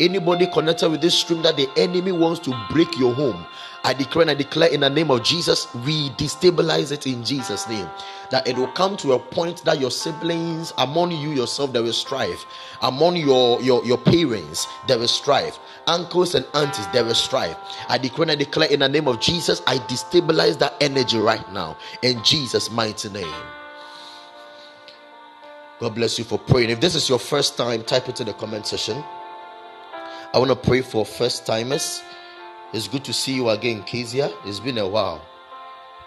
Anybody 0.00 0.46
connected 0.46 0.88
with 0.88 1.02
this 1.02 1.12
stream 1.12 1.42
that 1.42 1.58
the 1.58 1.68
enemy 1.76 2.12
wants 2.12 2.40
to 2.40 2.66
break 2.70 2.98
your 2.98 3.12
home, 3.12 3.46
I 3.82 3.94
declare 3.94 4.22
and 4.22 4.30
I 4.30 4.34
declare 4.34 4.68
in 4.68 4.80
the 4.80 4.90
name 4.90 5.10
of 5.10 5.22
Jesus, 5.24 5.72
we 5.86 6.10
destabilize 6.10 6.92
it 6.92 7.06
in 7.06 7.24
Jesus' 7.24 7.66
name. 7.68 7.88
That 8.30 8.46
it 8.46 8.56
will 8.56 8.70
come 8.72 8.96
to 8.98 9.12
a 9.12 9.18
point 9.18 9.64
that 9.64 9.80
your 9.80 9.90
siblings, 9.90 10.72
among 10.78 11.12
you 11.12 11.30
yourself, 11.30 11.72
there 11.72 11.82
will 11.82 11.92
strife. 11.92 12.44
Among 12.82 13.16
your, 13.16 13.60
your, 13.62 13.84
your 13.84 13.98
parents, 13.98 14.66
there 14.86 14.98
will 14.98 15.08
strife. 15.08 15.58
Uncles 15.86 16.34
and 16.34 16.46
aunties, 16.54 16.86
will 16.92 17.14
strife. 17.14 17.56
I 17.88 17.96
declare 17.96 18.24
and 18.24 18.32
I 18.32 18.34
declare 18.34 18.70
in 18.70 18.80
the 18.80 18.88
name 18.88 19.08
of 19.08 19.18
Jesus, 19.18 19.62
I 19.66 19.78
destabilize 19.78 20.58
that 20.58 20.74
energy 20.80 21.18
right 21.18 21.50
now. 21.52 21.76
In 22.02 22.22
Jesus' 22.22 22.70
mighty 22.70 23.08
name. 23.08 23.34
God 25.80 25.94
bless 25.94 26.18
you 26.18 26.24
for 26.24 26.38
praying. 26.38 26.68
If 26.68 26.80
this 26.80 26.94
is 26.94 27.08
your 27.08 27.18
first 27.18 27.56
time, 27.56 27.82
type 27.82 28.10
it 28.10 28.20
in 28.20 28.26
the 28.26 28.34
comment 28.34 28.66
section. 28.66 29.02
I 30.34 30.38
want 30.38 30.50
to 30.50 30.56
pray 30.56 30.82
for 30.82 31.06
first 31.06 31.46
timers. 31.46 32.02
It's 32.72 32.86
good 32.86 33.02
to 33.06 33.12
see 33.12 33.34
you 33.34 33.48
again, 33.48 33.82
Kezia. 33.82 34.30
It's 34.44 34.60
been 34.60 34.78
a 34.78 34.86
while. 34.86 35.20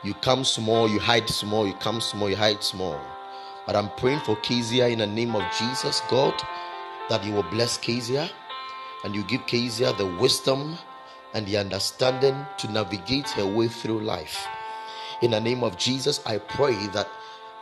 You 0.02 0.14
come 0.14 0.46
small, 0.46 0.90
you 0.90 0.98
hide 0.98 1.28
small, 1.28 1.68
you 1.68 1.74
come 1.74 2.00
small, 2.00 2.30
you 2.30 2.38
hide 2.38 2.64
small. 2.64 2.98
But 3.68 3.76
I'm 3.76 3.90
praying 3.98 4.22
for 4.22 4.38
Kezia 4.38 4.88
in 4.88 5.00
the 5.00 5.08
name 5.08 5.36
of 5.36 5.44
Jesus, 5.60 6.02
God, 6.10 6.34
that 7.10 7.22
you 7.26 7.34
will 7.34 7.44
bless 7.44 7.78
Kezia 7.78 8.30
and 9.04 9.14
you 9.14 9.24
give 9.26 9.46
Kezia 9.46 9.92
the 9.98 10.06
wisdom 10.06 10.78
and 11.34 11.46
the 11.46 11.58
understanding 11.58 12.46
to 12.60 12.72
navigate 12.72 13.28
her 13.32 13.46
way 13.46 13.68
through 13.68 14.00
life. 14.00 14.48
In 15.22 15.32
the 15.32 15.42
name 15.42 15.66
of 15.66 15.78
Jesus, 15.78 16.26
I 16.26 16.38
pray 16.38 16.88
that 16.94 17.10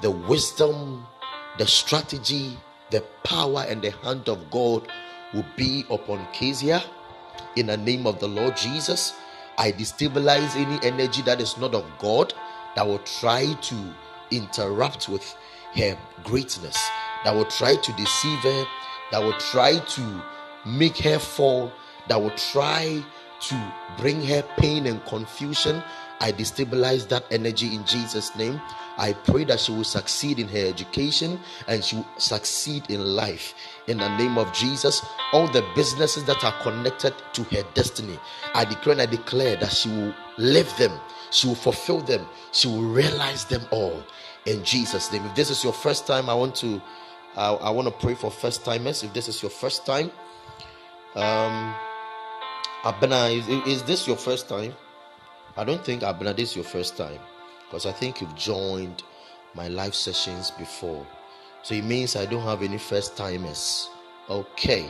the 0.01 0.11
wisdom, 0.11 1.07
the 1.57 1.65
strategy, 1.65 2.55
the 2.91 3.01
power, 3.23 3.65
and 3.67 3.81
the 3.81 3.91
hand 4.03 4.29
of 4.29 4.51
God 4.51 4.87
will 5.33 5.45
be 5.57 5.85
upon 5.89 6.27
Kezia. 6.33 6.83
In 7.55 7.67
the 7.67 7.77
name 7.77 8.07
of 8.07 8.19
the 8.19 8.27
Lord 8.27 8.55
Jesus, 8.55 9.13
I 9.57 9.71
destabilize 9.71 10.55
any 10.55 10.79
energy 10.85 11.21
that 11.23 11.41
is 11.41 11.57
not 11.57 11.75
of 11.75 11.85
God 11.99 12.33
that 12.75 12.87
will 12.87 12.99
try 12.99 13.53
to 13.53 13.75
interrupt 14.31 15.09
with 15.09 15.35
her 15.75 15.97
greatness, 16.23 16.77
that 17.23 17.35
will 17.35 17.45
try 17.45 17.75
to 17.75 17.93
deceive 17.93 18.39
her, 18.39 18.65
that 19.11 19.21
will 19.21 19.37
try 19.39 19.77
to 19.77 20.23
make 20.65 20.97
her 20.97 21.19
fall, 21.19 21.71
that 22.07 22.21
will 22.21 22.35
try 22.37 23.03
to 23.41 23.73
bring 23.97 24.23
her 24.23 24.43
pain 24.57 24.87
and 24.87 25.03
confusion. 25.05 25.83
I 26.21 26.31
destabilize 26.31 27.09
that 27.09 27.25
energy 27.31 27.73
in 27.73 27.83
Jesus' 27.83 28.35
name. 28.35 28.61
I 28.97 29.13
pray 29.13 29.43
that 29.45 29.59
she 29.59 29.71
will 29.71 29.83
succeed 29.83 30.37
in 30.37 30.47
her 30.49 30.67
education 30.67 31.39
and 31.67 31.83
she 31.83 31.95
will 31.95 32.07
succeed 32.17 32.91
in 32.91 33.03
life. 33.03 33.55
In 33.87 33.97
the 33.97 34.15
name 34.17 34.37
of 34.37 34.53
Jesus, 34.53 35.03
all 35.33 35.47
the 35.47 35.65
businesses 35.75 36.23
that 36.25 36.43
are 36.43 36.53
connected 36.61 37.15
to 37.33 37.43
her 37.45 37.63
destiny, 37.73 38.19
I 38.53 38.65
declare 38.65 38.93
and 38.93 39.01
I 39.01 39.07
declare 39.07 39.55
that 39.55 39.71
she 39.71 39.89
will 39.89 40.13
live 40.37 40.71
them, 40.77 40.91
she 41.31 41.47
will 41.47 41.55
fulfill 41.55 42.01
them, 42.01 42.27
she 42.51 42.67
will 42.67 42.83
realize 42.83 43.45
them 43.45 43.63
all. 43.71 44.03
In 44.45 44.63
Jesus' 44.63 45.11
name. 45.11 45.25
If 45.25 45.33
this 45.35 45.49
is 45.49 45.63
your 45.63 45.73
first 45.73 46.05
time, 46.05 46.29
I 46.29 46.35
want 46.35 46.55
to 46.57 46.79
I, 47.35 47.53
I 47.53 47.69
want 47.71 47.87
to 47.87 47.93
pray 47.93 48.13
for 48.13 48.29
first 48.29 48.63
timers. 48.63 49.03
If 49.03 49.13
this 49.13 49.27
is 49.27 49.41
your 49.41 49.51
first 49.51 49.87
time, 49.87 50.11
um 51.15 51.73
Abena, 52.83 53.35
is, 53.35 53.47
is 53.67 53.83
this 53.83 54.07
your 54.07 54.17
first 54.17 54.49
time? 54.49 54.73
I 55.57 55.63
don't 55.65 55.83
think 55.83 56.01
Abena, 56.01 56.35
this 56.35 56.51
is 56.51 56.55
your 56.55 56.65
first 56.65 56.95
time 56.95 57.19
because 57.67 57.85
I 57.85 57.91
think 57.91 58.21
you've 58.21 58.35
joined 58.35 59.03
my 59.53 59.67
live 59.67 59.93
sessions 59.95 60.51
before. 60.51 61.05
So 61.63 61.75
it 61.75 61.83
means 61.83 62.15
I 62.15 62.25
don't 62.25 62.43
have 62.43 62.63
any 62.63 62.77
first 62.77 63.17
timers. 63.17 63.89
Okay, 64.29 64.89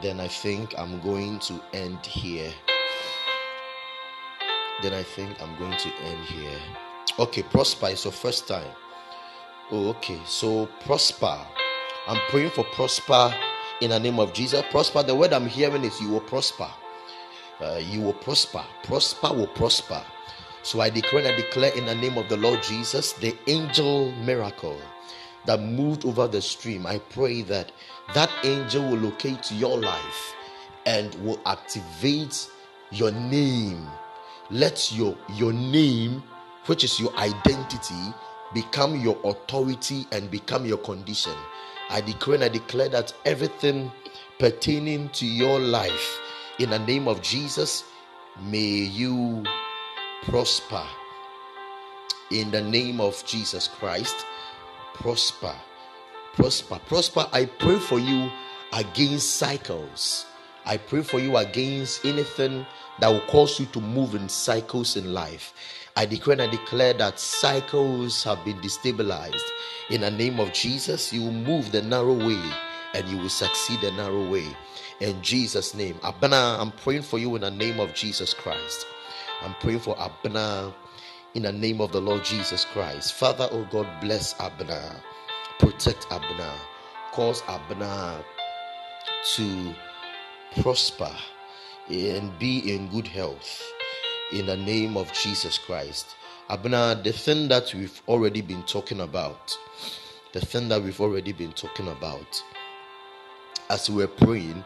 then 0.00 0.20
I 0.20 0.28
think 0.28 0.78
I'm 0.78 1.00
going 1.00 1.38
to 1.40 1.60
end 1.72 2.04
here. 2.06 2.52
Then 4.82 4.94
I 4.94 5.02
think 5.02 5.40
I'm 5.42 5.56
going 5.58 5.76
to 5.76 5.88
end 6.04 6.24
here. 6.26 6.58
Okay, 7.18 7.42
Prosper 7.42 7.88
is 7.88 8.04
your 8.04 8.12
first 8.12 8.48
time. 8.48 8.70
Oh, 9.70 9.88
okay. 9.90 10.20
So 10.26 10.66
Prosper, 10.80 11.38
I'm 12.06 12.20
praying 12.30 12.50
for 12.50 12.64
Prosper 12.72 13.34
in 13.80 13.90
the 13.90 13.98
name 13.98 14.20
of 14.20 14.32
Jesus. 14.32 14.62
Prosper, 14.70 15.02
the 15.02 15.14
word 15.14 15.32
I'm 15.32 15.46
hearing 15.46 15.84
is 15.84 16.00
you 16.00 16.10
will 16.10 16.20
prosper. 16.20 16.68
Uh, 17.62 17.78
you 17.78 18.00
will 18.00 18.12
prosper. 18.14 18.64
Prosper 18.82 19.32
will 19.32 19.46
prosper. 19.46 20.02
So 20.64 20.80
I 20.80 20.90
declare 20.90 21.24
and 21.24 21.32
I 21.32 21.36
declare 21.36 21.72
in 21.76 21.86
the 21.86 21.94
name 21.94 22.18
of 22.18 22.28
the 22.28 22.36
Lord 22.36 22.62
Jesus, 22.62 23.12
the 23.14 23.36
angel 23.46 24.10
miracle 24.12 24.80
that 25.46 25.60
moved 25.60 26.04
over 26.04 26.26
the 26.26 26.42
stream. 26.42 26.86
I 26.86 26.98
pray 26.98 27.42
that 27.42 27.70
that 28.14 28.30
angel 28.44 28.90
will 28.90 28.98
locate 28.98 29.52
your 29.52 29.78
life 29.78 30.34
and 30.86 31.14
will 31.24 31.40
activate 31.46 32.50
your 32.90 33.12
name. 33.12 33.86
Let 34.50 34.92
your 34.92 35.16
your 35.34 35.52
name, 35.52 36.22
which 36.66 36.84
is 36.84 36.98
your 37.00 37.14
identity, 37.16 38.14
become 38.54 39.00
your 39.00 39.18
authority 39.24 40.06
and 40.12 40.30
become 40.30 40.66
your 40.66 40.78
condition. 40.78 41.34
I 41.90 42.00
declare 42.00 42.36
and 42.36 42.44
I 42.44 42.48
declare 42.48 42.88
that 42.90 43.14
everything 43.24 43.90
pertaining 44.38 45.08
to 45.10 45.26
your 45.26 45.58
life 45.58 46.18
in 46.58 46.70
the 46.70 46.78
name 46.78 47.08
of 47.08 47.22
Jesus, 47.22 47.84
may 48.40 48.58
you 48.60 49.44
prosper. 50.22 50.84
In 52.30 52.50
the 52.50 52.62
name 52.62 53.00
of 53.00 53.22
Jesus 53.26 53.68
Christ, 53.68 54.24
prosper. 54.94 55.54
Prosper. 56.34 56.80
Prosper. 56.86 57.26
I 57.32 57.44
pray 57.44 57.78
for 57.78 57.98
you 57.98 58.30
against 58.72 59.36
cycles. 59.36 60.24
I 60.64 60.78
pray 60.78 61.02
for 61.02 61.18
you 61.18 61.36
against 61.36 62.04
anything 62.06 62.64
that 63.00 63.08
will 63.08 63.26
cause 63.26 63.60
you 63.60 63.66
to 63.66 63.80
move 63.80 64.14
in 64.14 64.28
cycles 64.28 64.96
in 64.96 65.12
life. 65.12 65.52
I 65.96 66.06
declare 66.06 66.40
and 66.40 66.42
I 66.42 66.46
declare 66.46 66.94
that 66.94 67.20
cycles 67.20 68.24
have 68.24 68.42
been 68.44 68.56
destabilized. 68.58 69.42
In 69.90 70.02
the 70.02 70.10
name 70.10 70.40
of 70.40 70.52
Jesus, 70.54 71.12
you 71.12 71.22
will 71.22 71.32
move 71.32 71.70
the 71.70 71.82
narrow 71.82 72.14
way 72.14 72.40
and 72.94 73.06
you 73.08 73.18
will 73.18 73.28
succeed 73.28 73.80
the 73.82 73.90
narrow 73.92 74.30
way. 74.30 74.46
In 75.02 75.20
Jesus' 75.20 75.74
name. 75.74 75.96
Abena, 76.04 76.60
I'm 76.60 76.70
praying 76.70 77.02
for 77.02 77.18
you 77.18 77.34
in 77.34 77.40
the 77.40 77.50
name 77.50 77.80
of 77.80 77.92
Jesus 77.92 78.32
Christ. 78.32 78.86
I'm 79.42 79.52
praying 79.54 79.80
for 79.80 79.96
Abena 79.96 80.72
in 81.34 81.42
the 81.42 81.50
name 81.50 81.80
of 81.80 81.90
the 81.90 82.00
Lord 82.00 82.22
Jesus 82.24 82.64
Christ. 82.66 83.14
Father, 83.14 83.48
oh 83.50 83.66
God, 83.72 83.88
bless 84.00 84.34
Abena. 84.34 84.94
Protect 85.58 86.08
Abena. 86.10 86.48
Cause 87.10 87.42
Abena 87.42 88.22
to 89.34 89.74
prosper 90.60 91.10
and 91.90 92.38
be 92.38 92.72
in 92.72 92.88
good 92.90 93.08
health 93.08 93.60
in 94.32 94.46
the 94.46 94.56
name 94.56 94.96
of 94.96 95.12
Jesus 95.12 95.58
Christ. 95.58 96.14
Abena, 96.48 97.02
the 97.02 97.12
thing 97.12 97.48
that 97.48 97.74
we've 97.74 98.00
already 98.06 98.40
been 98.40 98.62
talking 98.62 99.00
about, 99.00 99.58
the 100.32 100.40
thing 100.40 100.68
that 100.68 100.80
we've 100.80 101.00
already 101.00 101.32
been 101.32 101.52
talking 101.54 101.88
about, 101.88 102.40
as 103.68 103.90
we 103.90 103.96
were 103.96 104.06
praying, 104.06 104.62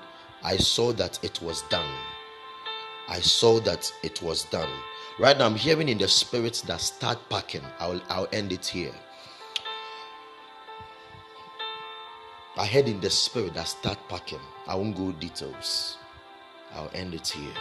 I 0.47 0.57
saw 0.59 0.93
that 0.93 1.19
it 1.25 1.43
was 1.43 1.63
done. 1.63 1.93
I 3.09 3.19
saw 3.19 3.59
that 3.61 3.93
it 4.05 4.23
was 4.23 4.45
done. 4.45 4.71
Right 5.19 5.37
now, 5.37 5.47
I'm 5.47 5.57
hearing 5.57 5.89
in 5.89 5.99
the 5.99 6.07
spirit 6.07 6.63
that 6.69 6.81
start 6.81 7.19
packing. 7.29 7.63
I'll, 7.81 8.01
I'll 8.09 8.29
end 8.33 8.53
it 8.53 8.65
here. 8.65 8.93
I 12.57 12.65
heard 12.65 12.87
in 12.87 13.01
the 13.01 13.11
spirit 13.11 13.55
that 13.55 13.67
start 13.67 13.99
packing. 14.09 14.39
I 14.69 14.77
won't 14.77 14.97
go 14.97 15.11
details. 15.11 15.99
I'll 16.75 16.91
end 16.95 17.15
it 17.15 17.27
here. 17.27 17.55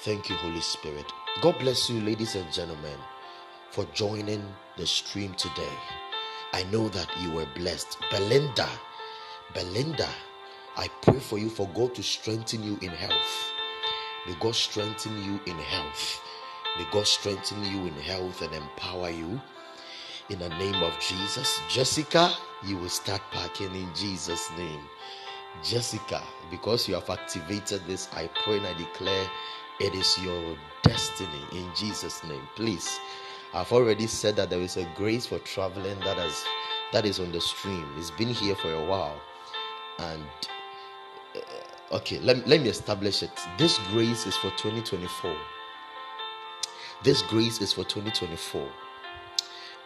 Thank 0.00 0.30
you, 0.30 0.36
Holy 0.36 0.60
Spirit. 0.60 1.06
God 1.42 1.60
bless 1.60 1.88
you, 1.88 2.00
ladies 2.00 2.34
and 2.34 2.52
gentlemen, 2.52 2.98
for 3.70 3.84
joining 3.94 4.42
the 4.76 4.86
stream 4.86 5.34
today. 5.34 5.76
I 6.54 6.64
know 6.72 6.88
that 6.88 7.08
you 7.20 7.30
were 7.30 7.46
blessed. 7.54 7.98
Belinda, 8.10 8.68
Belinda, 9.54 10.08
I 10.76 10.88
pray 11.02 11.18
for 11.18 11.38
you 11.38 11.48
for 11.48 11.68
God 11.74 11.94
to 11.96 12.02
strengthen 12.02 12.62
you 12.62 12.78
in 12.80 12.90
health. 12.90 13.52
May 14.26 14.34
God 14.40 14.54
strengthen 14.54 15.16
you 15.24 15.40
in 15.46 15.58
health. 15.58 16.20
May 16.78 16.86
God 16.92 17.06
strengthen 17.06 17.64
you 17.64 17.86
in 17.86 17.94
health 17.94 18.42
and 18.42 18.54
empower 18.54 19.10
you. 19.10 19.40
In 20.28 20.38
the 20.38 20.48
name 20.50 20.82
of 20.82 20.98
Jesus. 21.00 21.60
Jessica, 21.68 22.32
you 22.64 22.76
will 22.76 22.88
start 22.88 23.20
packing 23.32 23.74
in 23.74 23.88
Jesus' 23.94 24.50
name. 24.56 24.82
Jessica, 25.62 26.22
because 26.50 26.88
you 26.88 26.94
have 26.94 27.10
activated 27.10 27.82
this, 27.86 28.08
I 28.12 28.28
pray 28.44 28.58
and 28.58 28.66
I 28.66 28.74
declare 28.74 29.26
it 29.80 29.94
is 29.94 30.18
your 30.22 30.56
destiny 30.82 31.42
in 31.52 31.68
Jesus' 31.74 32.22
name. 32.24 32.42
Please, 32.54 32.98
I've 33.52 33.72
already 33.72 34.06
said 34.06 34.36
that 34.36 34.50
there 34.50 34.60
is 34.60 34.76
a 34.76 34.88
grace 34.94 35.26
for 35.26 35.38
traveling 35.40 35.98
that 36.00 36.16
has 36.18 36.44
that 36.92 37.04
is 37.04 37.18
on 37.20 37.32
the 37.32 37.40
stream. 37.40 37.86
It's 37.96 38.10
been 38.12 38.28
here 38.28 38.54
for 38.54 38.72
a 38.72 38.84
while, 38.84 39.20
and 39.98 40.22
okay, 41.92 42.18
let, 42.20 42.46
let 42.46 42.60
me 42.62 42.68
establish 42.68 43.22
it. 43.22 43.30
This 43.58 43.78
grace 43.90 44.26
is 44.26 44.36
for 44.36 44.50
2024. 44.50 45.34
This 47.02 47.22
grace 47.22 47.60
is 47.60 47.72
for 47.72 47.84
2024. 47.84 48.68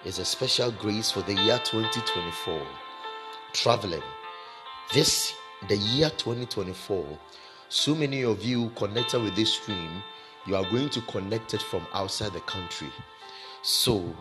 It's 0.05 0.19
a 0.19 0.25
special 0.25 0.71
grace 0.73 1.11
for 1.11 1.23
the 1.23 1.35
year 1.35 1.61
2024. 1.65 2.61
Traveling. 3.53 4.03
This 4.93 5.35
the 5.69 5.77
year 5.77 6.11
2024, 6.11 7.19
so 7.69 7.95
many 7.95 8.23
of 8.23 8.43
you 8.45 8.69
connected 8.77 9.23
with 9.23 9.35
this 9.35 9.55
stream, 9.55 10.03
you 10.47 10.57
are 10.57 10.69
going 10.71 10.91
to 10.91 11.01
connect 11.03 11.55
it 11.55 11.63
from 11.63 11.87
outside 11.95 12.33
the 12.33 12.41
country. 12.41 12.91
So, 13.63 14.15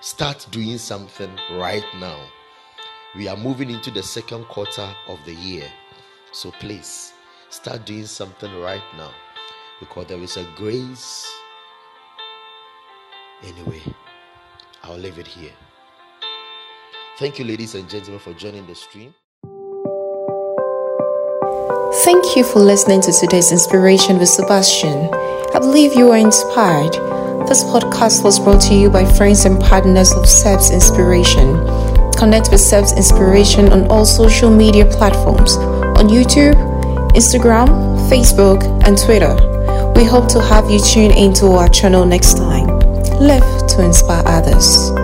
start 0.00 0.46
doing 0.50 0.78
something 0.78 1.30
right 1.52 1.84
now. 2.00 2.18
We 3.14 3.28
are 3.28 3.36
moving 3.36 3.70
into 3.70 3.90
the 3.90 4.02
second 4.02 4.44
quarter 4.46 4.88
of 5.08 5.18
the 5.26 5.34
year. 5.34 5.70
So, 6.34 6.50
please 6.50 7.12
start 7.48 7.86
doing 7.86 8.06
something 8.06 8.52
right 8.60 8.82
now 8.98 9.12
because 9.78 10.08
there 10.08 10.18
is 10.18 10.36
a 10.36 10.44
grace. 10.56 11.32
Anyway, 13.44 13.80
I'll 14.82 14.98
leave 14.98 15.20
it 15.20 15.28
here. 15.28 15.52
Thank 17.20 17.38
you, 17.38 17.44
ladies 17.44 17.76
and 17.76 17.88
gentlemen, 17.88 18.18
for 18.18 18.32
joining 18.32 18.66
the 18.66 18.74
stream. 18.74 19.14
Thank 22.02 22.34
you 22.34 22.42
for 22.42 22.58
listening 22.58 23.00
to 23.02 23.12
today's 23.12 23.52
inspiration 23.52 24.18
with 24.18 24.28
Sebastian. 24.28 25.14
I 25.54 25.60
believe 25.60 25.94
you 25.94 26.10
are 26.10 26.18
inspired. 26.18 26.94
This 27.46 27.62
podcast 27.62 28.24
was 28.24 28.40
brought 28.40 28.60
to 28.62 28.74
you 28.74 28.90
by 28.90 29.04
friends 29.04 29.44
and 29.44 29.62
partners 29.62 30.10
of 30.10 30.24
SEBS 30.24 30.72
Inspiration. 30.72 31.64
Connect 32.18 32.50
with 32.50 32.60
SEBS 32.60 32.96
Inspiration 32.96 33.72
on 33.72 33.86
all 33.86 34.04
social 34.04 34.50
media 34.50 34.84
platforms 34.84 35.56
on 36.04 36.10
YouTube, 36.10 36.54
Instagram, 37.12 37.68
Facebook, 38.10 38.62
and 38.86 38.98
Twitter. 38.98 39.34
We 39.96 40.04
hope 40.04 40.28
to 40.30 40.40
have 40.40 40.70
you 40.70 40.78
tune 40.78 41.12
into 41.12 41.46
our 41.46 41.68
channel 41.68 42.04
next 42.04 42.36
time. 42.36 42.66
Live 43.20 43.66
to 43.68 43.84
inspire 43.84 44.22
others. 44.26 45.03